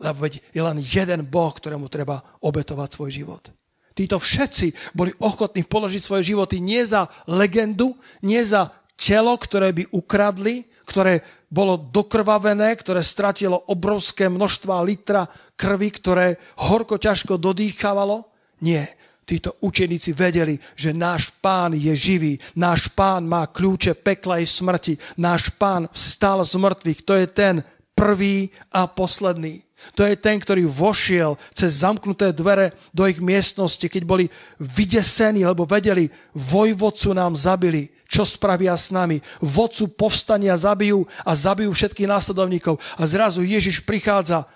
Lebo 0.00 0.24
veď 0.24 0.40
je 0.50 0.62
len 0.64 0.80
jeden 0.80 1.28
Boh, 1.28 1.52
ktorému 1.52 1.92
treba 1.92 2.24
obetovať 2.40 2.88
svoj 2.96 3.10
život. 3.12 3.44
Títo 3.92 4.16
všetci 4.16 4.96
boli 4.96 5.12
ochotní 5.20 5.60
položiť 5.68 6.00
svoje 6.00 6.32
životy 6.32 6.56
nie 6.56 6.80
za 6.88 7.12
legendu, 7.28 7.92
nie 8.24 8.40
za 8.40 8.72
telo, 8.96 9.36
ktoré 9.36 9.76
by 9.76 9.92
ukradli, 9.92 10.64
ktoré 10.88 11.20
bolo 11.52 11.76
dokrvavené, 11.76 12.74
ktoré 12.80 13.04
stratilo 13.04 13.60
obrovské 13.68 14.32
množstva 14.32 14.86
litra 14.86 15.28
krvi, 15.54 15.88
ktoré 15.92 16.40
horko 16.64 16.96
ťažko 16.96 17.36
dodýchavalo. 17.36 18.24
Nie. 18.64 18.96
Títo 19.28 19.54
učeníci 19.62 20.10
vedeli, 20.10 20.58
že 20.74 20.90
náš 20.90 21.30
pán 21.38 21.70
je 21.70 21.94
živý, 21.94 22.34
náš 22.58 22.90
pán 22.90 23.30
má 23.30 23.46
kľúče 23.46 23.94
pekla 23.94 24.42
i 24.42 24.46
smrti, 24.46 24.98
náš 25.22 25.54
pán 25.54 25.86
vstal 25.94 26.42
z 26.42 26.58
mŕtvych. 26.58 27.00
To 27.06 27.14
je 27.14 27.26
ten 27.30 27.54
prvý 27.94 28.50
a 28.74 28.90
posledný. 28.90 29.62
To 29.96 30.04
je 30.04 30.14
ten, 30.16 30.36
ktorý 30.36 30.68
vošiel 30.68 31.40
cez 31.56 31.80
zamknuté 31.80 32.30
dvere 32.36 32.76
do 32.92 33.08
ich 33.08 33.18
miestnosti, 33.18 33.84
keď 33.84 34.02
boli 34.04 34.26
vydesení, 34.60 35.44
lebo 35.44 35.64
vedeli, 35.64 36.08
vojvodcu 36.36 37.10
nám 37.16 37.36
zabili 37.36 38.00
čo 38.10 38.26
spravia 38.26 38.74
s 38.74 38.90
nami. 38.90 39.22
Vodcu 39.38 39.94
povstania 39.94 40.58
zabijú 40.58 41.06
a 41.22 41.30
zabijú 41.30 41.70
všetkých 41.70 42.10
následovníkov. 42.10 42.82
A 42.98 43.06
zrazu 43.06 43.46
Ježiš 43.46 43.86
prichádza, 43.86 44.50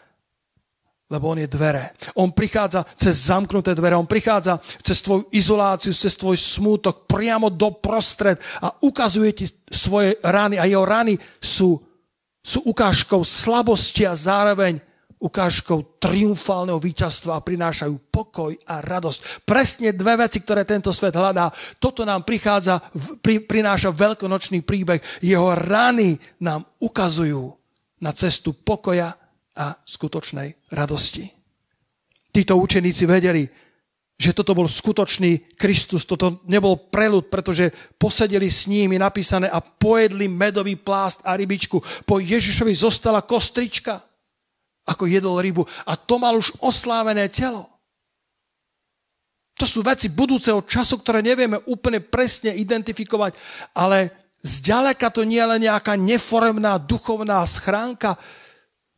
lebo 1.07 1.31
on 1.31 1.39
je 1.39 1.47
dvere. 1.47 1.95
On 2.19 2.35
prichádza 2.35 2.83
cez 2.99 3.31
zamknuté 3.31 3.79
dvere, 3.79 3.95
on 3.95 4.11
prichádza 4.11 4.59
cez 4.83 4.99
tvoju 5.07 5.31
izoláciu, 5.31 5.95
cez 5.95 6.19
tvoj 6.19 6.35
smútok, 6.35 7.07
priamo 7.07 7.47
do 7.47 7.71
prostred 7.79 8.43
a 8.59 8.75
ukazuje 8.83 9.31
ti 9.31 9.47
svoje 9.71 10.19
rany. 10.27 10.59
A 10.59 10.67
jeho 10.67 10.83
rany 10.83 11.15
sú, 11.39 11.79
sú 12.43 12.59
ukážkou 12.67 13.23
slabosti 13.23 14.03
a 14.03 14.19
zároveň 14.19 14.83
ukážkou 15.25 15.97
triumfálneho 15.97 16.77
víťazstva 16.77 17.41
a 17.41 17.45
prinášajú 17.45 18.13
pokoj 18.13 18.53
a 18.69 18.85
radosť. 18.85 19.49
Presne 19.49 19.97
dve 19.97 20.21
veci, 20.21 20.45
ktoré 20.45 20.69
tento 20.69 20.93
svet 20.93 21.17
hľadá. 21.17 21.49
Toto 21.81 22.05
nám 22.05 22.29
prichádza, 22.29 22.77
pri, 23.25 23.41
prináša 23.41 23.89
veľkonočný 23.89 24.61
príbeh. 24.61 25.01
Jeho 25.25 25.57
rany 25.57 26.21
nám 26.45 26.69
ukazujú 26.77 27.57
na 28.05 28.13
cestu 28.13 28.53
pokoja 28.53 29.17
a 29.57 29.73
skutočnej 29.81 30.77
radosti. 30.77 31.25
Títo 32.29 32.61
učeníci 32.61 33.09
vedeli, 33.09 33.49
že 34.15 34.37
toto 34.37 34.55
bol 34.55 34.69
skutočný 34.69 35.57
Kristus, 35.59 36.07
toto 36.07 36.45
nebol 36.47 36.77
prelud, 36.91 37.33
pretože 37.33 37.73
posedeli 37.99 38.47
s 38.47 38.69
ním, 38.71 38.95
napísané, 39.01 39.49
a 39.49 39.59
pojedli 39.59 40.29
medový 40.29 40.77
plást 40.77 41.25
a 41.25 41.35
rybičku. 41.35 41.81
Po 42.05 42.21
Ježišovi 42.21 42.75
zostala 42.77 43.25
kostrička 43.25 44.14
ako 44.85 45.09
jedol 45.09 45.41
rybu. 45.41 45.65
A 45.89 45.97
to 45.97 46.21
mal 46.21 46.37
už 46.37 46.53
oslávené 46.61 47.29
telo. 47.33 47.69
To 49.57 49.65
sú 49.65 49.87
veci 49.87 50.11
budúceho 50.11 50.67
času, 50.67 50.99
ktoré 50.99 51.23
nevieme 51.23 51.63
úplne 51.71 52.03
presne 52.03 52.53
identifikovať, 52.59 53.39
ale 53.73 54.11
zďaleka 54.43 55.09
to 55.15 55.23
nie 55.23 55.39
je 55.39 55.47
len 55.47 55.61
nejaká 55.63 55.95
neforemná 55.95 56.77
duchovná 56.77 57.41
schránka, 57.47 58.19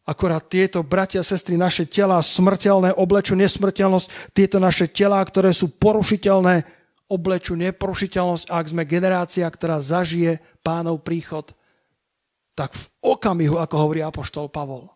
Akorát 0.06 0.46
tieto 0.46 0.86
bratia 0.86 1.18
a 1.18 1.26
sestry, 1.26 1.58
naše 1.58 1.82
tela 1.90 2.22
smrteľné 2.22 2.94
oblečú 2.94 3.34
nesmrteľnosť, 3.34 4.30
tieto 4.30 4.62
naše 4.62 4.86
tela, 4.86 5.18
ktoré 5.18 5.50
sú 5.50 5.74
porušiteľné, 5.82 6.62
oblečú 7.10 7.58
neporušiteľnosť. 7.58 8.46
A 8.46 8.62
ak 8.62 8.70
sme 8.70 8.86
generácia, 8.86 9.50
ktorá 9.50 9.82
zažije 9.82 10.38
pánov 10.62 11.02
príchod, 11.02 11.50
tak 12.54 12.70
v 12.78 12.86
okamihu, 13.02 13.58
ako 13.58 13.74
hovorí 13.82 14.00
apoštol 14.06 14.46
Pavol, 14.46 14.94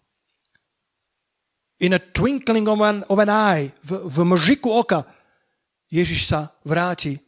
in 1.81 1.97
a 1.97 2.01
twinkling 2.01 2.69
of 2.69 2.81
an, 2.85 3.05
of 3.09 3.19
an 3.19 3.33
eye, 3.33 3.73
v, 3.81 4.05
v 4.05 4.19
mžiku 4.25 4.69
oka, 4.69 5.09
Ježiš 5.91 6.29
sa 6.29 6.55
vráti 6.63 7.19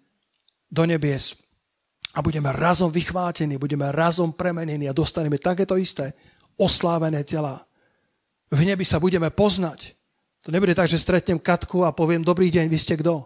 do 0.71 0.85
nebies 0.87 1.35
a 2.13 2.21
budeme 2.21 2.53
razom 2.53 2.93
vychvátení, 2.93 3.57
budeme 3.57 3.89
razom 3.91 4.37
premenení 4.37 4.87
a 4.87 4.97
dostaneme 4.97 5.41
takéto 5.41 5.75
isté 5.81 6.13
oslávené 6.61 7.25
tela. 7.25 7.65
V 8.53 8.61
nebi 8.63 8.85
sa 8.85 9.01
budeme 9.01 9.33
poznať. 9.33 9.97
To 10.45 10.53
nebude 10.53 10.77
tak, 10.77 10.93
že 10.93 11.01
stretnem 11.01 11.41
Katku 11.41 11.89
a 11.89 11.97
poviem, 11.97 12.21
dobrý 12.21 12.53
deň, 12.53 12.69
vy 12.69 12.79
ste 12.79 13.01
kto? 13.01 13.25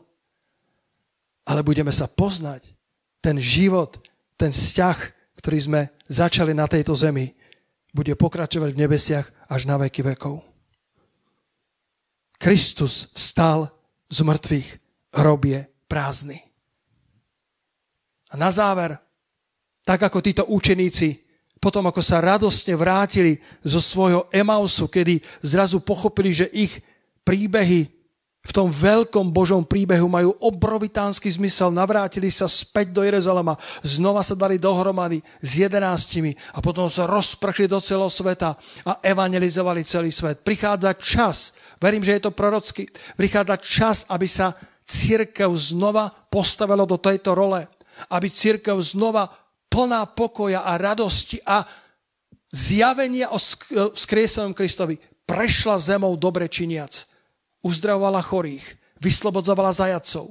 Ale 1.51 1.67
budeme 1.67 1.91
sa 1.91 2.07
poznať. 2.07 2.71
Ten 3.19 3.43
život, 3.43 3.99
ten 4.39 4.55
vzťah, 4.55 4.99
ktorý 5.43 5.59
sme 5.59 5.81
začali 6.07 6.55
na 6.55 6.71
tejto 6.71 6.95
zemi, 6.95 7.35
bude 7.91 8.15
pokračovať 8.15 8.71
v 8.77 8.81
nebesiach 8.87 9.27
až 9.51 9.67
na 9.67 9.81
veky 9.81 10.15
vekov. 10.15 10.56
Kristus 12.37 13.09
stal 13.17 13.73
z 14.13 14.19
mŕtvych, 14.23 14.69
hrob 15.17 15.45
prázdny. 15.89 16.45
A 18.31 18.35
na 18.37 18.53
záver, 18.53 18.99
tak 19.87 20.03
ako 20.03 20.21
títo 20.21 20.45
učeníci, 20.45 21.25
potom 21.57 21.89
ako 21.89 22.05
sa 22.05 22.21
radostne 22.21 22.77
vrátili 22.77 23.41
zo 23.65 23.81
svojho 23.81 24.29
Emausu, 24.29 24.91
kedy 24.93 25.23
zrazu 25.41 25.81
pochopili, 25.81 26.35
že 26.35 26.47
ich 26.53 26.85
príbehy 27.25 27.96
v 28.47 28.55
tom 28.55 28.71
veľkom 28.71 29.35
Božom 29.35 29.67
príbehu 29.67 30.07
majú 30.07 30.39
obrovitánsky 30.39 31.27
zmysel. 31.27 31.75
Navrátili 31.75 32.31
sa 32.31 32.47
späť 32.47 32.95
do 32.95 33.03
Jeruzalema, 33.03 33.59
znova 33.83 34.23
sa 34.23 34.39
dali 34.39 34.63
dohromady 34.63 35.19
s 35.43 35.59
jedenáctimi 35.59 36.31
a 36.55 36.63
potom 36.63 36.87
sa 36.87 37.11
rozprchli 37.11 37.67
do 37.67 37.83
celého 37.83 38.07
sveta 38.07 38.55
a 38.87 39.03
evangelizovali 39.03 39.83
celý 39.83 40.15
svet. 40.15 40.47
Prichádza 40.47 40.95
čas, 40.95 41.59
verím, 41.83 42.07
že 42.07 42.17
je 42.17 42.23
to 42.23 42.31
prorocky, 42.31 42.87
prichádza 43.19 43.57
čas, 43.59 43.97
aby 44.07 44.31
sa 44.31 44.55
církev 44.87 45.51
znova 45.51 46.07
postavilo 46.31 46.87
do 46.87 47.03
tejto 47.03 47.35
role. 47.35 47.67
Aby 48.15 48.31
církev 48.31 48.79
znova 48.79 49.27
plná 49.67 50.07
pokoja 50.15 50.63
a 50.63 50.79
radosti 50.79 51.43
a 51.43 51.67
zjavenia 52.55 53.35
o 53.35 53.39
skriesenom 53.91 54.55
Kristovi 54.55 54.95
prešla 55.27 55.83
zemou 55.83 56.15
dobre 56.15 56.47
činiac 56.47 57.16
uzdravovala 57.67 58.23
chorých, 58.23 58.63
vyslobodzovala 59.03 59.75
zajacov. 59.75 60.31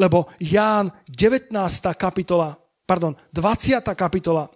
Lebo 0.00 0.32
Ján 0.40 0.88
19. 1.12 1.52
kapitola, 2.00 2.56
pardon, 2.88 3.12
20. 3.36 3.84
kapitola, 3.92 4.48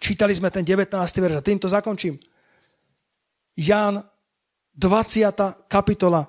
čítali 0.00 0.32
sme 0.32 0.48
ten 0.48 0.64
19. 0.64 0.96
verš 0.96 1.36
a 1.36 1.44
týmto 1.44 1.68
zakončím. 1.68 2.16
Ján 3.52 4.00
20. 4.72 5.68
kapitola, 5.68 6.24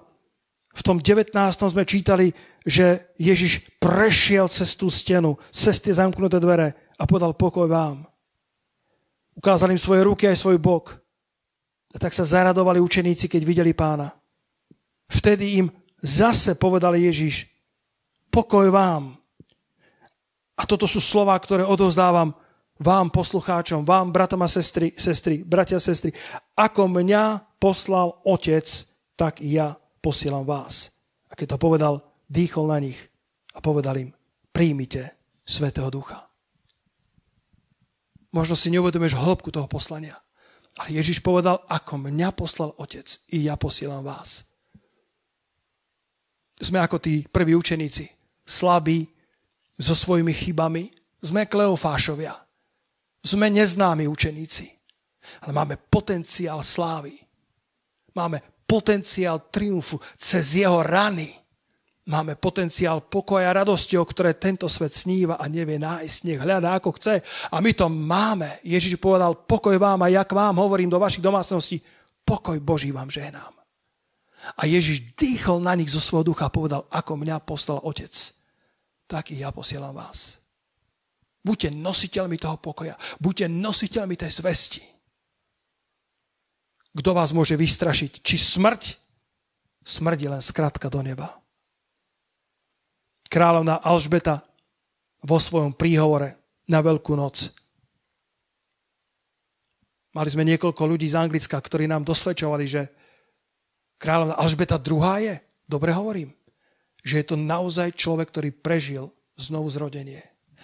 v 0.76 0.82
tom 0.84 1.00
19. 1.00 1.34
sme 1.72 1.84
čítali, 1.88 2.36
že 2.66 3.16
Ježiš 3.18 3.66
prešiel 3.82 4.52
cez 4.52 4.76
tú 4.76 4.92
stenu, 4.92 5.40
cez 5.50 5.80
tie 5.82 5.96
zamknuté 5.96 6.38
dvere 6.38 6.76
a 7.00 7.04
podal 7.08 7.34
pokoj 7.34 7.66
vám. 7.66 8.06
Ukázal 9.40 9.72
im 9.72 9.80
svoje 9.80 10.04
ruky 10.04 10.28
aj 10.28 10.36
svoj 10.36 10.60
bok. 10.60 11.00
A 11.90 11.98
tak 11.98 12.14
sa 12.14 12.28
zaradovali 12.28 12.78
učeníci, 12.84 13.32
keď 13.32 13.42
videli 13.48 13.72
pána. 13.74 14.19
Vtedy 15.10 15.60
im 15.60 15.68
zase 16.00 16.54
povedal 16.56 16.96
Ježiš, 16.96 17.50
pokoj 18.30 18.70
vám. 18.70 19.18
A 20.60 20.64
toto 20.70 20.86
sú 20.86 21.02
slova, 21.02 21.34
ktoré 21.40 21.66
odozdávam 21.66 22.36
vám, 22.80 23.12
poslucháčom, 23.12 23.84
vám, 23.84 24.16
bratom 24.16 24.40
a 24.46 24.48
sestry, 24.48 24.96
sestry, 24.96 25.44
bratia 25.44 25.82
a 25.82 25.84
sestry. 25.84 26.16
Ako 26.56 26.88
mňa 26.88 27.58
poslal 27.60 28.24
Otec, 28.24 28.66
tak 29.20 29.44
ja 29.44 29.76
posielam 30.00 30.48
vás. 30.48 30.96
A 31.28 31.36
keď 31.36 31.56
to 31.56 31.58
povedal, 31.60 31.94
dýchol 32.32 32.72
na 32.72 32.80
nich 32.80 33.00
a 33.52 33.60
povedal 33.60 34.00
im, 34.00 34.10
príjmite 34.56 35.12
Svetého 35.44 35.92
Ducha. 35.92 36.30
Možno 38.30 38.54
si 38.54 38.70
neuvedomíš 38.70 39.18
hĺbku 39.18 39.50
toho 39.50 39.66
poslania. 39.66 40.16
Ale 40.80 40.96
Ježiš 40.96 41.20
povedal, 41.20 41.60
ako 41.68 42.08
mňa 42.08 42.30
poslal 42.32 42.72
Otec, 42.78 43.10
i 43.36 43.50
ja 43.50 43.60
posielam 43.60 44.06
vás. 44.06 44.49
Sme 46.60 46.84
ako 46.84 47.00
tí 47.00 47.24
prví 47.24 47.56
učeníci, 47.56 48.12
slabí, 48.44 49.08
so 49.80 49.96
svojimi 49.96 50.36
chybami. 50.36 50.92
Sme 51.24 51.48
Kleofášovia. 51.48 52.36
Sme 53.24 53.48
neznámi 53.48 54.08
učeníci. 54.08 54.68
Ale 55.48 55.52
máme 55.56 55.80
potenciál 55.80 56.60
slávy. 56.64 57.16
Máme 58.12 58.44
potenciál 58.68 59.48
triumfu 59.48 60.04
cez 60.20 60.60
jeho 60.60 60.84
rany. 60.84 61.32
Máme 62.10 62.36
potenciál 62.36 63.06
pokoja 63.06 63.54
a 63.54 63.58
radosti, 63.62 63.94
o 63.94 64.04
ktoré 64.04 64.34
tento 64.34 64.66
svet 64.66 64.98
sníva 64.98 65.38
a 65.38 65.46
nevie 65.46 65.78
nájsť, 65.78 66.18
nech 66.26 66.42
hľadá 66.42 66.82
ako 66.82 66.98
chce. 66.98 67.22
A 67.54 67.62
my 67.62 67.72
to 67.78 67.86
máme. 67.86 68.58
Ježiš 68.66 68.98
povedal, 68.98 69.38
pokoj 69.46 69.78
vám 69.78 70.02
a 70.02 70.10
ja 70.10 70.26
k 70.26 70.34
vám 70.34 70.58
hovorím 70.58 70.90
do 70.90 70.98
vašich 70.98 71.22
domácností, 71.22 71.78
pokoj 72.26 72.58
Boží 72.58 72.90
vám 72.90 73.14
žehnám. 73.14 73.59
A 74.56 74.64
Ježiš 74.64 75.16
dýchol 75.20 75.60
na 75.60 75.76
nich 75.76 75.92
zo 75.92 76.00
svojho 76.00 76.32
ducha 76.32 76.48
a 76.48 76.54
povedal, 76.54 76.88
ako 76.88 77.20
mňa 77.20 77.44
poslal 77.44 77.84
Otec, 77.84 78.14
tak 79.10 79.36
i 79.36 79.44
ja 79.44 79.52
posielam 79.52 79.92
vás. 79.92 80.40
Buďte 81.44 81.72
nositeľmi 81.76 82.36
toho 82.36 82.60
pokoja. 82.60 82.96
Buďte 83.20 83.48
nositeľmi 83.48 84.16
tej 84.16 84.32
zvesti. 84.32 84.84
Kto 86.96 87.12
vás 87.16 87.32
môže 87.32 87.56
vystrašiť? 87.56 88.20
Či 88.20 88.36
smrť? 88.60 88.84
Smrť 89.84 90.20
je 90.20 90.30
len 90.30 90.44
skratka 90.44 90.92
do 90.92 91.00
neba. 91.00 91.40
Kráľovná 93.30 93.80
Alžbeta 93.80 94.44
vo 95.24 95.38
svojom 95.40 95.76
príhovore 95.76 96.36
na 96.68 96.84
Veľkú 96.84 97.16
noc. 97.16 97.56
Mali 100.18 100.30
sme 100.34 100.44
niekoľko 100.44 100.84
ľudí 100.90 101.06
z 101.08 101.16
Anglicka, 101.16 101.56
ktorí 101.62 101.86
nám 101.86 102.04
dosvedčovali, 102.04 102.66
že 102.66 102.82
kráľovna 104.00 104.40
Alžbeta 104.40 104.80
II. 104.80 105.04
je, 105.20 105.36
dobre 105.68 105.92
hovorím, 105.92 106.32
že 107.04 107.22
je 107.22 107.26
to 107.30 107.36
naozaj 107.36 107.94
človek, 107.94 108.32
ktorý 108.32 108.50
prežil 108.56 109.12
znovu 109.36 109.68
zrodenie. 109.70 110.24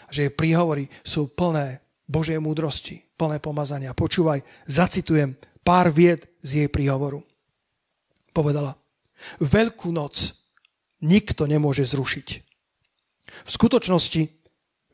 Že 0.09 0.27
jej 0.27 0.33
príhovory 0.33 0.87
sú 1.03 1.29
plné 1.29 1.83
Božej 2.07 2.39
múdrosti, 2.39 3.03
plné 3.19 3.43
pomazania. 3.43 3.93
Počúvaj, 3.93 4.41
zacitujem 4.65 5.35
pár 5.61 5.91
vied 5.91 6.25
z 6.41 6.65
jej 6.65 6.69
príhovoru. 6.69 7.23
Povedala, 8.35 8.75
Veľkú 9.39 9.89
noc 9.89 10.35
nikto 11.03 11.47
nemôže 11.49 11.85
zrušiť. 11.87 12.27
V 13.45 13.49
skutočnosti 13.49 14.31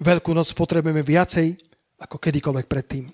Veľkú 0.02 0.34
noc 0.34 0.50
potrebujeme 0.58 1.06
viacej 1.06 1.62
ako 2.02 2.18
kedykoľvek 2.18 2.66
predtým. 2.66 3.06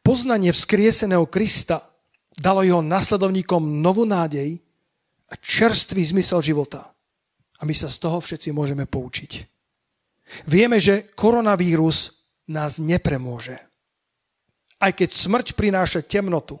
Poznanie 0.00 0.56
vzkrieseného 0.56 1.28
Krista 1.28 1.84
dalo 2.36 2.60
jeho 2.62 2.84
nasledovníkom 2.84 3.80
novú 3.80 4.04
nádej 4.04 4.60
a 5.26 5.34
čerstvý 5.40 6.04
zmysel 6.04 6.44
života. 6.44 6.92
A 7.56 7.64
my 7.64 7.72
sa 7.72 7.88
z 7.88 7.96
toho 7.98 8.20
všetci 8.20 8.52
môžeme 8.52 8.84
poučiť. 8.84 9.32
Vieme, 10.46 10.76
že 10.76 11.08
koronavírus 11.16 12.28
nás 12.52 12.76
nepremôže. 12.76 13.56
Aj 14.76 14.92
keď 14.92 15.10
smrť 15.16 15.46
prináša 15.56 16.04
temnotu, 16.04 16.60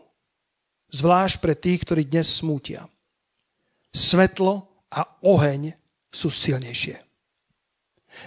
zvlášť 0.88 1.36
pre 1.38 1.52
tých, 1.52 1.84
ktorí 1.84 2.02
dnes 2.08 2.32
smútia. 2.32 2.88
Svetlo 3.92 4.86
a 4.88 5.04
oheň 5.20 5.76
sú 6.08 6.32
silnejšie. 6.32 6.96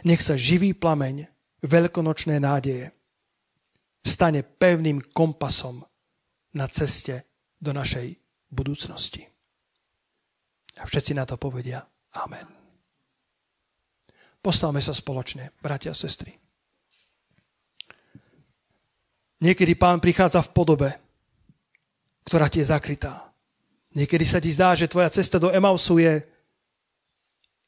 Nech 0.06 0.22
sa 0.22 0.38
živý 0.38 0.78
plameň 0.78 1.26
veľkonočné 1.66 2.38
nádeje 2.38 2.94
stane 4.06 4.46
pevným 4.46 5.02
kompasom 5.12 5.82
na 6.54 6.66
ceste 6.70 7.29
do 7.60 7.76
našej 7.76 8.16
budúcnosti. 8.50 9.28
A 10.80 10.88
všetci 10.88 11.14
na 11.14 11.28
to 11.28 11.36
povedia 11.36 11.84
Amen. 12.16 12.48
Postavme 14.40 14.80
sa 14.80 14.96
spoločne, 14.96 15.52
bratia 15.60 15.92
a 15.92 16.00
sestry. 16.00 16.32
Niekedy 19.40 19.76
pán 19.76 20.00
prichádza 20.00 20.44
v 20.48 20.54
podobe, 20.56 20.90
ktorá 22.24 22.48
ti 22.48 22.64
je 22.64 22.72
zakrytá. 22.72 23.32
Niekedy 23.96 24.26
sa 24.28 24.40
ti 24.40 24.52
zdá, 24.52 24.76
že 24.76 24.88
tvoja 24.88 25.12
cesta 25.12 25.40
do 25.40 25.52
Emausu 25.52 26.00
je, 26.00 26.24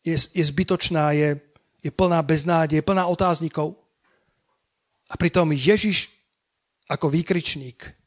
je, 0.04 0.16
je 0.16 0.44
zbytočná, 0.48 1.12
je, 1.12 1.40
je 1.84 1.92
plná 1.92 2.20
beznádeje, 2.24 2.80
je 2.80 2.88
plná 2.88 3.08
otáznikov. 3.08 3.76
A 5.12 5.20
pritom 5.20 5.52
Ježiš 5.52 6.12
ako 6.88 7.12
výkričník 7.12 8.01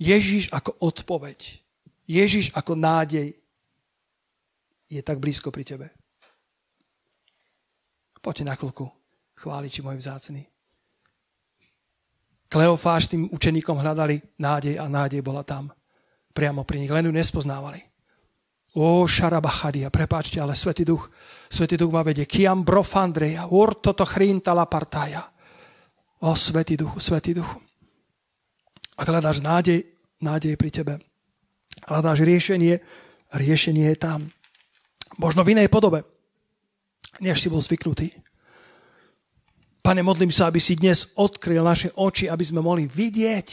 Ježiš 0.00 0.48
ako 0.48 0.80
odpoveď, 0.80 1.60
Ježiš 2.08 2.56
ako 2.56 2.72
nádej 2.72 3.36
je 4.88 5.00
tak 5.04 5.20
blízko 5.20 5.52
pri 5.52 5.62
tebe. 5.62 5.86
Poďte 8.18 8.48
na 8.48 8.56
chvíľku, 8.56 8.88
chváliči 9.36 9.84
môj 9.84 10.00
vzácný. 10.00 10.48
Kleofáš 12.50 13.12
tým 13.12 13.30
učeníkom 13.30 13.78
hľadali 13.78 14.18
nádej 14.42 14.74
a 14.80 14.90
nádej 14.90 15.22
bola 15.22 15.46
tam. 15.46 15.70
Priamo 16.34 16.66
pri 16.66 16.82
nich, 16.82 16.90
len 16.90 17.06
ju 17.06 17.12
nespoznávali. 17.14 17.78
Ó, 18.74 19.06
šarabachadia, 19.06 19.90
prepáčte, 19.90 20.42
ale 20.42 20.58
Svetý 20.58 20.82
Duch, 20.82 21.10
Svetý 21.46 21.78
Duch 21.78 21.94
ma 21.94 22.02
vedie. 22.02 22.26
Kiam 22.26 22.66
brofandreja, 22.66 23.46
urtoto 23.50 24.02
chrinta 24.02 24.50
la 24.50 24.66
partaja. 24.66 25.22
Ó, 26.26 26.34
Svetý 26.34 26.74
Duch, 26.74 26.98
Svetý 26.98 27.38
Duch. 27.38 27.69
Ak 29.00 29.08
hľadáš 29.08 29.40
nádej, 29.40 29.88
nádej 30.20 30.60
pri 30.60 30.68
tebe. 30.68 30.94
Hľadáš 31.88 32.20
riešenie, 32.20 32.84
riešenie 33.32 33.88
je 33.88 33.96
tam. 33.96 34.28
Možno 35.16 35.40
v 35.40 35.56
inej 35.56 35.72
podobe, 35.72 36.04
než 37.16 37.40
si 37.40 37.48
bol 37.48 37.64
zvyknutý. 37.64 38.12
Pane, 39.80 40.04
modlím 40.04 40.28
sa, 40.28 40.52
aby 40.52 40.60
si 40.60 40.76
dnes 40.76 41.16
odkryl 41.16 41.64
naše 41.64 41.88
oči, 41.96 42.28
aby 42.28 42.44
sme 42.44 42.60
mohli 42.60 42.84
vidieť 42.84 43.48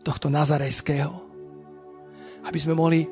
tohto 0.00 0.32
nazarejského. 0.32 1.12
Aby 2.48 2.58
sme 2.58 2.72
mohli 2.72 3.04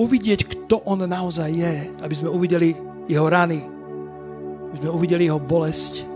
uvidieť, 0.00 0.48
kto 0.48 0.80
on 0.88 1.04
naozaj 1.04 1.52
je. 1.52 1.76
Aby 2.00 2.14
sme 2.16 2.32
uvideli 2.32 2.72
jeho 3.04 3.28
rany. 3.28 3.60
Aby 4.72 4.76
sme 4.80 4.90
uvideli 4.96 5.28
jeho 5.28 5.36
bolesť. 5.36 6.08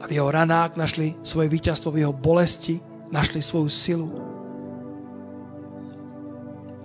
A 0.00 0.04
v 0.04 0.20
jeho 0.20 0.28
ranách 0.28 0.76
našli 0.76 1.16
svoje 1.24 1.48
víťazstvo, 1.48 1.88
v 1.88 2.04
jeho 2.04 2.12
bolesti 2.12 2.89
našli 3.10 3.42
svoju 3.42 3.68
silu. 3.68 4.08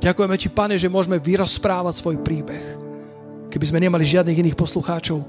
Ďakujeme 0.02 0.36
Ti, 0.38 0.50
Pane, 0.54 0.76
že 0.78 0.92
môžeme 0.92 1.18
vyrozprávať 1.18 1.98
svoj 1.98 2.22
príbeh. 2.22 2.78
Keby 3.50 3.66
sme 3.66 3.80
nemali 3.82 4.04
žiadnych 4.06 4.38
iných 4.38 4.60
poslucháčov, 4.60 5.24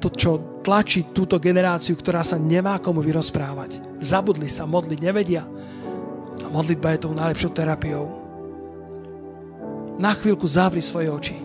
to, 0.00 0.08
čo 0.12 0.60
tlačí 0.64 1.12
túto 1.12 1.36
generáciu, 1.36 1.98
ktorá 1.98 2.24
sa 2.24 2.40
nemá 2.40 2.80
komu 2.80 3.04
vyrozprávať. 3.04 4.00
Zabudli 4.00 4.48
sa 4.48 4.64
modliť, 4.64 4.98
nevedia. 5.00 5.44
A 6.40 6.48
modlitba 6.48 6.96
je 6.96 7.02
tou 7.04 7.12
najlepšou 7.12 7.52
terapiou. 7.52 8.06
Na 10.00 10.16
chvíľku 10.16 10.48
zavri 10.48 10.80
svoje 10.80 11.12
oči 11.12 11.36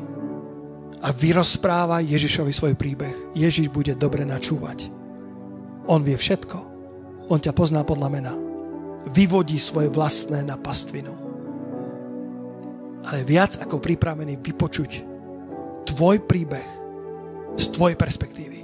a 1.04 1.12
vyrozpráva 1.12 2.00
Ježišovi 2.00 2.56
svoj 2.56 2.74
príbeh. 2.80 3.36
Ježiš 3.36 3.68
bude 3.68 3.92
dobre 4.00 4.24
načúvať. 4.24 4.88
On 5.92 6.00
vie 6.00 6.16
všetko. 6.16 6.58
On 7.28 7.42
ťa 7.42 7.52
pozná 7.52 7.84
podľa 7.84 8.10
mena. 8.10 8.45
Vyvodí 9.16 9.56
svoje 9.56 9.88
vlastné 9.88 10.44
na 10.44 10.60
pastvinu. 10.60 11.16
Ale 13.08 13.24
viac 13.24 13.56
ako 13.56 13.80
pripravený 13.80 14.36
vypočuť 14.44 14.92
tvoj 15.88 16.20
príbeh 16.28 16.68
z 17.56 17.66
tvojej 17.72 17.96
perspektívy. 17.96 18.60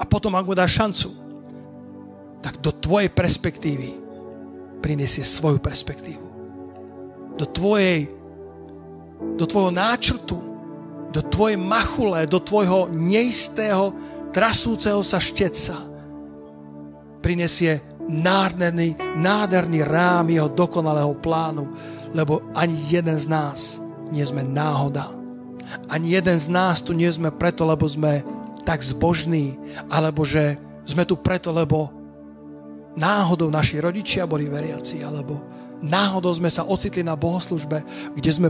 A 0.00 0.04
potom, 0.08 0.34
ak 0.34 0.48
mu 0.48 0.56
dáš 0.56 0.80
šancu, 0.80 1.08
tak 2.40 2.58
do 2.58 2.72
tvojej 2.72 3.12
perspektívy 3.12 4.00
prinesie 4.80 5.22
svoju 5.22 5.60
perspektívu. 5.60 6.26
Do 7.36 7.46
tvojej, 7.46 8.08
do 9.36 9.44
tvojho 9.44 9.70
náčrtu, 9.70 10.38
do 11.12 11.20
tvojej 11.20 11.60
machule, 11.60 12.24
do 12.24 12.40
tvojho 12.40 12.88
neistého, 12.90 13.92
trasúceho 14.32 15.04
sa 15.04 15.20
šteca 15.20 15.76
prinesie 17.20 17.84
nádherný, 18.10 18.98
nádherný 19.14 19.86
rám 19.86 20.26
jeho 20.34 20.50
dokonalého 20.50 21.14
plánu, 21.22 21.70
lebo 22.10 22.42
ani 22.58 22.74
jeden 22.90 23.14
z 23.14 23.30
nás 23.30 23.78
nie 24.10 24.26
sme 24.26 24.42
náhoda 24.42 25.20
ani 25.90 26.18
jeden 26.18 26.38
z 26.38 26.50
nás 26.50 26.82
tu 26.82 26.90
nie 26.90 27.10
sme 27.10 27.30
preto, 27.30 27.62
lebo 27.62 27.86
sme 27.86 28.26
tak 28.66 28.82
zbožní, 28.82 29.56
alebo 29.88 30.26
že 30.26 30.58
sme 30.86 31.06
tu 31.06 31.14
preto, 31.14 31.54
lebo 31.54 31.90
náhodou 32.98 33.48
naši 33.48 33.78
rodičia 33.78 34.26
boli 34.26 34.50
veriaci, 34.50 35.06
alebo 35.06 35.38
náhodou 35.80 36.34
sme 36.34 36.50
sa 36.50 36.66
ocitli 36.66 37.06
na 37.06 37.14
bohoslužbe, 37.14 37.82
kde 38.18 38.30
sme 38.30 38.48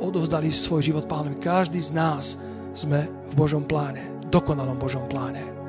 odovzdali 0.00 0.48
svoj 0.48 0.80
život 0.80 1.04
pánovi. 1.10 1.36
Každý 1.42 1.82
z 1.82 1.90
nás 1.92 2.38
sme 2.72 3.10
v 3.30 3.32
Božom 3.34 3.66
pláne, 3.66 4.00
dokonalom 4.30 4.78
Božom 4.78 5.04
pláne. 5.10 5.59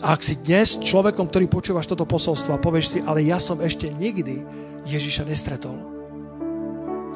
Ak 0.00 0.24
si 0.24 0.40
dnes 0.40 0.80
človekom, 0.80 1.28
ktorý 1.28 1.46
počúvaš 1.46 1.84
toto 1.84 2.08
posolstvo 2.08 2.56
a 2.56 2.62
povieš 2.62 2.86
si, 2.86 2.98
ale 3.04 3.24
ja 3.24 3.36
som 3.36 3.60
ešte 3.60 3.92
nikdy 3.92 4.42
Ježiša 4.88 5.28
nestretol. 5.28 5.76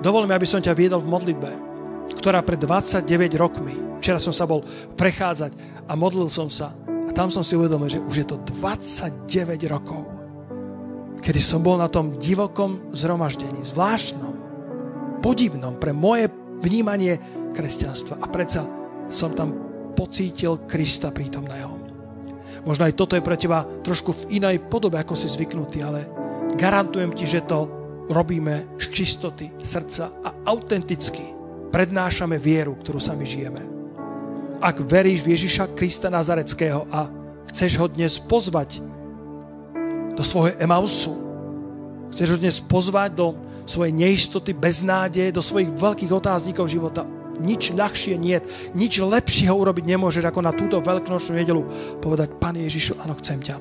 Dovol 0.04 0.28
mi, 0.28 0.36
aby 0.36 0.44
som 0.44 0.60
ťa 0.60 0.76
viedol 0.76 1.00
v 1.00 1.08
modlitbe 1.08 1.74
ktorá 2.12 2.44
pred 2.44 2.60
29 2.60 3.32
rokmi, 3.40 3.72
včera 4.00 4.20
som 4.20 4.32
sa 4.32 4.44
bol 4.44 4.60
prechádzať 4.96 5.52
a 5.88 5.92
modlil 5.96 6.28
som 6.28 6.52
sa 6.52 6.72
a 6.84 7.10
tam 7.12 7.32
som 7.32 7.40
si 7.40 7.56
uvedomil, 7.56 7.88
že 7.88 8.00
už 8.04 8.16
je 8.24 8.26
to 8.28 8.36
29 8.52 9.64
rokov, 9.72 10.04
kedy 11.24 11.40
som 11.40 11.64
bol 11.64 11.80
na 11.80 11.88
tom 11.88 12.12
divokom 12.16 12.92
zhromaždení, 12.92 13.64
zvláštnom, 13.64 14.34
podivnom 15.24 15.80
pre 15.80 15.96
moje 15.96 16.28
vnímanie 16.60 17.16
kresťanstva. 17.56 18.20
A 18.20 18.26
predsa 18.28 18.64
som 19.08 19.32
tam 19.32 19.52
pocítil 19.96 20.64
Krista 20.68 21.12
prítomného. 21.12 21.83
Možno 22.64 22.88
aj 22.88 22.96
toto 22.96 23.12
je 23.14 23.24
pre 23.24 23.36
teba 23.36 23.64
trošku 23.64 24.10
v 24.24 24.40
inej 24.40 24.64
podobe, 24.72 24.96
ako 24.96 25.12
si 25.12 25.28
zvyknutý, 25.28 25.84
ale 25.84 26.08
garantujem 26.56 27.12
ti, 27.12 27.28
že 27.28 27.44
to 27.44 27.68
robíme 28.08 28.76
z 28.80 28.84
čistoty 28.92 29.46
srdca 29.60 30.24
a 30.24 30.28
autenticky 30.48 31.24
prednášame 31.74 32.38
vieru, 32.38 32.78
ktorú 32.78 33.02
sami 33.02 33.26
žijeme. 33.26 33.60
Ak 34.62 34.78
veríš 34.80 35.26
v 35.26 35.34
Ježiša 35.34 35.74
Krista 35.74 36.06
Nazareckého 36.06 36.86
a 36.88 37.10
chceš 37.50 37.76
ho 37.82 37.90
dnes 37.90 38.16
pozvať 38.16 38.80
do 40.14 40.22
svojho 40.22 40.54
Emausu, 40.56 41.12
chceš 42.14 42.32
ho 42.32 42.38
dnes 42.38 42.62
pozvať 42.62 43.18
do 43.18 43.26
svojej 43.66 43.90
neistoty, 43.90 44.54
beznádeje, 44.54 45.34
do 45.34 45.42
svojich 45.42 45.74
veľkých 45.74 46.12
otáznikov 46.14 46.70
života, 46.70 47.02
nič 47.40 47.74
ľahšie 47.74 48.14
nie, 48.20 48.38
nič 48.74 49.02
lepšieho 49.02 49.54
urobiť 49.54 49.84
nemôžeš, 49.86 50.24
ako 50.26 50.40
na 50.42 50.52
túto 50.54 50.78
veľkonočnú 50.78 51.34
nedelu 51.34 51.62
povedať, 51.98 52.38
Pane 52.38 52.62
Ježišu, 52.66 53.00
áno, 53.02 53.14
chcem 53.18 53.42
ťa. 53.42 53.56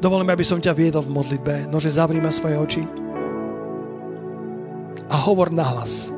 Dovolím, 0.00 0.32
aby 0.32 0.44
som 0.46 0.56
ťa 0.56 0.72
viedol 0.72 1.04
v 1.04 1.12
modlitbe, 1.12 1.54
nože 1.68 1.92
zavrime 1.92 2.32
svoje 2.32 2.56
oči 2.56 2.82
a 5.10 5.16
hovor 5.28 5.52
nahlas. 5.52 6.08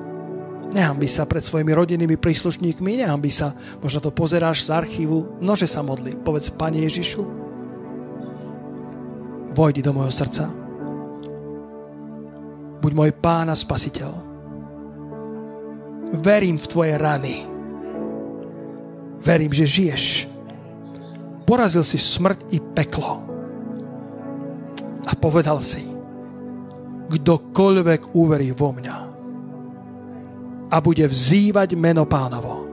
Nehambi 0.72 1.04
sa 1.04 1.28
pred 1.28 1.44
svojimi 1.44 1.72
rodinnými 1.76 2.16
príslušníkmi, 2.16 3.04
nehambi 3.04 3.28
sa, 3.28 3.52
možno 3.84 4.00
to 4.00 4.14
pozeráš 4.14 4.64
z 4.64 4.72
archívu, 4.72 5.42
nože 5.42 5.68
sa 5.68 5.84
modli. 5.84 6.16
Povedz, 6.16 6.48
Pane 6.48 6.80
Ježišu, 6.88 7.20
vojdi 9.52 9.84
do 9.84 9.92
môjho 9.92 10.14
srdca. 10.14 10.48
Buď 12.80 12.92
môj 12.96 13.12
pán 13.20 13.52
a 13.52 13.56
spasiteľ. 13.58 14.31
Verím 16.12 16.60
v 16.60 16.66
tvoje 16.68 16.94
rany. 17.00 17.48
Verím, 19.22 19.52
že 19.52 19.64
žiješ. 19.64 20.04
Porazil 21.48 21.80
si 21.84 21.96
smrť 21.96 22.52
i 22.52 22.58
peklo. 22.60 23.24
A 25.08 25.12
povedal 25.16 25.58
si, 25.64 25.82
kdokoľvek 27.08 28.12
uverí 28.16 28.52
vo 28.52 28.72
mňa 28.72 28.96
a 30.72 30.76
bude 30.80 31.04
vzývať 31.04 31.76
meno 31.76 32.08
pánovo, 32.08 32.64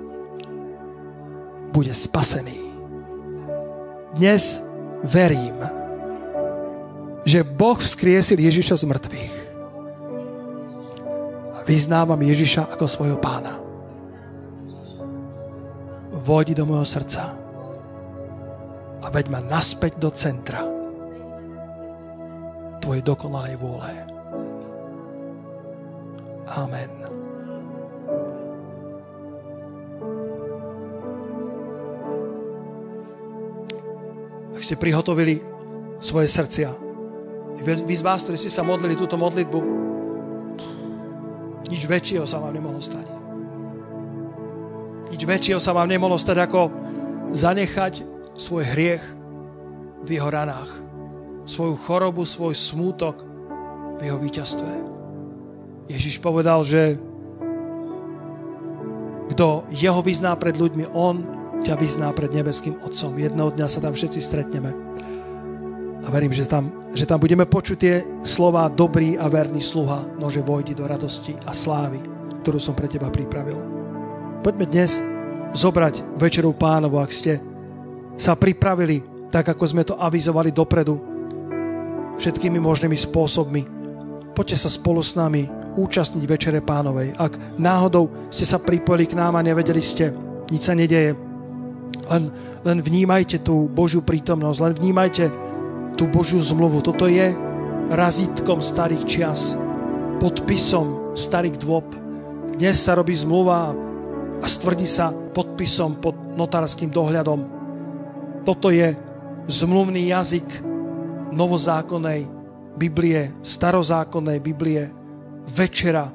bude 1.75 1.91
spasený. 1.91 2.71
Dnes 4.15 4.63
verím, 5.03 5.59
že 7.27 7.43
Boh 7.43 7.75
vzkriesil 7.75 8.39
Ježiša 8.39 8.79
z 8.79 8.85
mŕtvych. 8.87 9.38
Vyznávam 11.70 12.17
Ježiša 12.17 12.74
ako 12.74 12.89
svojho 12.89 13.22
pána. 13.22 13.61
Vojdi 16.17 16.57
do 16.57 16.65
môjho 16.65 16.82
srdca 16.82 17.30
a 18.99 19.07
veď 19.13 19.30
ma 19.30 19.38
naspäť 19.38 20.01
do 20.01 20.09
centra 20.09 20.65
tvojej 22.82 23.05
dokonalej 23.05 23.53
vôle. 23.61 23.86
Amen. 26.57 26.89
Ak 34.57 34.65
ste 34.65 34.74
prihotovili 34.74 35.38
svoje 36.01 36.34
srdcia, 36.34 36.74
vy 37.61 37.93
z 37.93 38.01
vás, 38.01 38.26
ktorí 38.26 38.41
ste 38.41 38.49
sa 38.49 38.65
modlili 38.65 38.97
túto 38.97 39.22
modlitbu, 39.22 39.78
nič 41.80 41.88
väčšieho 41.88 42.27
sa 42.27 42.43
vám 42.43 42.51
nemohlo 42.51 42.84
stať. 42.84 43.07
Nič 45.15 45.23
väčšieho 45.23 45.63
sa 45.63 45.71
vám 45.71 45.88
nemohlo 45.88 46.19
stať, 46.19 46.43
ako 46.43 46.67
zanechať 47.32 48.03
svoj 48.36 48.67
hriech 48.67 48.99
v 50.03 50.09
jeho 50.11 50.27
ranách. 50.27 50.67
Svoju 51.47 51.80
chorobu, 51.80 52.27
svoj 52.27 52.51
smútok 52.51 53.23
v 53.95 54.11
jeho 54.11 54.19
víťazstve. 54.19 54.71
Ježiš 55.88 56.19
povedal, 56.19 56.67
že 56.67 56.99
kto 59.32 59.63
jeho 59.71 60.03
vyzná 60.03 60.36
pred 60.36 60.59
ľuďmi, 60.59 60.84
on 60.91 61.23
ťa 61.63 61.80
vyzná 61.80 62.11
pred 62.11 62.36
nebeským 62.36 62.75
Otcom. 62.84 63.15
Jedného 63.15 63.55
dňa 63.55 63.67
sa 63.71 63.80
tam 63.80 63.95
všetci 63.95 64.19
stretneme. 64.19 64.75
A 66.03 66.07
verím, 66.11 66.36
že 66.36 66.43
tam, 66.43 66.75
že 66.93 67.05
tam 67.05 67.21
budeme 67.21 67.45
počuť 67.45 67.77
tie 67.77 67.95
slova 68.25 68.65
dobrý 68.69 69.13
a 69.17 69.29
verný 69.29 69.61
sluha, 69.61 70.09
nože 70.17 70.41
vojdi 70.41 70.73
do 70.73 70.89
radosti 70.89 71.37
a 71.45 71.53
slávy, 71.53 72.01
ktorú 72.41 72.57
som 72.57 72.73
pre 72.73 72.89
teba 72.89 73.13
pripravil. 73.13 73.57
Poďme 74.41 74.65
dnes 74.65 74.97
zobrať 75.53 76.17
večeru 76.17 76.53
pánovu, 76.55 76.97
ak 76.97 77.11
ste 77.13 77.37
sa 78.17 78.33
pripravili, 78.33 79.05
tak 79.29 79.53
ako 79.53 79.63
sme 79.69 79.85
to 79.85 79.95
avizovali 79.97 80.49
dopredu, 80.49 80.97
všetkými 82.17 82.57
možnými 82.57 82.97
spôsobmi. 82.97 83.61
Poďte 84.33 84.57
sa 84.65 84.69
spolu 84.71 84.99
s 84.99 85.15
nami 85.15 85.47
účastniť 85.79 86.23
Večere 86.27 86.59
Pánovej. 86.59 87.15
Ak 87.15 87.35
náhodou 87.55 88.11
ste 88.27 88.43
sa 88.43 88.59
pripojili 88.59 89.07
k 89.07 89.15
nám 89.15 89.39
a 89.39 89.45
nevedeli 89.45 89.79
ste, 89.79 90.11
nič 90.51 90.67
sa 90.67 90.75
nedeje, 90.75 91.15
len, 92.09 92.23
len 92.65 92.77
vnímajte 92.81 93.45
tú 93.45 93.69
Božiu 93.71 94.01
prítomnosť, 94.03 94.59
len 94.59 94.73
vnímajte 94.75 95.23
tú 96.00 96.08
Božiu 96.08 96.39
zmluvu. 96.39 96.80
Toto 96.80 97.12
je 97.12 97.36
razítkom 97.91 98.64
starých 98.64 99.04
čias, 99.04 99.60
podpisom 100.24 101.12
starých 101.12 101.60
dôb. 101.60 101.84
Dnes 102.56 102.80
sa 102.80 102.95
robí 102.95 103.12
zmluva 103.12 103.76
a 104.39 104.47
stvrdí 104.47 104.88
sa 104.88 105.12
podpisom 105.12 106.00
pod 106.00 106.16
notárským 106.39 106.88
dohľadom. 106.88 107.43
Toto 108.47 108.72
je 108.72 108.95
zmluvný 109.52 110.08
jazyk 110.16 110.47
novozákonnej 111.36 112.32
Biblie, 112.80 113.36
starozákonnej 113.43 114.39
Biblie, 114.39 114.88
večera, 115.52 116.08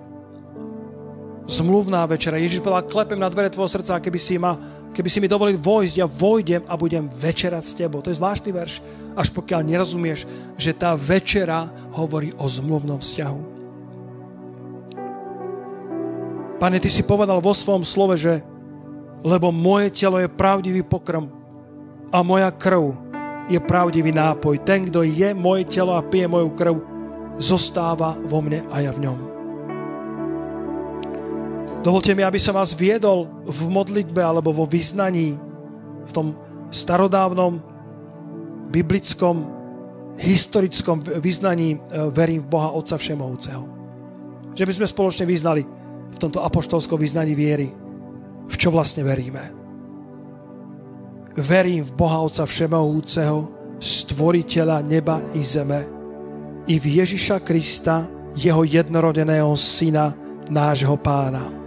zmluvná 1.45 2.09
večera. 2.09 2.41
Ježiš 2.41 2.65
povedal, 2.65 2.89
klepem 2.89 3.21
na 3.21 3.29
dvere 3.29 3.53
tvojho 3.53 3.69
srdca, 3.69 4.01
keby 4.01 4.17
si, 4.17 4.41
ma, 4.41 4.74
keby 4.95 5.11
si 5.11 5.19
mi 5.19 5.27
dovolil 5.27 5.59
vojsť, 5.59 5.95
ja 5.99 6.07
vojdem 6.07 6.63
a 6.71 6.79
budem 6.79 7.11
večerať 7.11 7.65
s 7.67 7.75
tebou. 7.75 7.99
To 8.01 8.15
je 8.15 8.19
zvláštny 8.23 8.51
verš, 8.55 8.79
až 9.19 9.29
pokiaľ 9.35 9.61
nerozumieš, 9.67 10.25
že 10.55 10.71
tá 10.71 10.95
večera 10.95 11.67
hovorí 11.99 12.31
o 12.39 12.47
zmluvnom 12.47 13.03
vzťahu. 13.03 13.41
Pane, 16.63 16.79
Ty 16.79 16.89
si 16.89 17.03
povedal 17.03 17.43
vo 17.43 17.51
svojom 17.51 17.83
slove, 17.83 18.15
že 18.15 18.41
lebo 19.27 19.51
moje 19.51 19.91
telo 19.91 20.23
je 20.23 20.31
pravdivý 20.31 20.87
pokrm 20.87 21.27
a 22.15 22.23
moja 22.23 22.53
krv 22.55 22.95
je 23.51 23.59
pravdivý 23.59 24.13
nápoj. 24.13 24.63
Ten, 24.63 24.87
kto 24.89 25.03
je 25.03 25.35
moje 25.35 25.69
telo 25.69 25.97
a 25.97 26.05
pije 26.05 26.29
moju 26.31 26.53
krv, 26.55 26.77
zostáva 27.41 28.15
vo 28.31 28.39
mne 28.39 28.63
a 28.71 28.81
ja 28.85 28.95
v 28.95 29.11
ňom. 29.11 29.34
Dovolte 31.85 32.17
mi, 32.17 32.25
aby 32.25 32.41
som 32.41 32.57
vás 32.57 32.73
viedol 32.73 33.29
v 33.45 33.69
modlitbe 33.69 34.17
alebo 34.17 34.57
vo 34.57 34.65
vyznaní, 34.65 35.37
v 36.09 36.13
tom 36.17 36.33
starodávnom 36.73 37.61
biblickom, 38.73 39.45
historickom 40.17 41.05
vyznaní 41.21 41.77
e, 41.77 41.79
verím 42.09 42.41
v 42.49 42.51
Boha 42.57 42.73
Otca 42.73 42.97
Všemovúceho. 42.97 43.69
Že 44.57 44.65
by 44.65 44.73
sme 44.81 44.87
spoločne 44.89 45.25
vyznali 45.29 45.63
v 46.09 46.17
tomto 46.17 46.41
apoštolskom 46.41 46.97
vyznaní 46.97 47.37
viery, 47.37 47.69
v 48.49 48.55
čo 48.57 48.73
vlastne 48.73 49.05
veríme? 49.05 49.53
Verím 51.37 51.85
v 51.85 51.93
Boha 51.93 52.25
Otca 52.25 52.49
Všemohúceho, 52.49 53.53
stvoriteľa 53.77 54.89
neba 54.89 55.21
i 55.37 55.45
zeme, 55.45 55.85
i 56.65 56.81
v 56.81 57.05
Ježiša 57.05 57.45
Krista, 57.45 58.09
jeho 58.33 58.65
jednorodeného 58.65 59.53
syna, 59.53 60.17
nášho 60.49 60.97
pána, 60.97 61.64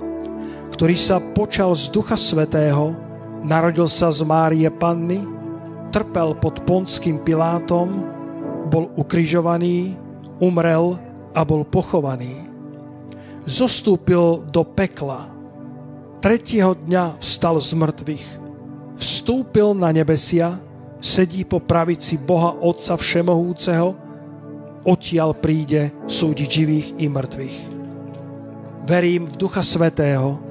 ktorý 0.78 0.94
sa 0.94 1.18
počal 1.18 1.74
z 1.74 1.90
Ducha 1.90 2.14
Svetého, 2.14 2.94
narodil 3.42 3.90
sa 3.90 4.14
z 4.14 4.22
Márie 4.22 4.70
Panny, 4.70 5.26
trpel 5.90 6.38
pod 6.38 6.62
Ponským 6.70 7.18
Pilátom, 7.26 7.90
bol 8.70 8.94
ukrižovaný, 8.94 9.98
umrel 10.38 11.02
a 11.34 11.42
bol 11.42 11.66
pochovaný. 11.66 12.46
Zostúpil 13.50 14.46
do 14.54 14.62
pekla. 14.62 15.26
Tretieho 16.22 16.78
dňa 16.78 17.18
vstal 17.18 17.58
z 17.58 17.74
mŕtvych 17.74 18.26
vstúpil 19.02 19.74
na 19.74 19.90
nebesia, 19.90 20.62
sedí 21.02 21.42
po 21.42 21.58
pravici 21.58 22.22
Boha 22.22 22.54
Otca 22.54 22.94
Všemohúceho, 23.02 23.98
odtiaľ 24.86 25.34
príde 25.42 25.90
súdiť 26.06 26.50
živých 26.54 26.88
i 27.02 27.10
mŕtvych. 27.10 27.58
Verím 28.86 29.26
v 29.26 29.36
Ducha 29.42 29.66
Svetého, 29.66 30.47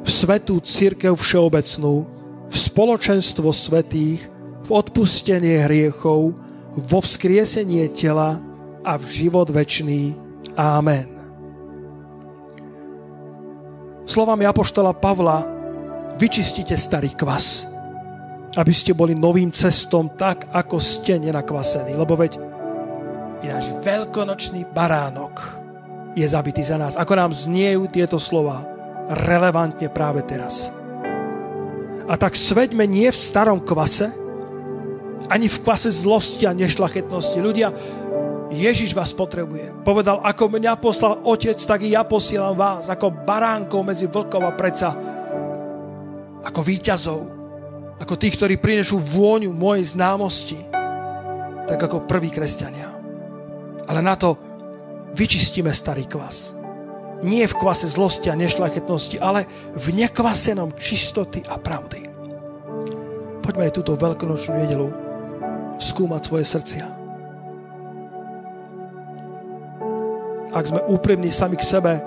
v 0.00 0.08
svetú 0.08 0.58
církev 0.60 1.12
všeobecnú, 1.16 2.06
v 2.50 2.56
spoločenstvo 2.56 3.52
svetých, 3.52 4.26
v 4.64 4.70
odpustenie 4.70 5.64
hriechov, 5.66 6.34
vo 6.76 6.98
vzkriesenie 7.02 7.90
tela 7.92 8.38
a 8.86 8.96
v 8.96 9.04
život 9.06 9.50
večný. 9.50 10.16
Amen. 10.56 11.08
Slovami 14.08 14.42
Apoštola 14.46 14.90
Pavla 14.96 15.46
vyčistite 16.18 16.74
starý 16.74 17.14
kvas 17.14 17.70
aby 18.58 18.72
ste 18.74 18.96
boli 18.96 19.14
novým 19.14 19.54
cestom 19.54 20.10
tak, 20.18 20.50
ako 20.50 20.82
ste 20.82 21.22
nenakvasení. 21.22 21.94
Lebo 21.94 22.18
veď 22.18 22.40
náš 23.46 23.70
veľkonočný 23.86 24.66
baránok 24.74 25.62
je 26.18 26.26
zabitý 26.26 26.66
za 26.66 26.74
nás. 26.74 26.98
Ako 26.98 27.14
nám 27.14 27.30
zniejú 27.30 27.86
tieto 27.86 28.18
slova 28.18 28.66
relevantne 29.10 29.90
práve 29.90 30.22
teraz. 30.22 30.70
A 32.10 32.14
tak 32.14 32.34
sveďme 32.34 32.86
nie 32.86 33.10
v 33.10 33.18
starom 33.18 33.62
kvase, 33.62 34.10
ani 35.30 35.46
v 35.46 35.60
kvase 35.62 35.90
zlosti 35.90 36.46
a 36.46 36.54
nešlachetnosti. 36.54 37.38
Ľudia, 37.38 37.70
Ježiš 38.50 38.94
vás 38.94 39.14
potrebuje. 39.14 39.86
Povedal, 39.86 40.18
ako 40.22 40.58
mňa 40.58 40.78
poslal 40.82 41.22
Otec, 41.22 41.58
tak 41.58 41.86
i 41.86 41.94
ja 41.94 42.02
posielam 42.02 42.58
vás, 42.58 42.90
ako 42.90 43.14
baránkov 43.26 43.86
medzi 43.86 44.10
vlkov 44.10 44.42
a 44.42 44.52
preca, 44.54 44.90
ako 46.42 46.60
víťazov 46.66 47.40
ako 48.00 48.16
tých, 48.16 48.40
ktorí 48.40 48.56
prinesú 48.56 48.96
vôňu 48.96 49.52
mojej 49.52 49.92
známosti, 49.92 50.56
tak 51.68 51.76
ako 51.76 52.08
prví 52.08 52.32
kresťania. 52.32 52.88
Ale 53.84 54.00
na 54.00 54.16
to 54.16 54.40
vyčistíme 55.12 55.68
starý 55.68 56.08
kvas. 56.08 56.56
Nie 57.20 57.44
v 57.44 57.58
kvase 57.60 57.84
zlosti 57.84 58.32
a 58.32 58.38
nešlachetnosti, 58.38 59.20
ale 59.20 59.44
v 59.76 59.86
nekvasenom 59.92 60.72
čistoty 60.76 61.44
a 61.44 61.60
pravdy. 61.60 62.08
Poďme 63.44 63.68
aj 63.68 63.76
túto 63.76 63.92
veľkonočnú 63.96 64.52
nedelu 64.56 64.88
skúmať 65.80 66.20
svoje 66.24 66.44
srdcia. 66.48 66.86
Ak 70.50 70.66
sme 70.66 70.82
úprimní 70.90 71.30
sami 71.30 71.54
k 71.54 71.64
sebe, 71.64 72.02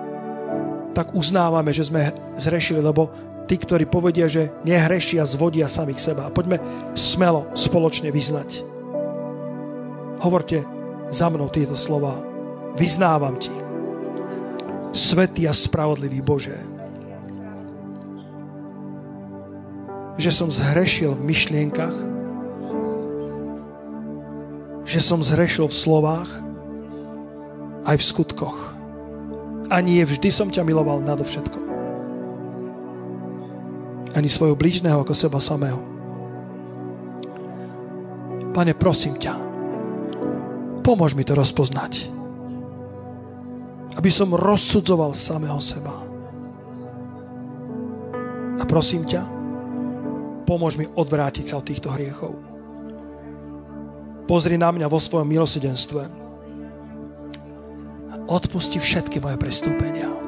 tak 0.94 1.16
uznávame, 1.16 1.74
že 1.74 1.88
sme 1.88 2.12
zrešili, 2.38 2.84
lebo 2.84 3.10
tí, 3.50 3.56
ktorí 3.58 3.88
povedia, 3.90 4.30
že 4.30 4.52
nehrešia, 4.68 5.26
zvodia 5.26 5.72
samých 5.72 6.00
seba. 6.00 6.30
A 6.30 6.34
poďme 6.34 6.60
smelo 6.94 7.50
spoločne 7.58 8.14
vyznať. 8.14 8.66
Hovorte 10.22 10.64
za 11.10 11.28
mnou 11.32 11.50
tieto 11.50 11.74
slova. 11.74 12.22
Vyznávam 12.78 13.38
ti, 13.38 13.54
svetý 14.94 15.50
a 15.50 15.54
spravodlivý 15.54 16.22
Bože, 16.22 16.56
že 20.22 20.30
som 20.30 20.48
zhrešil 20.48 21.18
v 21.18 21.26
myšlienkach, 21.26 21.98
že 24.86 25.00
som 25.02 25.26
zhrešil 25.26 25.66
v 25.68 25.76
slovách, 25.76 26.30
aj 27.84 27.98
v 28.00 28.08
skutkoch. 28.08 28.60
A 29.74 29.82
nie 29.82 30.06
vždy 30.06 30.30
som 30.30 30.54
ťa 30.54 30.62
miloval 30.62 31.02
nadovšetko 31.02 31.64
ani 34.14 34.30
svojho 34.30 34.54
blížneho 34.54 35.02
ako 35.02 35.14
seba 35.14 35.42
samého. 35.42 35.82
Pane, 38.54 38.78
prosím 38.78 39.18
ťa, 39.18 39.34
pomôž 40.86 41.18
mi 41.18 41.26
to 41.26 41.34
rozpoznať. 41.34 42.23
Aby 43.94 44.10
som 44.10 44.34
rozsudzoval 44.34 45.14
samého 45.14 45.58
seba. 45.62 45.94
A 48.58 48.64
prosím 48.66 49.06
ťa, 49.06 49.24
pomôž 50.50 50.78
mi 50.78 50.90
odvrátiť 50.90 51.46
sa 51.54 51.62
od 51.62 51.68
týchto 51.68 51.94
hriechov. 51.94 52.34
Pozri 54.24 54.56
na 54.56 54.72
mňa 54.72 54.88
vo 54.88 54.98
svojom 54.98 55.28
milosedenstve. 55.28 56.02
Odpusti 58.24 58.80
všetky 58.80 59.20
moje 59.20 59.36
prestúpenia 59.36 60.24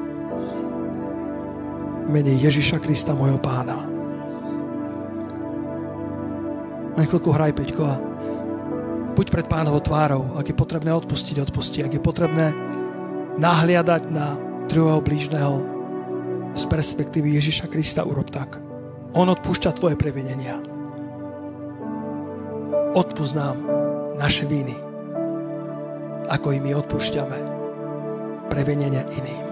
mene 2.06 2.38
Ježiša 2.38 2.78
Krista, 2.78 3.12
mojho 3.12 3.38
pána. 3.42 3.82
Na 6.96 7.02
chvíľku 7.04 7.28
hraj, 7.34 7.52
Peťko, 7.52 7.82
a 7.84 8.00
buď 9.12 9.26
pred 9.28 9.46
pánovou 9.50 9.82
tvárou. 9.82 10.32
Ak 10.38 10.48
je 10.48 10.56
potrebné 10.56 10.94
odpustiť, 10.96 11.36
odpusti. 11.42 11.84
Ak 11.84 11.92
je 11.92 12.00
potrebné 12.00 12.54
nahliadať 13.36 14.02
na 14.08 14.36
druhého 14.66 15.00
blížneho 15.04 15.54
z 16.56 16.62
perspektívy 16.66 17.36
Ježiša 17.36 17.68
Krista, 17.68 18.02
urob 18.02 18.32
tak. 18.32 18.56
On 19.12 19.28
odpúšťa 19.28 19.76
tvoje 19.76 19.96
previnenia. 19.96 20.56
Odpúsť 22.96 23.34
nám 23.36 23.56
naše 24.16 24.48
viny, 24.48 24.72
ako 26.32 26.56
i 26.56 26.58
my 26.64 26.72
odpúšťame 26.80 27.38
previnenia 28.48 29.04
iným. 29.12 29.46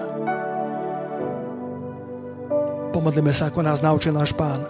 Pomodlíme 2.95 3.35
sa, 3.37 3.53
ako 3.53 3.61
nás 3.61 3.85
naučil 3.85 4.17
náš 4.17 4.33
Pán. 4.33 4.65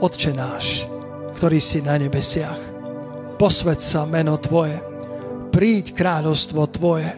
Otče 0.00 0.32
náš, 0.32 0.88
ktorý 1.36 1.60
si 1.60 1.84
na 1.84 2.00
nebesiach, 2.00 2.58
posved 3.36 3.82
sa 3.82 4.08
meno 4.08 4.38
Tvoje, 4.40 4.78
príď 5.52 5.92
kráľovstvo 5.92 6.64
Tvoje, 6.70 7.12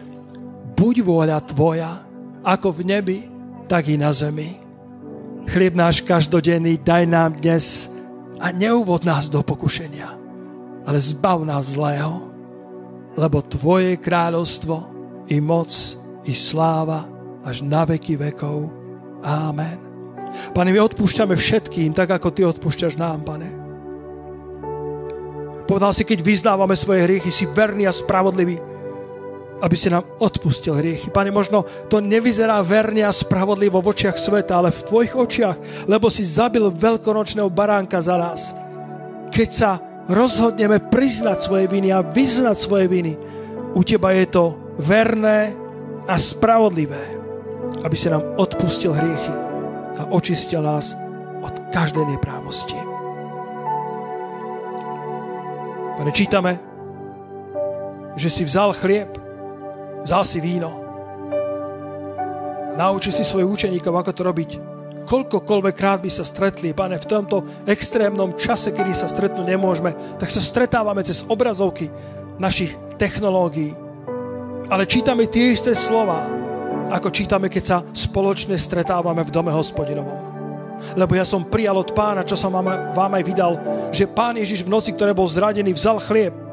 buď 0.75 0.95
vôľa 1.01 1.39
Tvoja, 1.47 2.03
ako 2.45 2.75
v 2.75 2.81
nebi, 2.85 3.19
tak 3.65 3.89
i 3.89 3.97
na 3.97 4.13
zemi. 4.13 4.59
Chlieb 5.49 5.73
náš 5.73 6.03
každodenný 6.03 6.77
daj 6.81 7.03
nám 7.09 7.37
dnes 7.39 7.89
a 8.37 8.51
neuvod 8.51 9.07
nás 9.07 9.31
do 9.31 9.41
pokušenia, 9.41 10.09
ale 10.85 10.97
zbav 10.99 11.41
nás 11.47 11.73
zlého, 11.73 12.27
lebo 13.15 13.41
Tvoje 13.41 13.95
kráľovstvo 13.97 14.75
i 15.31 15.39
moc 15.39 15.71
i 16.27 16.33
sláva 16.35 17.07
až 17.45 17.63
na 17.63 17.87
veky 17.87 18.19
vekov. 18.19 18.69
Amen. 19.23 19.79
Pane, 20.51 20.69
my 20.75 20.79
odpúšťame 20.83 21.33
všetkým, 21.33 21.95
tak 21.95 22.11
ako 22.11 22.27
Ty 22.29 22.41
odpúšťaš 22.51 22.99
nám, 22.99 23.23
Pane. 23.23 23.49
Povedal 25.65 25.97
si, 25.97 26.05
keď 26.05 26.21
vyznávame 26.21 26.77
svoje 26.77 27.09
hriechy, 27.09 27.33
si 27.33 27.49
verný 27.49 27.89
a 27.89 27.93
spravodlivý, 27.95 28.61
aby 29.61 29.75
si 29.79 29.87
nám 29.87 30.03
odpustil 30.19 30.75
hriechy. 30.75 31.07
Pane, 31.11 31.31
možno 31.31 31.63
to 31.87 32.03
nevyzerá 32.03 32.59
verne 32.59 33.07
a 33.07 33.15
spravodlivo 33.15 33.79
v 33.79 33.95
očiach 33.95 34.17
sveta, 34.19 34.59
ale 34.59 34.75
v 34.75 34.83
tvojich 34.83 35.13
očiach, 35.15 35.57
lebo 35.87 36.11
si 36.11 36.27
zabil 36.27 36.67
veľkonočného 36.75 37.47
baránka 37.47 38.03
za 38.03 38.19
nás. 38.19 38.51
Keď 39.31 39.49
sa 39.51 39.79
rozhodneme 40.11 40.83
priznať 40.91 41.37
svoje 41.39 41.65
viny 41.71 41.89
a 41.95 42.03
vyznať 42.03 42.57
svoje 42.59 42.85
viny, 42.91 43.13
u 43.75 43.81
teba 43.83 44.11
je 44.15 44.27
to 44.27 44.55
verné 44.79 45.55
a 46.05 46.15
spravodlivé, 46.19 47.03
aby 47.81 47.95
si 47.95 48.11
nám 48.11 48.23
odpustil 48.35 48.91
hriechy 48.93 49.33
a 49.99 50.11
očistil 50.11 50.61
nás 50.61 50.93
od 51.41 51.55
každej 51.71 52.05
neprávosti. 52.05 52.77
Pane, 55.95 56.11
čítame, 56.11 56.59
že 58.19 58.27
si 58.27 58.43
vzal 58.43 58.75
chlieb 58.75 59.24
Vzal 60.05 60.21
si 60.21 60.37
víno. 60.37 60.69
Nauči 62.77 63.09
si 63.09 63.25
svojich 63.25 63.49
učeníkov, 63.49 63.89
ako 63.89 64.11
to 64.13 64.21
robiť. 64.21 64.51
Koľkokoľvek 65.09 65.73
krát 65.73 65.97
by 66.01 66.13
sa 66.13 66.21
stretli, 66.21 66.77
pane, 66.77 67.01
v 67.01 67.09
tomto 67.09 67.65
extrémnom 67.65 68.37
čase, 68.37 68.69
kedy 68.69 68.93
sa 68.93 69.09
stretnúť 69.09 69.49
nemôžeme, 69.49 69.97
tak 70.21 70.29
sa 70.29 70.41
stretávame 70.41 71.01
cez 71.01 71.25
obrazovky 71.25 71.89
našich 72.37 72.77
technológií. 73.01 73.73
Ale 74.69 74.85
čítame 74.85 75.25
tie 75.25 75.57
isté 75.57 75.73
slova, 75.73 76.25
ako 76.93 77.09
čítame, 77.09 77.49
keď 77.49 77.63
sa 77.65 77.77
spoločne 77.89 78.57
stretávame 78.61 79.25
v 79.25 79.33
dome 79.33 79.49
hospodinovom. 79.49 80.21
Lebo 80.93 81.17
ja 81.17 81.25
som 81.25 81.49
prijal 81.49 81.81
od 81.81 81.97
pána, 81.97 82.21
čo 82.21 82.37
som 82.37 82.53
vám, 82.53 82.93
aj 82.93 83.23
vydal, 83.25 83.53
že 83.89 84.05
pán 84.05 84.37
Ježiš 84.37 84.61
v 84.65 84.73
noci, 84.73 84.93
ktoré 84.93 85.17
bol 85.17 85.25
zradený, 85.25 85.73
vzal 85.73 85.97
chlieb, 85.97 86.44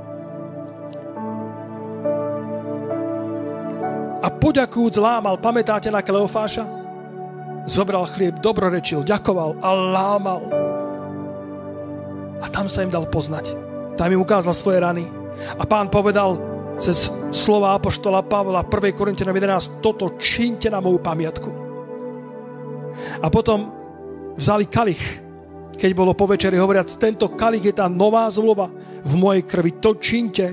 a 4.22 4.28
poďakujúc 4.30 4.94
lámal. 5.02 5.36
Pamätáte 5.42 5.90
na 5.90 5.98
Kleofáša? 5.98 6.64
Zobral 7.66 8.06
chlieb, 8.10 8.38
dobrorečil, 8.38 9.02
ďakoval 9.02 9.58
a 9.58 9.70
lámal. 9.74 10.42
A 12.42 12.46
tam 12.50 12.66
sa 12.66 12.82
im 12.82 12.90
dal 12.90 13.06
poznať. 13.06 13.54
Tam 13.98 14.10
im 14.10 14.22
ukázal 14.22 14.54
svoje 14.54 14.82
rany. 14.82 15.06
A 15.58 15.62
pán 15.66 15.90
povedal 15.90 16.38
cez 16.78 17.10
slova 17.30 17.78
Apoštola 17.78 18.26
Pavla 18.26 18.66
1. 18.66 18.98
Korintianom 18.98 19.34
11 19.34 19.78
toto 19.78 20.18
činte 20.18 20.66
na 20.70 20.82
moju 20.82 20.98
pamiatku. 20.98 21.50
A 23.22 23.26
potom 23.30 23.70
vzali 24.34 24.66
kalich, 24.66 25.02
keď 25.78 25.90
bolo 25.94 26.14
po 26.14 26.26
večeri 26.30 26.58
hovoriac, 26.58 26.90
tento 26.98 27.30
kalich 27.34 27.70
je 27.70 27.74
tá 27.74 27.86
nová 27.86 28.26
zmluva 28.30 28.70
v 29.02 29.14
mojej 29.18 29.42
krvi, 29.46 29.78
to 29.82 29.98
činte, 29.98 30.50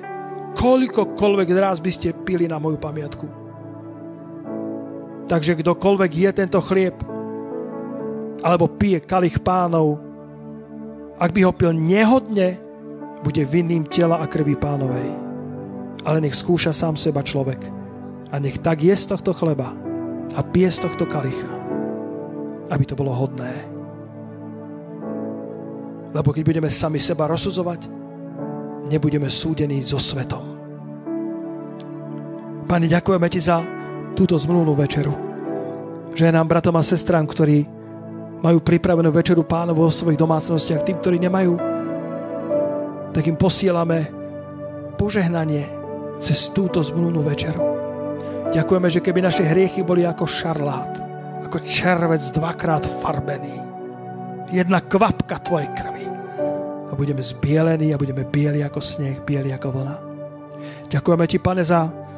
koľkokoľvek 0.57 1.47
raz 1.57 1.77
by 1.81 1.91
ste 1.93 2.17
pili 2.25 2.49
na 2.49 2.57
moju 2.57 2.77
pamiatku. 2.77 3.38
Takže 5.29 5.61
kdokoľvek 5.61 6.11
je 6.11 6.29
tento 6.33 6.57
chlieb, 6.57 6.97
alebo 8.41 8.65
pije 8.65 9.05
kalich 9.05 9.37
pánov, 9.45 10.01
ak 11.21 11.29
by 11.29 11.45
ho 11.45 11.53
pil 11.53 11.69
nehodne, 11.69 12.57
bude 13.21 13.43
vinným 13.45 13.85
tela 13.85 14.17
a 14.17 14.25
krvi 14.25 14.57
pánovej. 14.57 15.09
Ale 16.07 16.23
nech 16.23 16.33
skúša 16.33 16.73
sám 16.73 16.97
seba 16.97 17.21
človek 17.21 17.61
a 18.31 18.39
nech 18.41 18.57
tak 18.63 18.81
je 18.81 18.95
z 18.95 19.05
tohto 19.05 19.35
chleba 19.35 19.75
a 20.33 20.39
pije 20.41 20.71
z 20.71 20.87
tohto 20.87 21.05
kalicha, 21.05 21.51
aby 22.73 22.83
to 22.87 22.97
bolo 22.97 23.13
hodné. 23.13 23.53
Lebo 26.09 26.33
keď 26.33 26.41
budeme 26.41 26.69
sami 26.73 26.97
seba 26.97 27.29
rozsudzovať, 27.29 27.85
nebudeme 28.89 29.29
súdení 29.29 29.77
so 29.85 30.01
svetom. 30.01 30.57
Pane, 32.65 32.89
ďakujeme 32.89 33.27
Ti 33.29 33.41
za 33.43 33.78
túto 34.19 34.35
zmluvnú 34.35 34.75
večeru. 34.75 35.15
Že 36.11 36.35
nám 36.35 36.51
bratom 36.51 36.75
a 36.75 36.83
sestrám, 36.83 37.23
ktorí 37.23 37.63
majú 38.43 38.59
pripravenú 38.59 39.15
večeru 39.15 39.47
pánovu 39.47 39.87
vo 39.87 39.91
svojich 39.91 40.19
domácnostiach, 40.19 40.83
tým, 40.83 40.99
ktorí 40.99 41.23
nemajú, 41.23 41.55
tak 43.15 43.23
im 43.23 43.39
posielame 43.39 44.11
požehnanie 44.99 45.63
cez 46.19 46.51
túto 46.51 46.83
zmluvnú 46.83 47.23
večeru. 47.23 47.63
Ďakujeme, 48.51 48.91
že 48.91 48.99
keby 48.99 49.23
naše 49.23 49.47
hriechy 49.47 49.87
boli 49.87 50.03
ako 50.03 50.27
šarlát, 50.27 50.99
ako 51.47 51.63
červec 51.63 52.19
dvakrát 52.35 52.83
farbený, 52.99 53.55
jedna 54.51 54.83
kvapka 54.83 55.39
tvojej 55.39 55.71
krvi 55.79 56.05
a 56.91 56.93
budeme 56.97 57.23
zbielení 57.23 57.95
a 57.95 58.01
budeme 58.01 58.27
bieli 58.27 58.67
ako 58.67 58.83
sneh, 58.83 59.23
bieli 59.23 59.55
ako 59.55 59.79
vlna. 59.79 59.95
Ďakujeme 60.91 61.25
ti, 61.29 61.39
pane, 61.39 61.63
za 61.63 62.08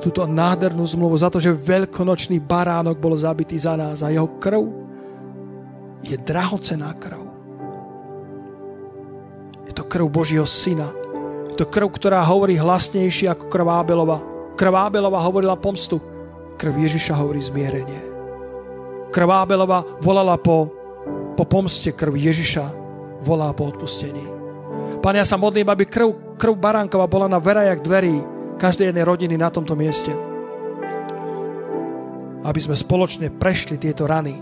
túto 0.00 0.28
nádhernú 0.28 0.84
zmluvu, 0.84 1.16
za 1.16 1.32
to, 1.32 1.40
že 1.40 1.56
veľkonočný 1.56 2.40
baránok 2.42 3.00
bol 3.00 3.16
zabitý 3.16 3.56
za 3.56 3.74
nás 3.74 4.04
a 4.04 4.12
jeho 4.12 4.28
krv 4.36 4.64
je 6.04 6.16
drahocená 6.20 6.92
krv. 7.00 7.22
Je 9.66 9.72
to 9.74 9.82
krv 9.82 10.06
Božího 10.06 10.46
syna. 10.46 10.92
Je 11.50 11.56
to 11.58 11.66
krv, 11.66 11.90
ktorá 11.90 12.22
hovorí 12.22 12.54
hlasnejšie 12.54 13.32
ako 13.32 13.50
krv 13.50 13.66
Ábelova. 13.66 14.22
Krv 14.54 14.72
Ábelova 14.72 15.18
hovorila 15.24 15.58
pomstu. 15.58 15.98
Krv 16.56 16.72
Ježiša 16.76 17.16
hovorí 17.16 17.42
zmierenie. 17.42 18.02
Krv 19.10 19.28
Ábelova 19.28 19.82
volala 20.00 20.36
po, 20.36 20.70
po 21.34 21.44
pomste, 21.48 21.92
krv 21.92 22.14
Ježiša 22.14 22.64
volá 23.24 23.50
po 23.56 23.68
odpustení. 23.72 24.22
Pane, 25.00 25.20
ja 25.20 25.26
sa 25.26 25.40
modlím, 25.40 25.66
aby 25.66 25.88
krv, 25.88 26.38
krv 26.38 26.54
baránkova 26.56 27.08
bola 27.08 27.26
na 27.26 27.40
verajak 27.40 27.80
dverí, 27.82 28.35
každej 28.56 28.92
jednej 28.92 29.04
rodiny 29.04 29.36
na 29.36 29.52
tomto 29.52 29.76
mieste. 29.76 30.12
Aby 32.42 32.60
sme 32.60 32.76
spoločne 32.76 33.28
prešli 33.32 33.76
tieto 33.76 34.08
rany 34.08 34.32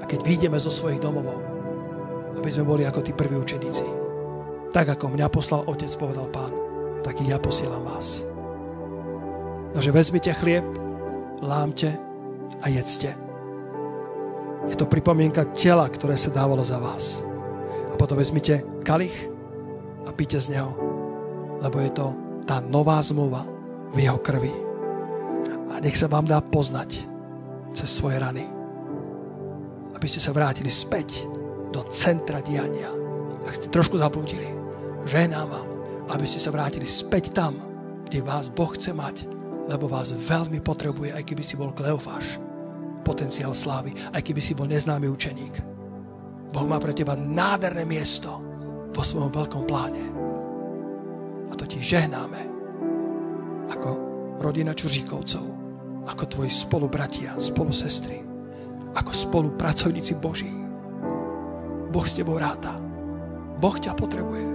a 0.00 0.04
keď 0.04 0.20
vyjdeme 0.24 0.58
zo 0.60 0.68
svojich 0.68 1.00
domovov, 1.00 1.40
aby 2.36 2.48
sme 2.48 2.68
boli 2.68 2.82
ako 2.84 3.00
tí 3.04 3.12
prví 3.12 3.36
učeníci. 3.36 3.86
Tak 4.70 4.96
ako 4.96 5.12
mňa 5.12 5.26
poslal 5.28 5.66
Otec, 5.66 5.90
povedal 5.98 6.30
Pán, 6.30 6.52
tak 7.02 7.18
i 7.20 7.28
ja 7.28 7.42
posielam 7.42 7.82
vás. 7.84 8.22
Takže 9.74 9.90
vezmite 9.90 10.32
chlieb, 10.34 10.64
lámte 11.42 11.94
a 12.62 12.66
jedzte. 12.68 13.14
Je 14.68 14.76
to 14.76 14.86
pripomienka 14.86 15.48
tela, 15.56 15.88
ktoré 15.88 16.14
sa 16.14 16.30
dávalo 16.30 16.62
za 16.62 16.76
vás. 16.76 17.24
A 17.90 17.94
potom 17.96 18.18
vezmite 18.18 18.62
kalich 18.84 19.14
a 20.04 20.10
píte 20.12 20.36
z 20.38 20.58
neho, 20.58 20.70
lebo 21.64 21.80
je 21.80 21.90
to 21.90 22.29
tá 22.44 22.60
nová 22.60 23.00
zmluva 23.00 23.44
v 23.92 24.06
jeho 24.06 24.18
krvi. 24.20 24.52
A 25.70 25.78
nech 25.78 25.94
sa 25.94 26.10
vám 26.10 26.26
dá 26.26 26.42
poznať 26.42 27.06
cez 27.74 27.88
svoje 27.90 28.18
rany. 28.18 28.42
Aby 29.94 30.06
ste 30.10 30.18
sa 30.18 30.34
vrátili 30.34 30.72
späť 30.72 31.26
do 31.70 31.86
centra 31.90 32.42
diania. 32.42 32.90
Ak 33.46 33.56
ste 33.56 33.70
trošku 33.70 33.96
zablúdili, 33.98 34.50
žehnám 35.06 35.46
vám, 35.46 35.66
aby 36.10 36.26
ste 36.26 36.42
sa 36.42 36.50
vrátili 36.50 36.84
späť 36.84 37.30
tam, 37.30 37.56
kde 38.10 38.26
vás 38.26 38.50
Boh 38.50 38.74
chce 38.74 38.90
mať, 38.90 39.30
lebo 39.70 39.86
vás 39.86 40.10
veľmi 40.10 40.58
potrebuje, 40.58 41.14
aj 41.14 41.22
keby 41.22 41.42
si 41.46 41.54
bol 41.54 41.70
Kleofáš, 41.70 42.42
potenciál 43.06 43.54
slávy, 43.54 43.94
aj 44.10 44.22
keby 44.22 44.42
si 44.42 44.52
bol 44.58 44.66
neznámy 44.66 45.06
učeník. 45.06 45.54
Boh 46.50 46.66
má 46.66 46.82
pre 46.82 46.90
teba 46.90 47.14
nádherné 47.14 47.86
miesto 47.86 48.42
vo 48.90 49.02
svojom 49.06 49.30
veľkom 49.30 49.62
pláne. 49.70 50.19
A 51.50 51.54
to 51.58 51.66
ti 51.66 51.82
žehnáme 51.82 52.40
ako 53.70 53.90
rodina 54.40 54.74
Čuříkovcov, 54.74 55.46
ako 56.06 56.24
tvoji 56.26 56.50
spolubratia, 56.50 57.36
spolusestry, 57.36 58.22
ako 58.96 59.12
spolupracovníci 59.12 60.18
Boží. 60.18 60.50
Boh 61.90 62.06
s 62.06 62.14
tebou 62.14 62.38
ráta. 62.38 62.78
Boh 63.58 63.76
ťa 63.76 63.92
potrebuje. 63.98 64.46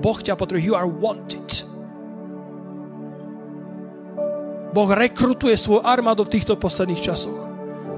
Boh 0.00 0.18
ťa 0.18 0.34
potrebuje. 0.34 0.66
You 0.66 0.74
are 0.76 0.88
wanted. 0.88 1.64
Boh 4.76 4.90
rekrutuje 4.92 5.56
svoju 5.56 5.80
armádu 5.80 6.28
v 6.28 6.36
týchto 6.36 6.60
posledných 6.60 7.00
časoch. 7.00 7.48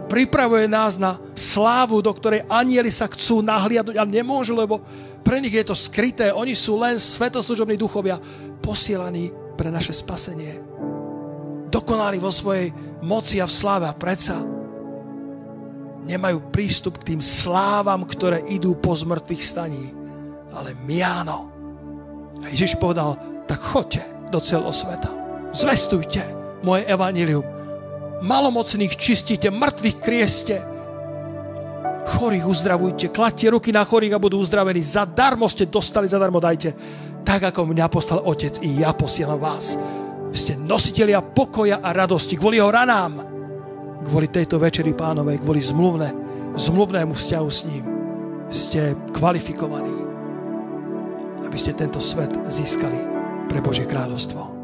Pripravuje 0.06 0.70
nás 0.70 0.94
na 0.94 1.18
slávu, 1.34 1.98
do 2.00 2.14
ktorej 2.14 2.46
anieli 2.46 2.88
sa 2.88 3.10
chcú 3.10 3.42
nahliadnúť, 3.42 3.98
ale 3.98 4.08
nemôžu, 4.22 4.54
lebo 4.54 4.80
pre 5.22 5.42
nich 5.42 5.54
je 5.54 5.64
to 5.66 5.76
skryté. 5.76 6.32
Oni 6.32 6.54
sú 6.56 6.78
len 6.80 6.96
svetoslužobní 6.96 7.76
duchovia 7.76 8.18
posielaní 8.62 9.30
pre 9.58 9.68
naše 9.68 9.92
spasenie. 9.92 10.60
Dokonali 11.68 12.16
vo 12.16 12.32
svojej 12.32 12.72
moci 13.04 13.42
a 13.42 13.46
v 13.46 13.52
sláve 13.52 13.86
a 13.86 13.94
predsa 13.94 14.40
nemajú 16.08 16.48
prístup 16.48 17.04
k 17.04 17.12
tým 17.12 17.20
slávam, 17.20 18.08
ktoré 18.08 18.40
idú 18.48 18.72
po 18.72 18.96
zmrtvých 18.96 19.44
staní. 19.44 19.92
Ale 20.56 20.72
my 20.72 20.96
áno. 21.04 21.38
A 22.40 22.48
Ježiš 22.48 22.80
povedal, 22.80 23.20
tak 23.44 23.60
choďte 23.60 24.32
do 24.32 24.40
celého 24.40 24.72
sveta. 24.72 25.12
Zvestujte 25.52 26.24
moje 26.64 26.88
evanílium. 26.88 27.44
Malomocných 28.24 28.96
čistíte, 28.96 29.52
mŕtvych 29.52 29.96
krieste, 30.00 30.56
chorých 32.08 32.48
uzdravujte, 32.48 33.12
kladte 33.12 33.52
ruky 33.52 33.68
na 33.68 33.84
chorých 33.84 34.16
a 34.16 34.22
budú 34.22 34.40
uzdravení. 34.40 34.80
Zadarmo 34.80 35.44
ste 35.46 35.68
dostali, 35.68 36.08
zadarmo 36.08 36.40
dajte. 36.40 36.72
Tak 37.22 37.52
ako 37.52 37.68
mňa 37.68 37.86
poslal 37.92 38.24
Otec, 38.24 38.58
i 38.64 38.80
ja 38.80 38.96
posielam 38.96 39.36
vás. 39.36 39.76
Ste 40.32 40.56
nositelia 40.56 41.20
pokoja 41.20 41.84
a 41.84 41.92
radosti 41.92 42.36
kvôli 42.36 42.60
jeho 42.60 42.72
ranám, 42.72 43.20
kvôli 44.08 44.32
tejto 44.32 44.56
večeri 44.56 44.96
pánovej, 44.96 45.40
kvôli 45.40 45.60
zmluvne, 45.60 46.08
zmluvnému 46.56 47.12
vzťahu 47.12 47.48
s 47.48 47.60
ním. 47.68 47.84
Ste 48.48 48.96
kvalifikovaní, 49.12 49.96
aby 51.44 51.56
ste 51.60 51.76
tento 51.76 52.00
svet 52.00 52.32
získali 52.48 52.96
pre 53.48 53.60
Božie 53.60 53.84
kráľovstvo. 53.84 54.57